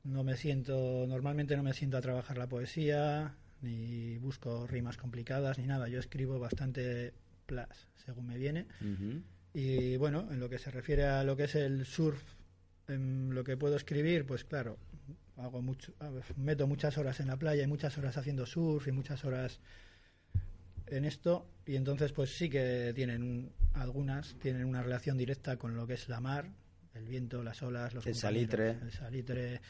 no 0.03 0.23
me 0.23 0.37
siento, 0.37 1.05
normalmente 1.07 1.55
no 1.55 1.63
me 1.63 1.73
siento 1.73 1.97
a 1.97 2.01
trabajar 2.01 2.37
la 2.37 2.47
poesía, 2.47 3.35
ni 3.61 4.17
busco 4.17 4.67
rimas 4.67 4.97
complicadas, 4.97 5.57
ni 5.57 5.65
nada. 5.65 5.87
Yo 5.87 5.99
escribo 5.99 6.39
bastante 6.39 7.13
plas, 7.45 7.87
según 7.95 8.27
me 8.27 8.37
viene. 8.37 8.67
Y 9.53 9.95
bueno, 9.97 10.27
en 10.31 10.39
lo 10.39 10.49
que 10.49 10.59
se 10.59 10.71
refiere 10.71 11.05
a 11.05 11.23
lo 11.23 11.35
que 11.37 11.45
es 11.45 11.55
el 11.55 11.85
surf, 11.85 12.21
en 12.87 13.33
lo 13.33 13.43
que 13.43 13.57
puedo 13.57 13.77
escribir, 13.77 14.25
pues 14.25 14.43
claro, 14.43 14.77
hago 15.37 15.61
mucho, 15.61 15.93
meto 16.37 16.65
muchas 16.67 16.97
horas 16.97 17.19
en 17.19 17.27
la 17.27 17.37
playa 17.37 17.63
y 17.63 17.67
muchas 17.67 17.97
horas 17.97 18.15
haciendo 18.17 18.45
surf 18.45 18.87
y 18.87 18.91
muchas 18.91 19.23
horas 19.25 19.59
en 20.87 21.05
esto 21.05 21.47
y 21.65 21.75
entonces 21.75 22.11
pues 22.11 22.35
sí 22.37 22.49
que 22.49 22.91
tienen 22.95 23.23
un- 23.23 23.51
algunas 23.73 24.35
tienen 24.39 24.65
una 24.65 24.81
relación 24.83 25.17
directa 25.17 25.57
con 25.57 25.75
lo 25.75 25.85
que 25.87 25.93
es 25.95 26.07
la 26.09 26.19
mar, 26.21 26.49
el 26.93 27.07
viento, 27.07 27.43
las 27.43 27.61
olas, 27.63 27.93
los 27.93 28.05
El 28.07 28.15
salitre. 28.15 28.69
el 28.81 28.91
salitre 28.91 29.61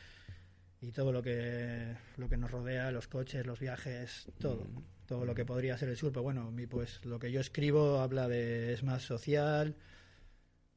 y 0.82 0.92
todo 0.92 1.12
lo 1.12 1.24
que 1.24 1.96
lo 2.18 2.30
que 2.30 2.38
nos 2.38 2.52
rodea, 2.52 2.92
los 2.92 3.08
coches, 3.08 3.46
los 3.46 3.60
viajes, 3.60 4.28
todo, 4.40 4.68
todo 5.08 5.26
lo 5.26 5.34
que 5.34 5.46
podría 5.46 5.78
ser 5.78 5.90
el 5.90 5.98
surf. 5.98 6.12
Pero 6.14 6.24
bueno, 6.24 6.52
mi 6.52 6.68
pues 6.68 7.04
lo 7.06 7.18
que 7.18 7.32
yo 7.32 7.40
escribo 7.40 8.00
habla 8.02 8.28
de 8.28 8.74
es 8.74 8.84
más 8.84 9.02
social, 9.02 9.76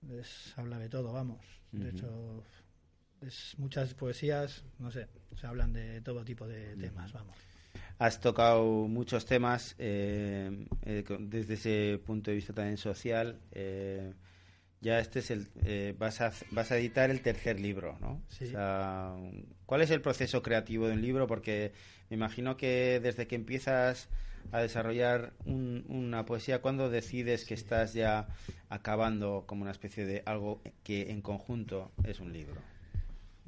es, 0.09 0.55
habla 0.57 0.79
de 0.79 0.89
todo, 0.89 1.13
vamos. 1.13 1.45
De 1.73 1.91
hecho, 1.91 2.45
es 3.27 3.55
muchas 3.59 3.95
poesías, 3.95 4.65
no 4.79 4.91
sé, 4.91 5.07
se 5.37 5.47
hablan 5.47 5.73
de 5.73 6.01
todo 6.01 6.25
tipo 6.25 6.47
de 6.47 6.77
temas, 6.77 7.13
vamos. 7.13 7.37
Has 7.99 8.21
tocado 8.21 8.87
muchos 8.87 9.27
temas 9.27 9.75
eh, 9.79 10.67
eh, 10.83 11.05
desde 11.21 11.55
ese 11.55 12.01
punto 12.05 12.31
de 12.31 12.37
vista 12.37 12.53
también 12.53 12.77
social. 12.77 13.39
eh, 13.53 14.13
ya 14.81 15.01
este 15.01 15.19
es 15.19 15.33
el 15.33 15.49
eh, 15.65 15.97
vas 15.99 16.21
a 16.21 16.33
vas 16.53 16.71
a 16.71 16.79
editar 16.79 17.11
el 17.11 17.21
tercer 17.21 17.59
libro, 17.59 17.99
¿no? 18.01 18.23
Sí. 18.29 18.45
O 18.45 18.49
sea, 18.51 19.17
¿cuál 19.67 19.83
es 19.83 19.91
el 19.91 20.01
proceso 20.01 20.41
creativo 20.41 20.87
de 20.87 20.93
un 20.93 21.03
libro? 21.03 21.27
Porque 21.27 21.73
me 22.11 22.15
imagino 22.17 22.57
que 22.57 23.01
desde 23.03 23.27
que 23.27 23.35
empiezas 23.35 24.09
a 24.53 24.61
desarrollar 24.61 25.33
un- 25.47 25.85
una 25.89 26.25
poesía, 26.25 26.63
¿cuándo 26.63 26.91
decides 26.91 27.45
que 27.45 27.55
estás 27.55 27.93
ya 27.93 28.29
acabando 28.69 29.43
como 29.49 29.63
una 29.63 29.73
especie 29.73 30.07
de 30.07 30.23
algo 30.27 30.63
que 30.85 31.11
en 31.11 31.23
conjunto 31.23 31.91
es 32.05 32.21
un 32.21 32.33
libro? 32.33 32.61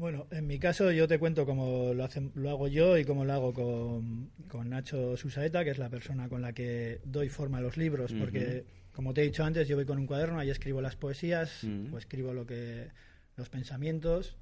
Bueno, 0.01 0.27
en 0.31 0.47
mi 0.47 0.59
caso 0.59 0.91
yo 0.93 1.07
te 1.07 1.19
cuento 1.19 1.45
cómo 1.45 1.93
lo, 1.93 2.05
hacen- 2.05 2.33
lo 2.35 2.49
hago 2.49 2.69
yo 2.69 2.97
y 2.97 3.05
cómo 3.05 3.27
lo 3.27 3.35
hago 3.35 3.53
con, 3.53 4.31
con 4.49 4.71
Nacho 4.71 5.15
Susaeta, 5.19 5.63
que 5.63 5.69
es 5.71 5.79
la 5.79 5.91
persona 5.91 6.27
con 6.31 6.41
la 6.41 6.55
que 6.55 7.03
doy 7.05 7.29
forma 7.29 7.59
a 7.59 7.61
los 7.61 7.77
libros, 7.77 8.11
porque 8.19 8.65
como 8.95 9.13
te 9.13 9.21
he 9.21 9.25
dicho 9.25 9.45
antes, 9.45 9.69
yo 9.69 9.77
voy 9.77 9.85
con 9.85 9.99
un 9.99 10.07
cuaderno, 10.07 10.39
ahí 10.39 10.49
escribo 10.49 10.81
las 10.81 10.97
poesías, 10.97 11.65
o 11.93 11.99
escribo 11.99 12.33
lo 12.33 12.47
que 12.47 12.89
los 13.37 13.51
pensamientos, 13.51 14.37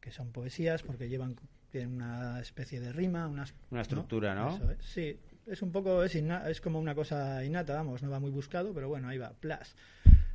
que 0.00 0.10
son 0.10 0.32
poesías, 0.32 0.82
porque 0.82 1.08
llevan 1.08 1.36
tienen 1.70 1.92
una 1.94 2.40
especie 2.40 2.80
de 2.80 2.92
rima, 2.92 3.28
unas, 3.28 3.54
Una 3.70 3.82
estructura, 3.82 4.34
¿no? 4.34 4.48
Eso 4.56 4.74
sí, 4.80 5.20
es 5.46 5.62
un 5.62 5.70
poco, 5.70 6.02
es, 6.02 6.16
es 6.16 6.60
como 6.60 6.80
una 6.80 6.96
cosa 6.96 7.44
innata, 7.44 7.74
vamos, 7.74 8.02
no 8.02 8.10
va 8.10 8.18
muy 8.18 8.32
buscado, 8.32 8.74
pero 8.74 8.88
bueno, 8.88 9.06
ahí 9.08 9.18
va, 9.18 9.34
plas. 9.34 9.76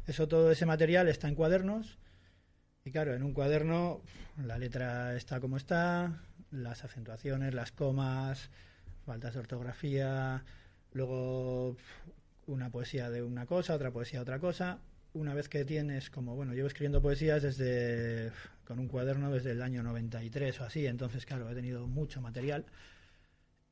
Eso, 0.08 0.30
todo 0.30 0.50
ese 0.50 0.66
material 0.66 1.10
está 1.10 1.28
en 1.28 1.36
cuadernos, 1.36 1.98
y 2.86 2.92
claro, 2.92 3.16
en 3.16 3.24
un 3.24 3.34
cuaderno 3.34 4.02
la 4.46 4.60
letra 4.60 5.16
está 5.16 5.40
como 5.40 5.58
está, 5.58 6.22
las 6.52 6.84
acentuaciones, 6.84 7.56
las 7.56 7.72
comas, 7.72 8.52
faltas 9.08 9.34
de 9.34 9.40
ortografía, 9.40 10.44
luego 10.94 11.78
una 12.46 12.70
poesía 12.70 13.10
de 13.10 13.24
una 13.24 13.48
cosa, 13.48 13.74
otra 13.74 13.90
poesía 13.90 14.20
de 14.20 14.24
otra 14.24 14.40
cosa. 14.40 14.78
Una 15.16 15.34
vez 15.34 15.50
que 15.50 15.66
tienes 15.66 16.12
como, 16.12 16.36
bueno, 16.36 16.54
llevo 16.54 16.68
escribiendo 16.68 17.02
poesías 17.02 17.42
desde 17.42 18.32
con 18.66 18.78
un 18.78 18.88
cuaderno 18.88 19.32
desde 19.32 19.52
el 19.52 19.64
año 19.64 19.82
93 19.82 20.62
o 20.62 20.66
así, 20.66 20.86
entonces 20.86 21.26
claro, 21.26 21.50
he 21.50 21.56
tenido 21.56 21.88
mucho 21.88 22.22
material. 22.22 22.66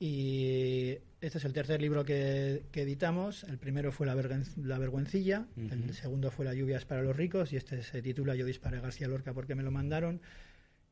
Y 0.07 0.97
este 1.21 1.37
es 1.37 1.45
el 1.45 1.53
tercer 1.53 1.81
libro 1.81 2.03
que, 2.03 2.63
que 2.73 2.81
editamos. 2.81 3.45
El 3.45 3.57
primero 3.57 3.93
fue 3.93 4.05
La, 4.05 4.15
La 4.15 4.77
Vergüencilla, 4.77 5.45
el 5.55 5.93
segundo 5.93 6.29
fue 6.29 6.43
La 6.43 6.53
Lluvias 6.53 6.83
para 6.83 7.01
los 7.01 7.15
ricos 7.15 7.53
y 7.53 7.55
este 7.55 7.81
se 7.83 8.01
titula 8.01 8.35
Yo 8.35 8.45
disparé 8.45 8.79
a 8.79 8.81
García 8.81 9.07
Lorca 9.07 9.33
porque 9.33 9.55
me 9.55 9.63
lo 9.63 9.71
mandaron. 9.71 10.19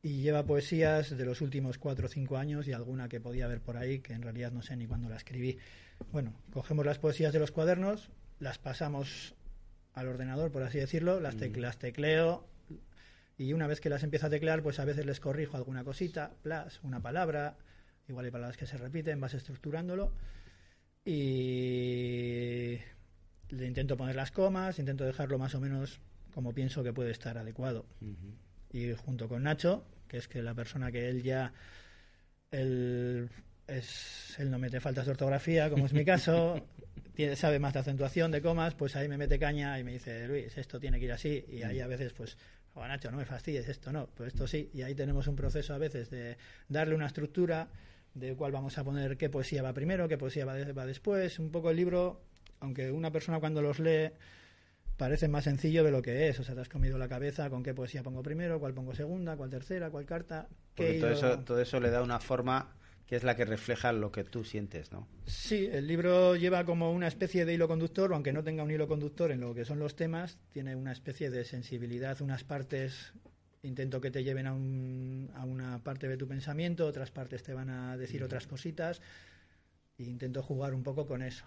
y 0.02 0.22
lleva 0.22 0.46
poesías 0.46 1.16
de 1.16 1.24
los 1.26 1.42
últimos 1.42 1.76
cuatro 1.76 2.06
o 2.06 2.08
cinco 2.08 2.38
años 2.38 2.66
y 2.66 2.72
alguna 2.72 3.08
que 3.10 3.20
podía 3.20 3.44
haber 3.44 3.60
por 3.60 3.76
ahí 3.76 3.98
que 4.00 4.14
en 4.14 4.22
realidad 4.22 4.50
no 4.50 4.62
sé 4.62 4.76
ni 4.76 4.86
cuándo 4.86 5.08
la 5.10 5.16
escribí. 5.16 5.58
Bueno, 6.10 6.32
cogemos 6.52 6.84
las 6.86 6.98
poesías 6.98 7.34
de 7.34 7.38
los 7.38 7.52
cuadernos, 7.52 8.08
las 8.40 8.58
pasamos 8.58 9.34
al 9.92 10.08
ordenador, 10.08 10.50
por 10.50 10.62
así 10.62 10.78
decirlo, 10.78 11.20
las, 11.20 11.36
tec- 11.36 11.56
las 11.58 11.78
tecleo 11.78 12.46
y 13.36 13.52
una 13.52 13.66
vez 13.66 13.80
que 13.80 13.90
las 13.90 14.02
empiezo 14.04 14.26
a 14.26 14.30
teclear, 14.30 14.62
pues 14.62 14.80
a 14.80 14.84
veces 14.86 15.04
les 15.04 15.20
corrijo 15.20 15.56
alguna 15.58 15.84
cosita, 15.84 16.32
plus, 16.42 16.80
una 16.82 17.00
palabra, 17.00 17.56
igual 18.08 18.24
hay 18.24 18.30
palabras 18.30 18.56
que 18.56 18.66
se 18.66 18.76
repiten, 18.76 19.20
vas 19.20 19.34
estructurándolo 19.34 20.12
y 21.04 22.78
le 23.50 23.66
intento 23.66 23.96
poner 23.96 24.16
las 24.16 24.30
comas, 24.30 24.78
intento 24.78 25.04
dejarlo 25.04 25.38
más 25.38 25.54
o 25.54 25.60
menos 25.60 26.00
como 26.32 26.52
pienso 26.52 26.82
que 26.82 26.92
puede 26.92 27.10
estar 27.10 27.36
adecuado. 27.36 27.84
Y 28.72 28.92
junto 28.94 29.28
con 29.28 29.42
Nacho, 29.42 29.84
que 30.08 30.16
es 30.18 30.28
que 30.28 30.42
la 30.42 30.54
persona 30.54 30.90
que 30.90 31.08
él 31.08 31.22
ya 31.22 31.52
él 32.50 33.28
es 33.66 34.36
él 34.38 34.50
no 34.50 34.58
mete 34.58 34.80
faltas 34.80 35.04
de 35.06 35.12
ortografía, 35.12 35.70
como 35.70 35.86
es 35.86 35.92
mi 35.92 36.04
caso, 36.04 36.66
tiene, 37.14 37.36
sabe 37.36 37.58
más 37.58 37.72
de 37.74 37.80
acentuación, 37.80 38.30
de 38.30 38.40
comas, 38.42 38.74
pues 38.74 38.96
ahí 38.96 39.08
me 39.08 39.18
mete 39.18 39.38
caña 39.38 39.78
y 39.78 39.84
me 39.84 39.92
dice, 39.92 40.26
Luis, 40.26 40.56
esto 40.56 40.80
tiene 40.80 40.98
que 40.98 41.04
ir 41.06 41.12
así, 41.12 41.44
y 41.50 41.62
ahí 41.62 41.80
a 41.80 41.86
veces 41.86 42.12
pues 42.12 42.36
"Oh, 42.74 42.86
Nacho, 42.86 43.10
no 43.10 43.18
me 43.18 43.26
fastidies, 43.26 43.68
esto 43.68 43.92
no, 43.92 44.06
pues 44.06 44.32
esto 44.32 44.46
sí, 44.46 44.70
y 44.72 44.80
ahí 44.82 44.94
tenemos 44.94 45.26
un 45.26 45.36
proceso 45.36 45.74
a 45.74 45.78
veces 45.78 46.08
de 46.08 46.38
darle 46.68 46.94
una 46.94 47.06
estructura 47.06 47.68
de 48.14 48.34
cuál 48.36 48.52
vamos 48.52 48.76
a 48.78 48.84
poner, 48.84 49.16
qué 49.16 49.28
poesía 49.30 49.62
va 49.62 49.72
primero, 49.72 50.08
qué 50.08 50.18
poesía 50.18 50.44
va, 50.44 50.54
de- 50.54 50.72
va 50.72 50.86
después, 50.86 51.38
un 51.38 51.50
poco 51.50 51.70
el 51.70 51.76
libro, 51.76 52.20
aunque 52.60 52.90
una 52.90 53.10
persona 53.10 53.40
cuando 53.40 53.62
los 53.62 53.78
lee 53.78 54.10
parece 54.96 55.26
más 55.28 55.44
sencillo 55.44 55.82
de 55.82 55.90
lo 55.90 56.02
que 56.02 56.28
es, 56.28 56.38
o 56.38 56.44
sea, 56.44 56.54
te 56.54 56.60
has 56.60 56.68
comido 56.68 56.98
la 56.98 57.08
cabeza 57.08 57.48
con 57.50 57.62
qué 57.62 57.74
poesía 57.74 58.02
pongo 58.02 58.22
primero, 58.22 58.60
cuál 58.60 58.74
pongo 58.74 58.94
segunda, 58.94 59.36
cuál 59.36 59.50
tercera, 59.50 59.90
cuál 59.90 60.04
carta, 60.04 60.48
qué 60.74 60.94
todo 61.00 61.10
eso, 61.10 61.38
todo 61.40 61.60
eso 61.60 61.80
le 61.80 61.90
da 61.90 62.02
una 62.02 62.20
forma 62.20 62.68
que 63.06 63.16
es 63.16 63.24
la 63.24 63.34
que 63.36 63.44
refleja 63.44 63.92
lo 63.92 64.12
que 64.12 64.24
tú 64.24 64.44
sientes, 64.44 64.92
¿no? 64.92 65.06
Sí, 65.26 65.68
el 65.70 65.86
libro 65.86 66.36
lleva 66.36 66.64
como 66.64 66.92
una 66.92 67.08
especie 67.08 67.44
de 67.44 67.52
hilo 67.54 67.68
conductor, 67.68 68.12
aunque 68.14 68.32
no 68.32 68.44
tenga 68.44 68.62
un 68.62 68.70
hilo 68.70 68.86
conductor 68.88 69.32
en 69.32 69.40
lo 69.40 69.54
que 69.54 69.64
son 69.64 69.78
los 69.78 69.96
temas, 69.96 70.38
tiene 70.52 70.76
una 70.76 70.92
especie 70.92 71.30
de 71.30 71.44
sensibilidad, 71.44 72.20
unas 72.22 72.44
partes 72.44 73.12
intento 73.62 74.00
que 74.00 74.10
te 74.10 74.24
lleven 74.24 74.46
a, 74.46 74.52
un- 74.54 75.30
a 75.34 75.44
una 75.44 75.78
parte 75.82 76.08
de 76.08 76.16
tu 76.16 76.26
pensamiento, 76.26 76.86
otras 76.86 77.10
partes 77.10 77.42
te 77.42 77.54
van 77.54 77.70
a 77.70 77.96
decir 77.96 78.22
otras 78.24 78.46
cositas, 78.46 79.00
e 79.98 80.04
intento 80.04 80.42
jugar 80.42 80.74
un 80.74 80.82
poco 80.82 81.06
con 81.06 81.22
eso. 81.22 81.44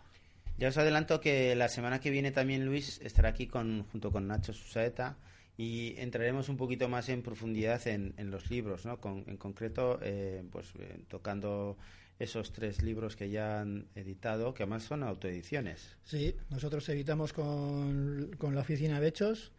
Ya 0.58 0.70
os 0.70 0.78
adelanto 0.78 1.20
que 1.20 1.56
la 1.56 1.68
semana 1.68 2.00
que 2.00 2.10
viene 2.12 2.32
también 2.32 2.66
Luis 2.66 3.02
estará 3.04 3.30
aquí 3.30 3.48
con, 3.48 3.84
junto 3.92 4.12
con 4.12 4.28
Nacho 4.28 4.54
Susaeta 4.54 5.18
y 5.58 5.96
entraremos 5.98 6.48
un 6.48 6.56
poquito 6.56 6.88
más 6.88 7.10
en 7.10 7.22
profundidad 7.22 7.86
en, 7.88 8.14
en 8.18 8.32
los 8.32 8.50
libros, 8.50 8.86
¿no? 8.86 9.02
Con- 9.02 9.26
en 9.28 9.36
concreto, 9.36 10.00
eh, 10.02 10.44
pues 10.52 10.72
eh, 10.80 11.00
tocando 11.10 11.78
esos 12.20 12.54
tres 12.54 12.82
libros 12.82 13.18
que 13.18 13.30
ya 13.30 13.60
han 13.60 13.88
editado, 13.96 14.54
que 14.54 14.64
además 14.64 14.84
son 14.84 15.04
autoediciones. 15.04 15.98
Sí, 16.06 16.34
nosotros 16.50 16.88
editamos 16.88 17.34
con, 17.34 18.32
con 18.38 18.56
la 18.56 18.62
oficina 18.62 19.02
de 19.02 19.10
hechos, 19.10 19.52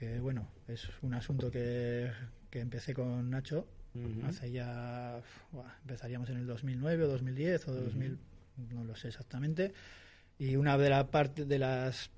que 0.00 0.18
bueno, 0.18 0.48
es 0.66 0.88
un 1.02 1.12
asunto 1.12 1.50
que, 1.50 2.10
que 2.48 2.60
empecé 2.60 2.94
con 2.94 3.28
Nacho. 3.28 3.68
Hace 4.24 4.50
ya, 4.50 5.20
empezaríamos 5.82 6.30
en 6.30 6.38
el 6.38 6.46
2009 6.46 7.04
o 7.04 7.08
2010 7.08 7.68
o 7.68 7.74
2000, 7.74 8.18
no 8.72 8.84
lo 8.84 8.96
sé 8.96 9.08
exactamente, 9.08 9.74
y 10.38 10.56
una 10.56 10.78
de, 10.78 10.88
la 10.88 11.10
parte, 11.10 11.44
de, 11.44 11.58
las, 11.58 12.10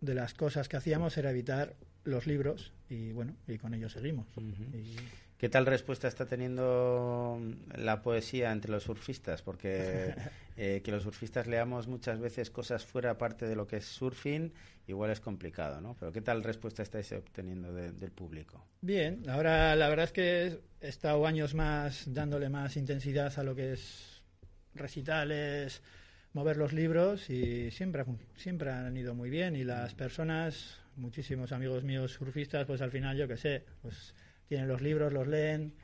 de 0.00 0.14
las 0.14 0.32
cosas 0.32 0.68
que 0.68 0.78
hacíamos 0.78 1.18
era 1.18 1.30
evitar 1.30 1.76
los 2.04 2.26
libros 2.26 2.72
y 2.88 3.12
bueno, 3.12 3.36
y 3.46 3.58
con 3.58 3.74
ellos 3.74 3.92
seguimos. 3.92 4.26
Y- 4.72 4.96
¿Qué 5.44 5.50
tal 5.50 5.66
respuesta 5.66 6.08
está 6.08 6.24
teniendo 6.24 7.38
la 7.76 8.00
poesía 8.00 8.50
entre 8.50 8.70
los 8.70 8.84
surfistas? 8.84 9.42
Porque 9.42 10.14
eh, 10.56 10.80
que 10.82 10.90
los 10.90 11.02
surfistas 11.02 11.46
leamos 11.46 11.86
muchas 11.86 12.18
veces 12.18 12.50
cosas 12.50 12.86
fuera 12.86 13.18
parte 13.18 13.46
de 13.46 13.54
lo 13.54 13.66
que 13.66 13.76
es 13.76 13.84
surfing, 13.84 14.54
igual 14.86 15.10
es 15.10 15.20
complicado, 15.20 15.82
¿no? 15.82 15.96
Pero 16.00 16.12
¿qué 16.12 16.22
tal 16.22 16.42
respuesta 16.42 16.82
estáis 16.82 17.12
obteniendo 17.12 17.74
de- 17.74 17.92
del 17.92 18.10
público? 18.10 18.64
Bien, 18.80 19.22
ahora 19.28 19.76
la 19.76 19.90
verdad 19.90 20.06
es 20.06 20.12
que 20.12 20.60
he 20.80 20.88
estado 20.88 21.26
años 21.26 21.52
más 21.52 22.04
dándole 22.06 22.48
más 22.48 22.78
intensidad 22.78 23.38
a 23.38 23.42
lo 23.42 23.54
que 23.54 23.74
es 23.74 24.22
recitales, 24.74 25.82
mover 26.32 26.56
los 26.56 26.72
libros 26.72 27.28
y 27.28 27.70
siempre, 27.70 28.06
siempre 28.34 28.70
han 28.70 28.96
ido 28.96 29.14
muy 29.14 29.28
bien 29.28 29.56
y 29.56 29.64
las 29.64 29.94
personas, 29.94 30.78
muchísimos 30.96 31.52
amigos 31.52 31.84
míos 31.84 32.12
surfistas, 32.12 32.64
pues 32.64 32.80
al 32.80 32.90
final 32.90 33.18
yo 33.18 33.28
que 33.28 33.36
sé, 33.36 33.66
pues 33.82 34.14
tienen 34.54 34.68
los 34.68 34.80
libros, 34.80 35.12
los 35.12 35.26
leen, 35.26 35.74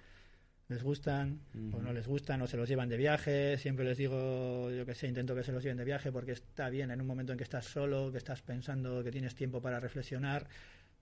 les 0.68 0.80
gustan 0.84 1.40
o 1.72 1.82
no 1.82 1.92
les 1.92 2.06
gustan 2.06 2.40
o 2.42 2.46
se 2.46 2.56
los 2.56 2.68
llevan 2.68 2.88
de 2.88 2.96
viaje, 2.96 3.58
siempre 3.58 3.84
les 3.84 3.98
digo, 3.98 4.70
yo 4.70 4.86
que 4.86 4.94
sé, 4.94 5.08
intento 5.08 5.34
que 5.34 5.42
se 5.42 5.50
los 5.50 5.60
lleven 5.64 5.78
de 5.78 5.84
viaje 5.84 6.12
porque 6.12 6.30
está 6.30 6.70
bien 6.70 6.92
en 6.92 7.00
un 7.00 7.06
momento 7.08 7.32
en 7.32 7.38
que 7.38 7.42
estás 7.42 7.64
solo, 7.64 8.12
que 8.12 8.18
estás 8.18 8.42
pensando, 8.42 9.02
que 9.02 9.10
tienes 9.10 9.34
tiempo 9.34 9.60
para 9.60 9.80
reflexionar, 9.80 10.46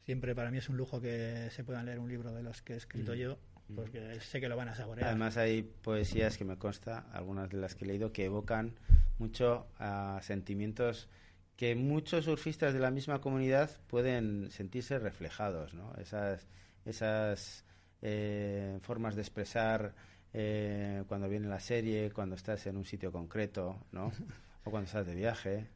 siempre 0.07 0.35
para 0.35 0.51
mí 0.51 0.57
es 0.57 0.71
un 0.71 0.79
lujo 0.79 0.99
que 0.99 1.49
se 1.51 1.63
puedan 1.63 1.85
leer 1.85 1.99
un 1.99 2.09
libro 2.09 2.33
de 2.33 2.43
los 2.43 2.63
que 2.63 2.73
he 2.73 2.77
escrito 2.77 3.15
yo 3.15 3.39
porque 3.77 4.19
sé 4.21 4.41
que 4.41 4.49
lo 4.49 4.57
van 4.57 4.71
a 4.71 4.75
saborear. 4.75 5.09
Además 5.09 5.37
hay 5.37 5.63
poesías 5.63 6.39
que 6.39 6.47
me 6.47 6.57
consta, 6.57 7.05
algunas 7.13 7.51
de 7.51 7.59
las 7.59 7.75
que 7.75 7.85
he 7.85 7.89
leído, 7.89 8.15
que 8.15 8.25
evocan 8.25 8.79
mucho 9.19 9.67
a 9.79 10.21
sentimientos 10.23 11.11
que 11.57 11.75
muchos 11.75 12.25
surfistas 12.25 12.73
de 12.73 12.79
la 12.79 12.91
misma 12.91 13.21
comunidad 13.21 13.69
pueden 13.89 14.51
sentirse 14.53 14.99
reflejados, 14.99 15.75
¿no? 15.75 15.93
Esas, 16.01 16.47
esas 16.89 17.65
eh, 18.03 18.79
formas 18.83 19.15
de 19.15 19.23
expresar 19.23 19.95
eh, 20.33 21.05
cuando 21.07 21.29
viene 21.29 21.49
la 21.49 21.61
serie, 21.61 22.11
cuando 22.11 22.37
estás 22.37 22.67
en 22.67 22.77
un 22.77 22.85
sitio 22.85 23.13
concreto, 23.13 23.87
¿no? 23.93 24.13
O 24.65 24.71
cuando 24.71 24.87
estás 24.87 25.07
de 25.07 25.15
viaje, 25.15 25.67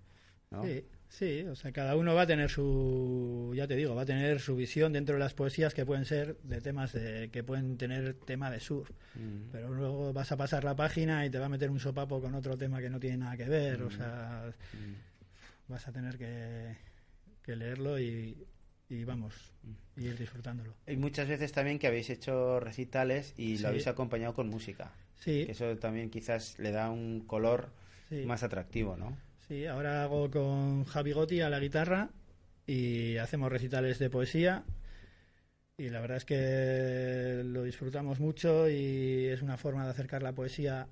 ¿no? 0.51 0.63
Sí, 0.65 0.85
sí, 1.09 1.45
o 1.45 1.55
sea, 1.55 1.73
cada 1.73 1.97
uno 1.97 2.15
va 2.15 2.23
a 2.23 2.27
tener 2.27 2.51
su, 2.51 3.53
ya 3.55 3.67
te 3.67 3.75
digo, 3.75 3.95
va 3.95 4.03
a 4.03 4.05
tener 4.05 4.39
su 4.39 4.55
visión 4.55 4.93
dentro 4.93 5.15
de 5.15 5.21
las 5.21 5.33
poesías 5.33 5.73
que 5.73 5.87
pueden 5.87 6.05
ser 6.05 6.37
de 6.43 6.61
temas 6.61 6.93
de, 6.93 7.31
que 7.31 7.43
pueden 7.43 7.79
tener 7.79 8.15
tema 8.15 8.51
de 8.51 8.61
surf. 8.61 8.91
Mm. 9.15 9.51
Pero 9.51 9.73
luego 9.73 10.13
vas 10.13 10.31
a 10.31 10.37
pasar 10.37 10.65
la 10.65 10.77
página 10.77 11.25
y 11.25 11.31
te 11.31 11.39
va 11.39 11.47
a 11.47 11.49
meter 11.49 11.71
un 11.71 11.81
sopapo 11.81 12.21
con 12.21 12.35
otro 12.35 12.59
tema 12.59 12.81
que 12.81 12.91
no 12.91 13.01
tiene 13.01 13.17
nada 13.17 13.37
que 13.37 13.49
ver, 13.49 13.83
o 13.83 13.91
sea, 13.91 14.53
vas 15.69 15.89
a 15.89 15.93
tener 15.93 16.19
que, 16.19 16.77
que 17.43 17.57
leerlo 17.57 17.99
y, 17.99 18.47
y 18.93 19.05
vamos, 19.05 19.35
y 19.97 20.05
ir 20.05 20.19
disfrutándolo. 20.19 20.75
Y 20.87 20.97
muchas 20.97 21.27
veces 21.29 21.51
también 21.53 21.79
que 21.79 21.87
habéis 21.87 22.11
hecho 22.11 22.61
recitales 22.61 23.33
y 23.39 23.57
Sí. 23.57 23.63
lo 23.63 23.69
habéis 23.71 23.87
acompañado 23.87 24.35
con 24.35 24.49
música. 24.49 24.93
Sí. 25.19 25.47
Que 25.47 25.53
eso 25.53 25.77
también 25.79 26.11
quizás 26.11 26.59
le 26.59 26.73
da 26.73 26.91
un 26.91 27.21
color 27.27 27.71
Sí. 28.09 28.25
más 28.27 28.43
atractivo, 28.43 28.97
¿no? 28.97 29.17
Sí, 29.49 29.67
ahora 29.67 30.03
hago 30.05 30.31
con 30.31 30.85
Javi 30.85 31.13
Gotti 31.13 31.41
a 31.41 31.49
la 31.51 31.59
guitarra 31.61 32.11
y 32.67 33.17
hacemos 33.17 33.51
recitales 33.51 33.99
de 33.99 34.11
poesía 34.11 34.65
y 35.79 35.89
la 35.89 36.01
verdad 36.01 36.19
es 36.19 36.25
que 36.25 37.43
lo 37.45 37.63
disfrutamos 37.63 38.21
mucho 38.21 38.69
y 38.69 39.27
es 39.27 39.41
una 39.43 39.57
forma 39.57 39.85
de 39.85 39.91
acercar 39.91 40.23
la 40.23 40.33
poesía 40.33 40.87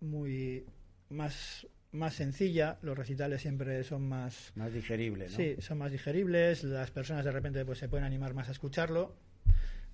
muy 0.00 0.64
más 1.10 1.66
más 1.92 2.14
sencilla, 2.14 2.78
los 2.82 2.96
recitales 2.96 3.42
siempre 3.42 3.82
son 3.84 4.08
más 4.08 4.52
Más 4.54 4.72
digerible, 4.72 5.26
¿no? 5.26 5.36
Sí, 5.36 5.56
son 5.60 5.78
más 5.78 5.92
digeribles, 5.92 6.64
las 6.64 6.90
personas 6.90 7.24
de 7.24 7.32
repente 7.32 7.64
pues 7.64 7.78
se 7.78 7.88
pueden 7.88 8.04
animar 8.06 8.34
más 8.34 8.48
a 8.48 8.52
escucharlo 8.52 9.14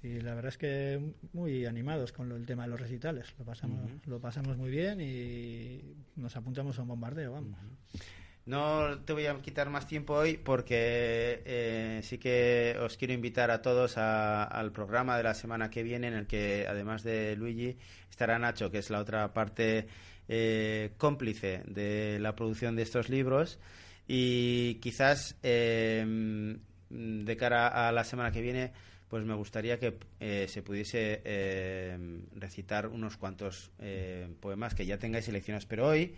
y 0.02 0.20
la 0.20 0.34
verdad 0.36 0.50
es 0.50 0.58
que 0.58 1.12
muy 1.32 1.66
animados 1.66 2.12
con 2.12 2.28
lo- 2.28 2.36
el 2.36 2.46
tema 2.46 2.62
de 2.64 2.68
los 2.70 2.80
recitales, 2.80 3.34
lo 3.38 3.44
pasamos 3.44 3.90
lo 4.06 4.20
pasamos 4.20 4.56
muy 4.56 4.70
bien 4.70 5.00
y 5.00 5.82
nos 6.16 6.36
apuntamos 6.36 6.78
a 6.78 6.82
un 6.82 6.88
bombardeo, 6.88 7.32
vamos. 7.32 7.56
No 8.46 8.98
te 9.04 9.12
voy 9.12 9.26
a 9.26 9.34
quitar 9.42 9.68
más 9.68 9.86
tiempo 9.86 10.14
hoy 10.14 10.38
porque 10.38 11.42
eh, 11.44 12.00
sí 12.02 12.16
que 12.16 12.76
os 12.80 12.96
quiero 12.96 13.12
invitar 13.12 13.50
a 13.50 13.60
todos 13.60 13.98
a- 13.98 14.44
al 14.44 14.72
programa 14.72 15.18
de 15.18 15.22
la 15.24 15.34
semana 15.34 15.68
que 15.68 15.82
viene 15.82 16.06
en 16.08 16.14
el 16.14 16.26
que 16.26 16.66
además 16.66 17.02
de 17.02 17.36
Luigi 17.36 17.76
estará 18.08 18.38
Nacho, 18.38 18.70
que 18.70 18.78
es 18.78 18.88
la 18.88 19.00
otra 19.00 19.34
parte 19.34 19.86
eh, 20.28 20.90
cómplice 20.98 21.62
de 21.66 22.18
la 22.20 22.34
producción 22.36 22.76
de 22.76 22.82
estos 22.82 23.08
libros 23.08 23.58
y 24.06 24.74
quizás 24.76 25.36
eh, 25.42 26.56
de 26.90 27.36
cara 27.36 27.88
a 27.88 27.92
la 27.92 28.04
semana 28.04 28.30
que 28.32 28.40
viene 28.42 28.72
pues 29.08 29.24
me 29.24 29.34
gustaría 29.34 29.78
que 29.78 29.96
eh, 30.20 30.46
se 30.48 30.62
pudiese 30.62 31.22
eh, 31.24 31.96
recitar 32.36 32.88
unos 32.88 33.16
cuantos 33.16 33.70
eh, 33.78 34.28
poemas 34.40 34.74
que 34.74 34.84
ya 34.84 34.98
tengáis 34.98 35.24
seleccionados, 35.24 35.64
pero 35.64 35.88
hoy 35.88 36.14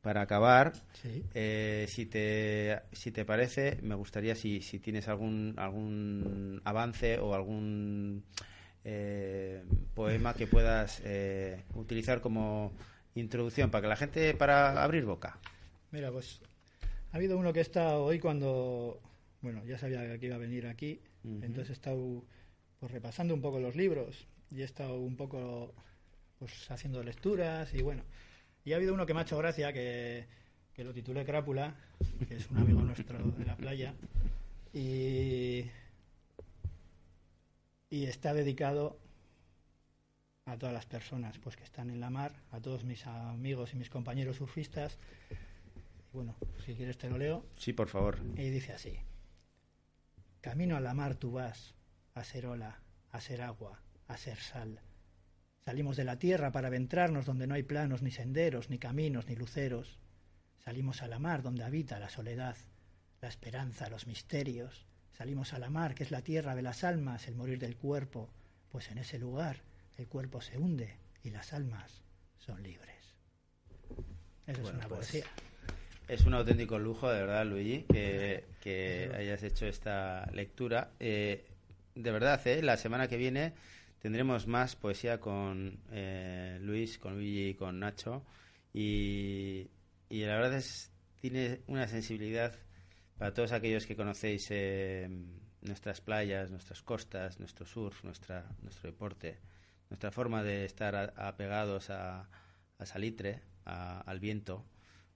para 0.00 0.22
acabar, 0.22 0.72
Sí. 1.02 1.22
eh, 1.34 1.86
si, 1.88 2.06
te, 2.06 2.80
si 2.92 3.10
te 3.10 3.24
parece, 3.26 3.78
me 3.82 3.94
gustaría 3.94 4.34
si, 4.34 4.60
si 4.62 4.78
tienes 4.78 5.06
algún, 5.08 5.54
algún 5.56 6.60
avance 6.64 7.18
o 7.18 7.34
algún 7.34 8.22
eh, 8.84 9.62
poema 9.94 10.34
que 10.34 10.46
puedas 10.46 11.00
eh, 11.04 11.62
utilizar 11.74 12.20
como 12.20 12.72
introducción 13.14 13.70
para 13.70 13.82
que 13.82 13.88
la 13.88 13.96
gente, 13.96 14.34
para 14.34 14.82
abrir 14.82 15.04
boca. 15.04 15.38
Mira, 15.90 16.10
pues 16.10 16.40
ha 17.12 17.16
habido 17.16 17.38
uno 17.38 17.52
que 17.52 17.60
he 17.60 17.62
estado 17.62 18.04
hoy 18.04 18.18
cuando, 18.18 19.00
bueno, 19.40 19.64
ya 19.64 19.78
sabía 19.78 20.18
que 20.18 20.26
iba 20.26 20.36
a 20.36 20.38
venir 20.38 20.66
aquí, 20.66 21.00
entonces 21.24 21.70
he 21.70 21.72
estado 21.74 22.24
pues, 22.80 22.92
repasando 22.92 23.34
un 23.34 23.40
poco 23.40 23.60
los 23.60 23.76
libros 23.76 24.26
y 24.50 24.62
he 24.62 24.64
estado 24.64 24.98
un 24.98 25.16
poco 25.16 25.72
pues 26.38 26.70
haciendo 26.70 27.02
lecturas 27.02 27.72
y 27.74 27.82
bueno. 27.82 28.02
Y 28.64 28.72
ha 28.72 28.76
habido 28.76 28.94
uno 28.94 29.06
que 29.06 29.14
me 29.14 29.20
ha 29.20 29.22
hecho 29.22 29.38
gracia, 29.38 29.72
que, 29.72 30.26
que 30.72 30.84
lo 30.84 30.92
titulé 30.92 31.24
Crápula, 31.24 31.74
que 32.28 32.36
es 32.36 32.50
un 32.50 32.58
amigo 32.58 32.80
nuestro 32.80 33.18
de 33.18 33.44
la 33.44 33.56
playa, 33.56 33.94
y, 34.72 35.64
y 37.90 38.04
está 38.06 38.34
dedicado 38.34 38.98
a 40.46 40.58
todas 40.58 40.74
las 40.74 40.86
personas 40.86 41.38
pues 41.38 41.56
que 41.56 41.64
están 41.64 41.90
en 41.90 42.00
la 42.00 42.10
mar, 42.10 42.32
a 42.50 42.60
todos 42.60 42.84
mis 42.84 43.06
amigos 43.06 43.72
y 43.72 43.76
mis 43.76 43.90
compañeros 43.90 44.36
surfistas. 44.36 44.98
Bueno, 46.12 46.36
si 46.64 46.74
quieres 46.74 46.98
te 46.98 47.08
lo 47.08 47.18
leo. 47.18 47.46
Sí, 47.56 47.72
por 47.72 47.88
favor. 47.88 48.18
Y 48.36 48.50
dice 48.50 48.72
así. 48.72 48.98
Camino 50.40 50.76
a 50.76 50.80
la 50.80 50.94
mar 50.94 51.14
tú 51.14 51.32
vas, 51.32 51.74
a 52.14 52.22
ser 52.24 52.46
ola, 52.46 52.80
a 53.10 53.20
ser 53.20 53.40
agua, 53.40 53.80
a 54.06 54.16
ser 54.16 54.38
sal. 54.38 54.80
Salimos 55.64 55.96
de 55.96 56.04
la 56.04 56.18
tierra 56.18 56.52
para 56.52 56.68
aventrarnos 56.68 57.24
donde 57.24 57.46
no 57.46 57.54
hay 57.54 57.62
planos, 57.62 58.02
ni 58.02 58.10
senderos, 58.10 58.68
ni 58.68 58.78
caminos, 58.78 59.26
ni 59.26 59.36
luceros. 59.36 59.98
Salimos 60.62 61.02
a 61.02 61.08
la 61.08 61.18
mar 61.18 61.42
donde 61.42 61.64
habita 61.64 61.98
la 61.98 62.10
soledad, 62.10 62.56
la 63.22 63.28
esperanza, 63.28 63.88
los 63.88 64.06
misterios. 64.06 64.86
Salimos 65.12 65.54
a 65.54 65.58
la 65.58 65.70
mar, 65.70 65.94
que 65.94 66.02
es 66.02 66.10
la 66.10 66.20
tierra 66.20 66.54
de 66.54 66.62
las 66.62 66.84
almas, 66.84 67.28
el 67.28 67.34
morir 67.34 67.58
del 67.58 67.76
cuerpo, 67.76 68.28
pues 68.68 68.90
en 68.90 68.98
ese 68.98 69.18
lugar 69.18 69.62
el 69.96 70.08
cuerpo 70.08 70.40
se 70.40 70.58
hunde 70.58 70.96
y 71.22 71.30
las 71.30 71.52
almas 71.52 72.02
son 72.38 72.62
libres. 72.62 73.14
Eso 74.46 74.62
es 74.62 74.70
una 74.70 74.88
pues, 74.88 75.10
poesía. 75.10 75.24
Es 76.06 76.24
un 76.24 76.34
auténtico 76.34 76.78
lujo, 76.78 77.10
de 77.10 77.20
verdad, 77.20 77.46
Luigi, 77.46 77.84
que, 77.84 78.44
que 78.60 79.10
hayas 79.16 79.42
hecho 79.42 79.66
esta 79.66 80.26
lectura. 80.32 80.90
Eh, 81.00 81.46
de 81.94 82.10
verdad, 82.10 82.46
¿eh? 82.46 82.62
la 82.62 82.76
semana 82.76 83.08
que 83.08 83.16
viene 83.16 83.54
tendremos 84.00 84.46
más 84.46 84.76
poesía 84.76 85.18
con 85.18 85.78
eh, 85.90 86.58
Luis, 86.60 86.98
con 86.98 87.14
Luigi 87.14 87.48
y 87.50 87.54
con 87.54 87.78
Nacho. 87.78 88.22
Y, 88.74 89.68
y 90.10 90.24
la 90.24 90.34
verdad 90.36 90.54
es 90.54 90.90
tiene 91.24 91.62
una 91.68 91.88
sensibilidad 91.88 92.52
para 93.16 93.32
todos 93.32 93.52
aquellos 93.52 93.86
que 93.86 93.96
conocéis 93.96 94.46
eh, 94.50 95.08
nuestras 95.62 96.02
playas, 96.02 96.50
nuestras 96.50 96.82
costas, 96.82 97.40
nuestro 97.40 97.64
surf, 97.64 98.04
nuestra, 98.04 98.44
nuestro 98.60 98.90
deporte, 98.90 99.38
nuestra 99.94 100.10
forma 100.10 100.42
de 100.42 100.64
estar 100.64 100.96
a- 100.96 101.12
apegados 101.28 101.88
a, 101.90 102.28
a 102.78 102.86
salitre, 102.86 103.42
a- 103.64 104.00
al 104.00 104.18
viento, 104.18 104.64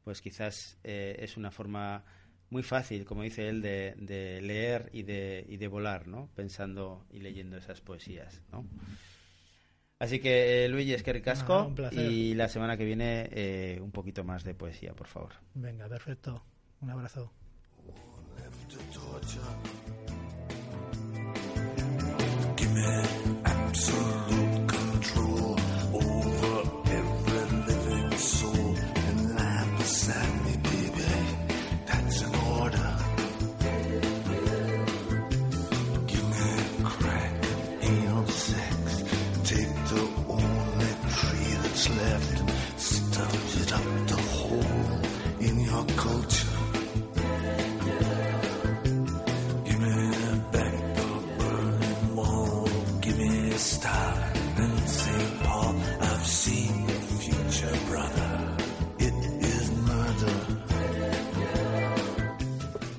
pues 0.05 0.23
quizás 0.23 0.79
eh, 0.85 1.17
es 1.19 1.37
una 1.37 1.51
forma 1.51 2.05
muy 2.51 2.63
fácil, 2.63 3.05
como 3.05 3.23
dice 3.25 3.49
él, 3.49 3.61
de, 3.61 3.95
de 3.99 4.41
leer 4.41 4.89
y 4.93 5.03
de, 5.03 5.45
y 5.49 5.57
de 5.57 5.67
volar, 5.67 6.07
¿no? 6.07 6.31
Pensando 6.37 7.05
y 7.11 7.19
leyendo 7.21 7.57
esas 7.57 7.81
poesías, 7.81 8.41
¿no? 8.53 8.65
Así 9.99 10.21
que, 10.21 10.65
eh, 10.65 10.69
Luigi, 10.69 10.95
es 10.95 11.03
que 11.03 11.13
ricasco 11.13 11.65
un 11.67 11.75
placer. 11.75 11.99
y 11.99 12.35
la 12.35 12.47
semana 12.49 12.77
que 12.77 12.85
viene 12.85 13.29
eh, 13.33 13.81
un 13.83 13.91
poquito 13.91 14.23
más 14.23 14.45
de 14.45 14.55
poesía, 14.55 14.95
por 14.95 15.09
favor. 15.09 15.33
Venga, 15.55 15.89
perfecto. 15.89 16.45
Un 16.81 16.91
abrazo. 16.91 17.33
Give 22.57 22.73
me 22.75 23.03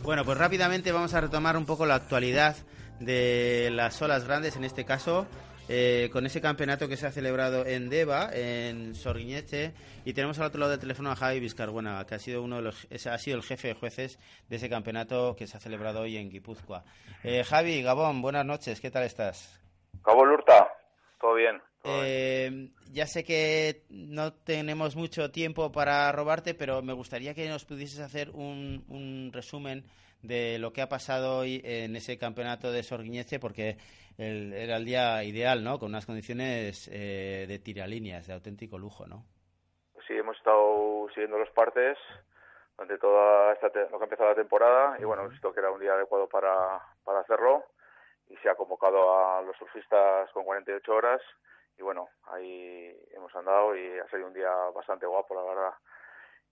Bueno, 0.10 0.26
pues 0.26 0.40
rápidamente 0.40 0.92
vamos 0.92 1.14
a 1.14 1.22
retomar 1.22 1.56
un 1.56 1.68
poco 1.68 1.86
la 1.86 1.94
actualidad 1.94 2.56
de 3.00 3.70
las 3.72 4.02
olas 4.02 4.26
grandes, 4.26 4.56
en 4.56 4.64
este 4.64 4.84
caso, 4.84 5.28
eh, 5.68 6.10
con 6.12 6.26
ese 6.26 6.42
campeonato 6.42 6.88
que 6.88 6.98
se 6.98 7.06
ha 7.06 7.12
celebrado 7.12 7.64
en 7.64 7.92
Deva, 7.92 8.32
en 8.34 8.96
Sorguiñete, 8.96 9.72
y 10.06 10.14
tenemos 10.14 10.40
al 10.40 10.48
otro 10.48 10.62
lado 10.62 10.72
del 10.72 10.80
teléfono 10.80 11.12
a 11.12 11.16
Javi 11.16 11.40
Vizcarbuena, 11.40 12.04
que 12.08 12.16
ha 12.16 12.20
sido 12.20 12.42
uno 12.42 12.56
de 12.56 12.64
los, 12.64 12.88
ha 13.06 13.18
sido 13.20 13.38
el 13.38 13.44
jefe 13.44 13.68
de 13.68 13.74
jueces 13.76 14.18
de 14.50 14.56
ese 14.56 14.68
campeonato 14.68 15.36
que 15.36 15.46
se 15.46 15.58
ha 15.58 15.60
celebrado 15.60 16.02
hoy 16.02 16.18
en 16.18 16.32
Guipúzcoa. 16.32 16.84
Eh, 17.24 17.44
Javi, 17.44 17.84
Gabón, 17.84 18.24
buenas 18.24 18.48
noches, 18.48 18.82
¿qué 18.82 18.90
tal 18.90 19.04
estás? 19.04 19.62
Cabo 20.04 20.26
Lurta, 20.26 20.74
todo 21.22 21.36
bien. 21.36 21.62
Eh, 21.84 22.70
ya 22.92 23.08
sé 23.08 23.24
que 23.24 23.84
no 23.90 24.34
tenemos 24.34 24.96
mucho 24.96 25.32
tiempo 25.32 25.72
para 25.72 26.12
robarte, 26.12 26.54
pero 26.54 26.82
me 26.82 26.94
gustaría 26.94 27.34
que 27.34 27.48
nos 27.48 27.66
pudieses 27.66 28.00
hacer 28.00 28.30
un, 28.32 28.84
un 28.90 29.32
resumen 29.34 29.86
de 30.22 30.60
lo 30.60 30.74
que 30.74 30.82
ha 30.82 30.90
pasado 30.90 31.38
hoy 31.40 31.62
en 31.64 31.96
ese 31.96 32.18
campeonato 32.18 32.72
de 32.72 32.84
Sorguiñece, 32.84 33.40
porque 33.40 33.78
el- 34.18 34.52
era 34.52 34.76
el 34.76 34.84
día 34.86 35.24
ideal, 35.24 35.64
¿no? 35.64 35.80
Con 35.80 35.90
unas 35.90 36.06
condiciones 36.06 36.90
eh, 36.92 37.46
de 37.48 37.60
tiralíneas, 37.60 38.28
de 38.28 38.34
auténtico 38.34 38.78
lujo, 38.78 39.06
¿no? 39.08 39.26
Sí, 40.08 40.14
hemos 40.16 40.36
estado 40.38 41.08
siguiendo 41.14 41.38
los 41.38 41.50
partes 41.52 41.98
durante 42.78 42.98
toda 42.98 43.54
esta 43.54 43.68
lo 43.68 43.98
que 43.98 44.04
ha 44.04 44.04
empezado 44.04 44.30
la 44.30 44.36
temporada 44.36 44.98
y 45.00 45.04
bueno, 45.06 45.22
hemos 45.22 45.34
visto 45.34 45.54
que 45.54 45.60
era 45.62 45.72
un 45.72 45.80
día 45.80 45.94
adecuado 45.94 46.28
para, 46.28 46.82
para 47.06 47.20
hacerlo 47.22 47.64
y 48.30 48.36
se 48.38 48.50
ha 48.50 48.56
convocado 48.56 49.16
a 49.18 49.42
los 49.42 49.56
surfistas 49.58 50.30
con 50.32 50.44
48 50.44 50.92
horas 50.94 51.22
y 51.80 51.82
bueno, 51.82 52.10
ahí 52.26 52.94
hemos 53.14 53.34
andado 53.34 53.74
y 53.74 54.00
ha 54.00 54.08
sido 54.10 54.28
un 54.28 54.34
día 54.34 54.52
bastante 54.76 55.06
guapo, 55.06 55.34
la 55.34 55.44
verdad. 55.44 55.74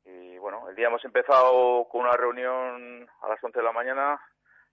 Y 0.06 0.38
bueno, 0.38 0.70
el 0.70 0.76
día 0.76 0.88
hemos 0.88 1.04
empezado 1.04 1.86
con 1.90 2.02
una 2.02 2.16
reunión 2.16 3.06
a 3.22 3.28
las 3.28 3.44
11 3.44 3.60
de 3.60 3.66
la 3.66 3.74
mañana, 3.74 4.22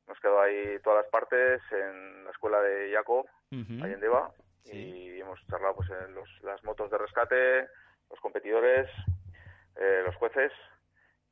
hemos 0.07 0.21
quedado 0.21 0.43
ahí 0.43 0.79
todas 0.85 1.03
las 1.03 1.11
partes 1.11 1.61
en 1.73 2.25
la 2.25 2.31
escuela 2.31 2.63
de 2.63 2.89
Yaco, 2.93 3.27
ahí 3.51 3.93
en 3.93 4.01
Deva, 4.01 4.31
y 4.65 5.19
hemos 5.19 5.45
charlado 5.49 5.75
pues 5.75 5.91
en 5.91 6.15
los, 6.15 6.29
las 6.43 6.63
motos 6.63 6.89
de 6.89 6.99
rescate, 6.99 7.69
los 8.09 8.21
competidores, 8.21 8.89
eh, 9.75 10.03
los 10.07 10.15
jueces 10.15 10.53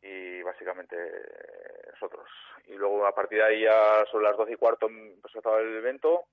y 0.03 0.43
básicamente 0.43 0.97
eh, 0.97 1.91
nosotros. 1.93 2.29
Y 2.67 2.75
luego 2.75 3.07
a 3.07 3.15
partir 3.15 3.39
de 3.39 3.45
ahí 3.45 3.63
ya 3.63 4.05
son 4.11 4.25
las 4.25 4.37
12 4.37 4.53
y 4.53 4.57
cuarto 4.57 4.89
empezó 4.89 5.59
el 5.61 5.77
evento 5.77 6.25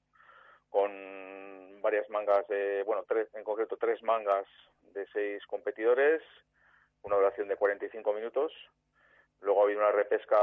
con 0.70 1.82
varias 1.82 2.10
mangas 2.10 2.48
de, 2.48 2.84
bueno, 2.84 3.04
tres, 3.08 3.28
en 3.34 3.44
concreto 3.44 3.78
tres 3.78 4.02
mangas 4.04 4.46
de 4.94 5.06
seis 5.14 5.46
competidores, 5.48 6.22
una 7.04 7.16
duración 7.16 7.48
de 7.48 7.56
45 7.56 8.14
minutos. 8.14 8.52
Luego 9.42 9.62
ha 9.62 9.64
habido 9.66 9.80
una 9.80 9.92
repesca 9.92 10.38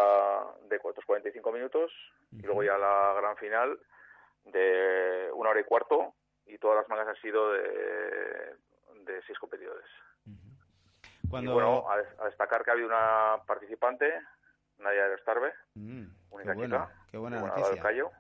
de 0.69 0.81
otros 0.83 1.05
45 1.05 1.53
minutos 1.53 1.93
y 2.33 2.43
luego 2.43 2.63
ya 2.63 2.79
la 2.79 3.15
gran 3.21 3.37
final 3.37 3.79
de 4.45 5.31
una 5.35 5.51
hora 5.51 5.61
y 5.61 5.65
cuarto 5.65 6.15
y 6.47 6.57
todas 6.59 6.79
las 6.79 6.89
mangas 6.89 7.09
han 7.09 7.17
sido 7.21 7.53
de, 7.53 8.55
de 9.05 9.23
seis 9.27 9.39
competidores. 9.39 9.85
Cuando- 11.29 11.51
Y 11.51 11.55
bueno, 11.55 11.85
a, 11.91 11.95
a 12.23 12.27
destacar 12.27 12.65
que 12.65 12.71
ha 12.71 12.73
habido 12.73 12.89
una 12.89 13.43
participante, 13.47 14.13
Nadia 14.79 15.03
Aerostarbe, 15.05 15.53
Mm, 15.75 16.07
única 16.31 16.53
qué 16.53 16.57
bueno, 16.57 16.87
chica, 16.87 16.95
qué 17.11 17.17
buena 17.19 17.41
de 17.41 17.47
noticia. 17.49 17.71
del 17.71 17.83
Cayo. 17.83 18.11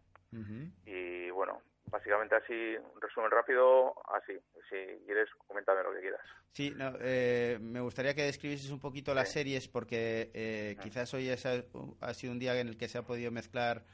Y 0.84 1.30
bueno, 1.30 1.62
básicamente 1.96 2.34
así, 2.34 2.76
un 2.94 3.00
resumen 3.00 3.30
rápido, 3.30 3.94
así. 4.12 4.34
Si 4.68 5.04
quieres, 5.06 5.28
coméntame 5.46 5.82
lo 5.82 5.92
que 5.94 6.00
quieras. 6.00 6.20
Sí, 6.52 6.72
no, 6.76 6.92
eh, 7.00 7.58
me 7.60 7.80
gustaría 7.80 8.14
que 8.14 8.22
describieses 8.22 8.70
un 8.70 8.80
poquito 8.80 9.14
las 9.14 9.30
series 9.32 9.68
porque 9.68 10.30
eh, 10.34 10.76
quizás 10.82 11.12
hoy 11.14 11.28
es- 11.28 11.46
ha 11.46 12.14
sido 12.14 12.32
un 12.32 12.38
día 12.38 12.58
en 12.60 12.68
el 12.68 12.76
que 12.76 12.88
se 12.88 12.98
ha 12.98 13.02
podido 13.02 13.30
mezclar 13.30 13.84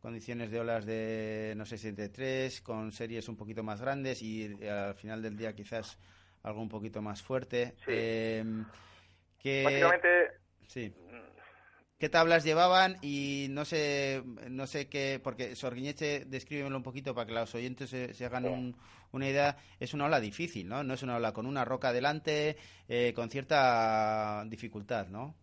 condiciones 0.00 0.50
de 0.50 0.60
olas 0.60 0.84
de, 0.84 1.54
no 1.56 1.64
sé, 1.64 1.78
73 1.78 2.60
con 2.60 2.92
series 2.92 3.28
un 3.28 3.36
poquito 3.36 3.62
más 3.62 3.80
grandes 3.80 4.20
y 4.22 4.56
eh, 4.60 4.70
al 4.70 4.94
final 4.96 5.22
del 5.22 5.36
día 5.36 5.54
quizás 5.54 5.98
algo 6.42 6.60
un 6.60 6.68
poquito 6.68 7.00
más 7.02 7.22
fuerte. 7.22 7.74
Eh, 7.86 8.44
que- 9.38 9.62
Básicamente, 9.64 10.30
Sí. 10.66 10.92
¿Qué 12.04 12.10
tablas 12.10 12.44
llevaban? 12.44 12.96
Y 13.00 13.46
no 13.48 13.64
sé, 13.64 14.22
no 14.50 14.66
sé 14.66 14.90
qué, 14.90 15.18
porque 15.24 15.56
Sorguiñeche, 15.56 16.26
descríbemelo 16.26 16.76
un 16.76 16.82
poquito 16.82 17.14
para 17.14 17.26
que 17.26 17.32
los 17.32 17.54
oyentes 17.54 17.88
se, 17.88 18.12
se 18.12 18.26
hagan 18.26 18.44
un- 18.44 18.76
una 19.12 19.26
idea. 19.26 19.56
Es 19.80 19.94
una 19.94 20.04
ola 20.04 20.20
difícil, 20.20 20.68
¿no? 20.68 20.84
No 20.84 20.92
es 20.92 21.02
una 21.02 21.16
ola 21.16 21.32
con 21.32 21.46
una 21.46 21.64
roca 21.64 21.94
delante, 21.94 22.58
eh, 22.90 23.14
con 23.16 23.30
cierta 23.30 24.44
dificultad, 24.48 25.06
¿no? 25.06 25.34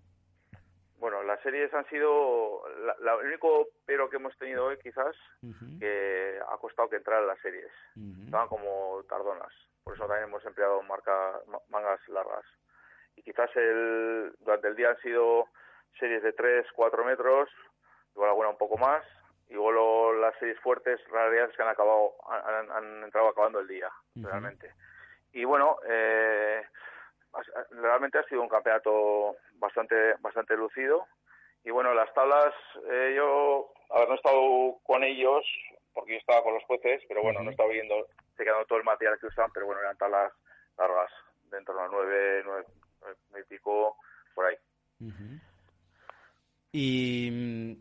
bueno, 1.00 1.24
las, 1.24 1.42
series 1.42 1.74
han 1.74 1.90
sido 1.90 2.62
la, 2.86 2.96
la- 3.00 3.20
el 3.22 3.30
único 3.30 3.70
pero 3.88 4.08
que 4.08 4.18
hemos 4.18 4.38
tenido 4.38 4.66
hoy 4.66 4.78
quizás 4.84 5.16
Ujú, 5.42 5.80
que 5.80 6.38
ha 6.48 6.58
costado 6.58 6.90
que 6.90 6.98
entraran 6.98 7.26
las 7.26 7.40
series. 7.40 7.72
ujú. 7.96 8.26
Estaban 8.26 8.48
como 8.50 9.02
tardonas. 9.10 9.52
Por 9.84 9.96
eso 9.96 10.06
también 10.06 10.30
hemos 10.30 10.46
empleado 10.46 10.84
marca, 10.84 11.40
ma- 11.48 11.58
mangas 11.70 12.08
largas. 12.08 12.46
Y 13.16 13.24
quizás 13.24 13.50
el, 13.56 14.32
durante 14.42 14.68
el 14.68 14.76
día 14.76 14.92
han 14.92 15.02
sido 15.02 15.46
series 16.00 16.24
de 16.24 16.34
3, 16.34 16.66
4 16.74 17.04
metros, 17.06 17.50
igual 18.14 18.30
alguna 18.30 18.50
un 18.50 18.58
poco 18.58 18.78
más. 18.78 19.04
Y 19.50 19.54
luego 19.54 20.14
las 20.14 20.34
series 20.40 20.60
fuertes, 20.62 21.00
es 21.00 21.56
que 21.56 21.62
han 21.62 21.70
acabado, 21.70 22.14
han, 22.30 22.72
han 22.72 23.04
entrado 23.04 23.28
acabando 23.28 23.60
el 23.60 23.68
día, 23.68 23.92
realmente. 24.16 24.72
Y 25.34 25.44
bueno, 25.44 25.78
eh, 25.86 26.64
realmente 27.72 28.18
ha 28.18 28.24
sido 28.24 28.42
un 28.42 28.50
campeonato 28.50 29.36
bastante, 29.56 30.16
bastante 30.20 30.56
lucido. 30.56 31.06
Y 31.64 31.70
bueno, 31.72 31.94
las 31.94 32.12
tablas, 32.14 32.54
eh, 32.90 33.14
yo, 33.16 33.72
a 33.90 34.00
ver, 34.00 34.08
no 34.08 34.14
he 34.14 34.18
estado 34.18 34.80
con 34.84 35.04
ellos, 35.04 35.46
porque 35.94 36.14
yo 36.14 36.18
estaba 36.18 36.44
con 36.44 36.54
los 36.54 36.64
jueces, 36.64 37.04
pero 37.08 37.22
bueno, 37.22 37.42
no 37.42 37.50
he 37.50 37.52
estado 37.52 37.70
viendo, 37.70 38.08
checando 38.38 38.66
todo 38.66 38.80
el 38.80 38.86
material 38.86 39.20
que 39.20 39.28
usan, 39.28 39.52
pero 39.54 39.68
bueno, 39.68 39.82
eran 39.82 39.98
tablas 39.98 40.34
largas, 40.78 41.12
de 41.50 41.58
en 41.58 41.66
torno 41.66 41.82
a 41.82 41.88
nueve, 41.88 42.42
nueve, 42.46 42.66
nueve 43.02 43.46
y 43.46 43.50
pico, 43.50 43.98
por 44.34 44.46
ahí. 44.46 44.56
Ujú. 45.02 45.51
Y 46.72 47.30
mm, 47.32 47.72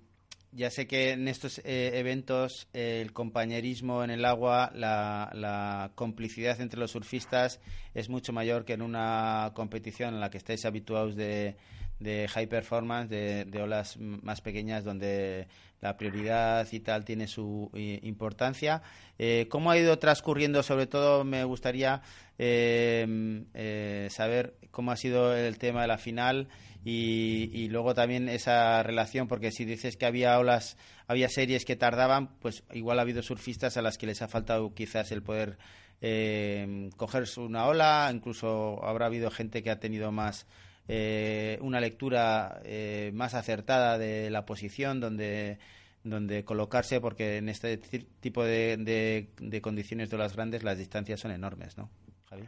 ya 0.52 0.70
sé 0.70 0.86
que 0.86 1.12
en 1.12 1.28
estos 1.28 1.60
eh, 1.64 1.92
eventos 1.94 2.66
eh, 2.72 3.00
el 3.02 3.12
compañerismo 3.12 4.02
en 4.02 4.10
el 4.10 4.24
agua, 4.24 4.72
la, 4.74 5.30
la 5.32 5.92
complicidad 5.94 6.60
entre 6.60 6.80
los 6.80 6.90
surfistas 6.90 7.60
es 7.94 8.08
mucho 8.08 8.32
mayor 8.32 8.64
que 8.64 8.72
en 8.72 8.82
una 8.82 9.52
competición 9.54 10.14
en 10.14 10.20
la 10.20 10.30
que 10.30 10.38
estáis 10.38 10.64
habituados 10.64 11.14
de, 11.14 11.56
de 12.00 12.26
high 12.28 12.46
performance, 12.46 13.08
de, 13.10 13.62
olas 13.62 13.96
más 13.98 14.40
pequeñas 14.40 14.84
donde 14.84 15.46
la 15.80 15.96
prioridad 15.96 16.66
y 16.72 16.80
tal 16.80 17.04
tiene 17.04 17.28
su 17.28 17.70
eh, 17.74 18.00
importancia. 18.02 18.82
Eh, 19.18 19.46
¿Cómo 19.50 19.70
ha 19.70 19.78
ido 19.78 19.98
transcurriendo? 19.98 20.62
Sobre 20.62 20.86
todo 20.86 21.24
me 21.24 21.44
gustaría 21.44 22.02
eh, 22.38 23.44
eh, 23.54 24.08
saber 24.10 24.54
cómo 24.70 24.92
ha 24.92 24.96
sido 24.96 25.36
el 25.36 25.58
tema 25.58 25.82
de 25.82 25.88
la 25.88 25.98
final 25.98 26.48
y, 26.84 27.50
y 27.52 27.68
luego 27.68 27.94
también 27.94 28.28
esa 28.28 28.82
relación, 28.82 29.28
porque 29.28 29.50
si 29.52 29.64
dices 29.64 29.96
que 29.96 30.06
había 30.06 30.38
olas, 30.38 30.76
había 31.06 31.28
series 31.28 31.64
que 31.64 31.76
tardaban, 31.76 32.36
pues 32.40 32.62
igual 32.72 32.98
ha 32.98 33.02
habido 33.02 33.22
surfistas 33.22 33.76
a 33.76 33.82
las 33.82 33.98
que 33.98 34.06
les 34.06 34.22
ha 34.22 34.28
faltado 34.28 34.74
quizás 34.74 35.12
el 35.12 35.22
poder 35.22 35.58
eh, 36.00 36.90
cogerse 36.96 37.40
una 37.40 37.66
ola, 37.66 38.10
incluso 38.14 38.82
habrá 38.84 39.06
habido 39.06 39.30
gente 39.30 39.62
que 39.62 39.70
ha 39.70 39.78
tenido 39.80 40.10
más 40.12 40.46
eh, 40.88 41.58
una 41.60 41.80
lectura 41.80 42.60
eh, 42.64 43.10
más 43.14 43.34
acertada 43.34 43.98
de 43.98 44.30
la 44.30 44.44
posición 44.46 45.00
donde 45.00 45.58
donde 46.02 46.44
colocarse 46.46 46.98
porque 46.98 47.36
en 47.36 47.50
este 47.50 47.76
ti- 47.76 48.06
tipo 48.20 48.42
de, 48.42 49.28
de- 49.38 49.60
condiciones 49.60 50.08
de 50.08 50.16
olas 50.16 50.34
grandes 50.34 50.62
las 50.62 50.78
distancias 50.78 51.20
son 51.20 51.30
enormes, 51.30 51.76
¿no? 51.76 51.90
Javi? 52.30 52.44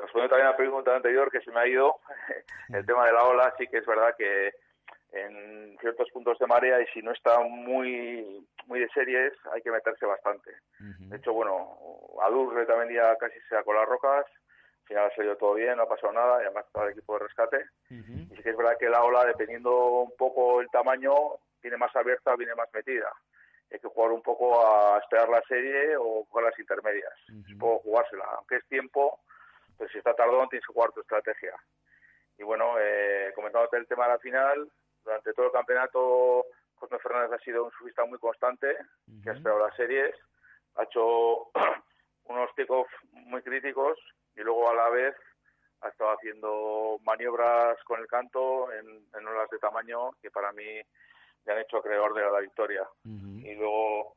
Respondiendo 0.00 0.30
también 0.30 0.48
a 0.48 0.50
la 0.50 0.56
pregunta 0.56 0.96
anterior 0.96 1.30
que 1.30 1.40
se 1.40 1.50
me 1.50 1.60
ha 1.60 1.66
ido, 1.66 2.00
el 2.72 2.86
tema 2.86 3.06
de 3.06 3.12
la 3.12 3.24
ola 3.24 3.54
sí 3.58 3.66
que 3.66 3.78
es 3.78 3.86
verdad 3.86 4.14
que 4.16 4.52
en 5.12 5.76
ciertos 5.80 6.10
puntos 6.10 6.38
de 6.38 6.46
marea 6.46 6.80
y 6.80 6.86
si 6.88 7.00
no 7.00 7.12
está 7.12 7.38
muy 7.40 8.44
muy 8.66 8.80
de 8.80 8.88
series 8.88 9.32
hay 9.52 9.62
que 9.62 9.70
meterse 9.70 10.06
bastante. 10.06 10.50
De 10.78 11.16
hecho, 11.16 11.32
bueno, 11.32 11.78
Adurre 12.22 12.66
también 12.66 13.00
ya 13.00 13.14
casi 13.16 13.38
se 13.48 13.62
con 13.62 13.76
las 13.76 13.86
rocas, 13.86 14.26
al 14.26 14.88
final 14.88 15.04
ha 15.06 15.14
salido 15.14 15.36
todo 15.36 15.54
bien, 15.54 15.76
no 15.76 15.84
ha 15.84 15.88
pasado 15.88 16.12
nada, 16.12 16.40
y 16.40 16.44
además 16.44 16.66
está 16.66 16.84
el 16.84 16.92
equipo 16.92 17.14
de 17.14 17.24
rescate. 17.24 17.64
Y 17.88 18.36
sí 18.36 18.42
que 18.42 18.50
es 18.50 18.56
verdad 18.56 18.76
que 18.78 18.88
la 18.88 19.02
ola, 19.02 19.24
dependiendo 19.24 20.02
un 20.02 20.16
poco 20.16 20.60
el 20.60 20.68
tamaño, 20.70 21.14
viene 21.62 21.76
más 21.76 21.94
abierta, 21.96 22.36
viene 22.36 22.54
más 22.54 22.68
metida. 22.72 23.10
Hay 23.72 23.78
que 23.78 23.88
jugar 23.88 24.12
un 24.12 24.22
poco 24.22 24.66
a 24.66 24.98
esperar 24.98 25.28
la 25.28 25.42
serie 25.48 25.96
o 25.96 26.24
jugar 26.24 26.46
las 26.46 26.58
intermedias. 26.58 27.12
Es 27.28 27.52
un 27.52 27.58
poco 27.58 27.82
jugársela, 27.82 28.24
aunque 28.36 28.56
es 28.56 28.66
tiempo, 28.66 29.20
pero 29.76 29.90
si 29.90 29.98
está 29.98 30.14
tardón 30.14 30.48
tienes 30.48 30.66
que 30.66 30.72
jugar 30.72 30.92
tu 30.92 31.00
estrategia. 31.00 31.54
Y 32.38 32.42
bueno, 32.42 32.74
eh, 32.80 33.32
comentándote 33.34 33.76
el 33.76 33.86
tema 33.86 34.04
de 34.04 34.12
la 34.12 34.18
final, 34.18 34.70
durante 35.04 35.32
todo 35.32 35.46
el 35.46 35.52
campeonato, 35.52 36.46
Cosme 36.74 36.98
Fernández 36.98 37.32
ha 37.32 37.44
sido 37.44 37.64
un 37.64 37.70
surfista 37.72 38.04
muy 38.04 38.18
constante, 38.18 38.76
que 39.22 39.30
ha 39.30 39.34
esperado 39.34 39.66
las 39.66 39.76
series, 39.76 40.14
ha 40.76 40.82
hecho 40.84 41.50
unos 42.24 42.54
take-off 42.56 42.88
muy 43.12 43.42
críticos 43.42 43.98
y 44.34 44.40
luego 44.40 44.68
a 44.70 44.74
la 44.74 44.88
vez 44.90 45.14
ha 45.82 45.88
estado 45.88 46.12
haciendo 46.12 46.98
maniobras 47.02 47.82
con 47.84 48.00
el 48.00 48.06
canto 48.06 48.72
en, 48.72 49.06
en 49.14 49.26
olas 49.26 49.50
de 49.50 49.58
tamaño 49.58 50.12
que 50.22 50.30
para 50.30 50.50
mí 50.52 50.80
le 51.44 51.52
han 51.52 51.58
hecho 51.60 51.78
acreedor 51.78 52.14
de 52.14 52.22
la 52.22 52.40
victoria. 52.40 52.88
Y 53.04 53.54
luego, 53.54 54.14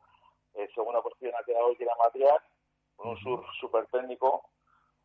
en 0.54 0.70
segunda 0.70 1.02
posición 1.02 1.34
ha 1.38 1.44
quedado 1.44 1.76
Gira 1.76 1.94
Matrián, 2.04 2.38
con 2.96 3.10
un 3.10 3.18
surf 3.18 3.46
súper 3.60 3.86
técnico. 3.88 4.50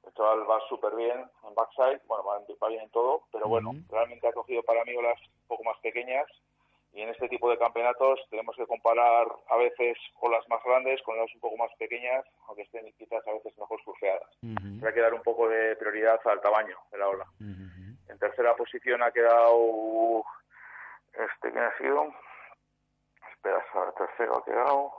El 0.05 0.13
chaval 0.15 0.51
va 0.51 0.61
súper 0.69 0.95
bien 0.97 1.31
en 1.47 1.55
backside, 1.55 2.01
bueno, 2.07 2.25
va, 2.25 2.69
bien 2.69 2.83
en 2.83 2.91
todo, 2.91 3.23
pero 3.33 3.47
bueno, 3.47 3.73
realmente 3.89 4.27
ha 4.27 4.33
cogido 4.33 4.63
para 4.63 4.85
mí 4.85 4.97
olas 4.97 5.19
un 5.43 5.49
poco 5.49 5.65
más 5.65 5.79
pequeñas 5.81 6.27
y 6.93 7.03
en 7.03 7.09
este 7.09 7.29
tipo 7.29 7.49
de 7.49 7.59
campeonatos 7.59 8.21
tenemos 8.29 8.55
que 8.57 8.67
comparar 8.67 9.27
a 9.49 9.57
veces 9.57 9.97
olas 10.21 10.47
más 10.49 10.63
grandes 10.65 11.01
con 11.03 11.17
olas 11.17 11.35
un 11.35 11.41
poco 11.41 11.57
más 11.57 11.71
pequeñas, 11.79 12.25
aunque 12.47 12.63
estén 12.63 12.93
quizás 12.99 13.27
a 13.27 13.33
veces 13.33 13.57
mejor 13.57 13.83
surfeadas. 13.83 14.29
Hay 14.43 14.93
que 14.93 15.01
dar 15.01 15.15
un 15.15 15.23
poco 15.23 15.49
de 15.49 15.77
prioridad 15.77 16.21
al 16.27 16.41
tamaño 16.41 16.77
de 16.91 16.99
la 16.99 17.09
ola. 17.09 17.27
En 17.41 18.19
tercera 18.19 18.55
posición 18.57 19.03
ha 19.03 19.11
quedado 19.11 20.25
este 21.13 21.51
quién 21.51 21.65
ha 21.65 21.79
sido 21.79 22.13
espera 23.43 23.65
ahora 23.75 23.93
tercero 23.93 24.37
ha 24.37 24.45
quedado. 24.45 24.93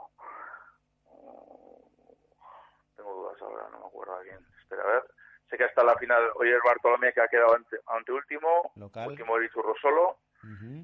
Tengo 2.96 3.14
dudas 3.14 3.40
ahora 3.40 3.68
no 3.70 3.80
me 3.80 3.86
acuerdo 3.86 4.16
a 4.16 4.22
quién 4.22 4.53
espera 4.74 4.88
a 4.88 4.92
ver 4.94 5.02
sé 5.50 5.56
que 5.58 5.64
hasta 5.64 5.84
la 5.84 5.96
final 5.96 6.22
Oyer 6.36 6.58
Bartolomé 6.64 7.12
que 7.12 7.20
ha 7.20 7.28
quedado 7.28 7.54
ante, 7.54 7.76
anteúltimo 7.86 8.72
Local. 8.76 9.08
último 9.10 9.36
Erichurro 9.36 9.74
solo 9.80 10.18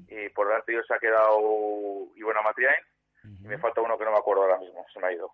y 0.07 0.29
por 0.29 0.47
delante 0.47 0.71
de 0.71 0.77
ellos 0.77 0.87
se 0.87 0.93
ha 0.95 0.99
quedado 0.99 1.39
Ivona 2.15 2.41
Matriain 2.41 2.83
y 3.43 3.47
me 3.47 3.57
falta 3.59 3.81
uno 3.81 3.97
que 3.97 4.05
no 4.05 4.11
me 4.11 4.17
acuerdo 4.17 4.43
ahora 4.43 4.57
mismo 4.57 4.85
se 4.93 4.99
me 4.99 5.07
ha 5.07 5.13
ido 5.13 5.31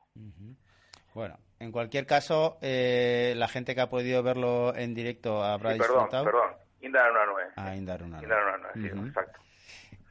Bueno, 1.14 1.38
en 1.60 1.72
cualquier 1.72 2.06
caso, 2.06 2.58
eh, 2.62 3.34
la 3.38 3.48
gente 3.48 3.74
que 3.74 3.82
ha 3.82 3.90
podido 3.90 4.22
verlo 4.24 4.76
en 4.76 4.94
directo 4.94 5.42
habrá 5.44 5.74
Sí, 5.74 5.80
perdón 5.80 6.04
disfrutado. 6.10 6.26
perdón 6.26 6.56
Indar 6.82 7.10
una 7.12 7.26
nueve 7.26 7.50
Ah, 7.56 7.76
Indar 7.76 8.04
una 8.04 8.22
Indar 8.22 8.44
una 8.44 8.58
nueve 8.58 8.74
sí 8.82 8.92
Ujú. 8.98 9.08
exacto 9.08 9.40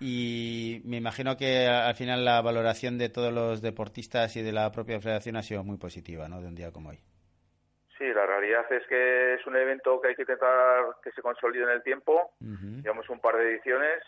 Y 0.01 0.83
me 0.85 0.97
imagino 0.97 1.37
que 1.37 1.67
al 1.69 1.95
final 1.95 2.25
la 2.25 2.41
valoración 2.43 2.99
de 2.99 3.09
todos 3.09 3.33
los 3.33 3.63
deportistas 3.63 4.35
y 4.37 4.43
de 4.43 4.53
la 4.53 4.71
propia 4.73 5.01
federación 5.01 5.37
ha 5.37 5.43
sido 5.43 5.63
muy 5.65 5.77
positiva, 5.79 6.29
¿no? 6.29 6.41
De 6.43 6.49
un 6.49 6.55
día 6.55 6.71
como 6.73 6.91
hoy. 6.91 6.99
Realidad 8.37 8.71
es 8.71 8.87
que 8.87 9.35
es 9.35 9.47
un 9.47 9.57
evento 9.57 9.99
que 9.99 10.09
hay 10.09 10.15
que 10.15 10.23
intentar 10.23 10.85
que 11.03 11.11
se 11.13 11.23
consolide 11.23 11.65
en 11.65 11.71
el 11.71 11.83
tiempo. 11.83 12.33
Llevamos 12.83 13.09
un 13.09 13.19
par 13.19 13.35
de 13.37 13.51
ediciones 13.51 14.03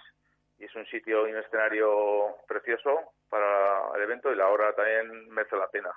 y 0.59 0.67
es 0.67 0.75
un 0.77 0.85
sitio 0.87 1.27
y 1.27 1.33
un 1.33 1.39
escenario 1.39 2.37
precioso 2.47 3.15
para 3.31 3.97
el 3.97 4.03
evento 4.03 4.31
y 4.31 4.37
la 4.37 4.49
hora 4.49 4.75
también 4.75 5.31
merece 5.31 5.57
la 5.57 5.69
pena. 5.69 5.91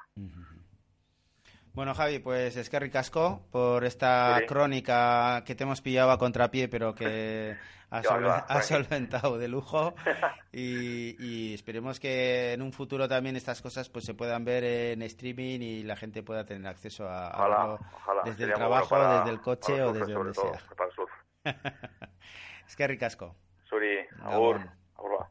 Bueno, 1.74 1.93
Javi, 1.95 2.19
pues 2.19 2.57
es 2.57 2.69
que 2.69 2.80
ricasco 2.80 3.47
por 3.51 3.86
esta 3.86 4.39
Sí. 4.39 4.45
crónica 4.45 5.43
que 5.45 5.55
te 5.55 5.63
hemos 5.63 5.82
pillado 5.82 6.11
a 6.11 6.17
contrapié, 6.17 6.67
pero 6.67 6.93
que 6.93 7.55
has, 7.89 8.05
has 8.05 8.45
tranqui. 8.47 8.63
solventado 8.67 9.38
de 9.38 9.47
lujo. 9.47 9.93
Y, 10.53 11.15
y 11.26 11.53
esperemos 11.53 11.97
que 12.01 12.51
en 12.51 12.61
un 12.61 12.74
futuro 12.74 13.07
también 13.07 13.38
estas 13.38 13.61
cosas 13.61 13.88
pues 13.88 14.03
se 14.03 14.13
puedan 14.13 14.43
ver 14.43 14.65
en 14.65 15.01
streaming 15.03 15.61
y 15.61 15.84
la 15.84 15.95
gente 15.95 16.24
pueda 16.24 16.43
tener 16.45 16.67
acceso 16.67 17.07
a, 17.07 17.30
a 17.30 17.38
Ojalá, 17.38 17.57
verlo 17.57 17.80
ojalá. 17.95 18.22
desde 18.26 18.38
Sería 18.39 18.53
el 18.55 18.59
bueno 18.59 18.69
trabajo, 18.69 18.89
para- 18.89 19.19
desde 19.19 19.30
el 19.30 19.39
coche 19.41 19.82
o 19.82 19.93
desde 19.93 20.11
donde 20.13 20.34
sea. 20.34 20.51
Es 22.67 22.76
que 22.76 22.86
ricasco. 22.88 23.36
Suri, 23.63 23.97
Gabón. 24.17 24.57
agur, 24.97 25.22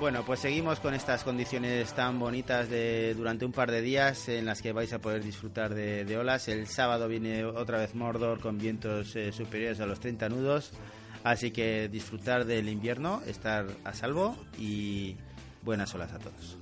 Bueno, 0.00 0.24
pues 0.24 0.40
seguimos 0.40 0.80
con 0.80 0.94
estas 0.94 1.24
condiciones 1.24 1.92
tan 1.92 2.18
bonitas 2.18 2.70
de 2.70 3.12
durante 3.14 3.44
un 3.44 3.52
par 3.52 3.70
de 3.70 3.82
días 3.82 4.30
en 4.30 4.46
las 4.46 4.62
que 4.62 4.72
vais 4.72 4.90
a 4.94 4.98
poder 4.98 5.22
disfrutar 5.22 5.74
de, 5.74 6.16
olas. 6.16 6.48
El 6.48 6.66
sábado 6.68 7.06
viene 7.06 7.44
otra 7.44 7.76
vez 7.76 7.94
Mordor 7.94 8.40
con 8.40 8.56
vientos 8.56 9.14
eh, 9.14 9.30
superiores 9.30 9.78
a 9.78 9.84
los 9.84 10.00
30 10.00 10.30
nudos. 10.30 10.70
Así 11.22 11.50
que 11.50 11.90
disfrutar 11.90 12.46
del 12.46 12.70
invierno, 12.70 13.20
estar 13.26 13.66
a 13.84 13.92
salvo 13.92 14.38
y 14.58 15.16
buenas 15.62 15.94
olas 15.94 16.14
a 16.14 16.18
todos. 16.18 16.56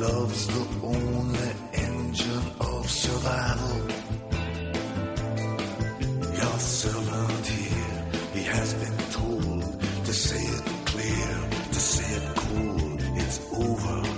Love's 0.00 0.46
the 0.48 0.66
only 0.82 1.50
engine 1.72 2.50
of 2.60 2.90
survival. 2.90 3.80
Your 6.40 6.58
servant 6.58 7.46
here, 7.46 8.04
he 8.34 8.42
has 8.42 8.74
been 8.74 8.98
told 9.12 9.80
to 10.04 10.12
say 10.12 10.42
it 10.42 10.64
clear, 10.86 11.50
to 11.72 11.80
say 11.80 12.16
it 12.16 12.36
cold. 12.36 13.00
It's 13.16 13.40
over. 13.52 14.13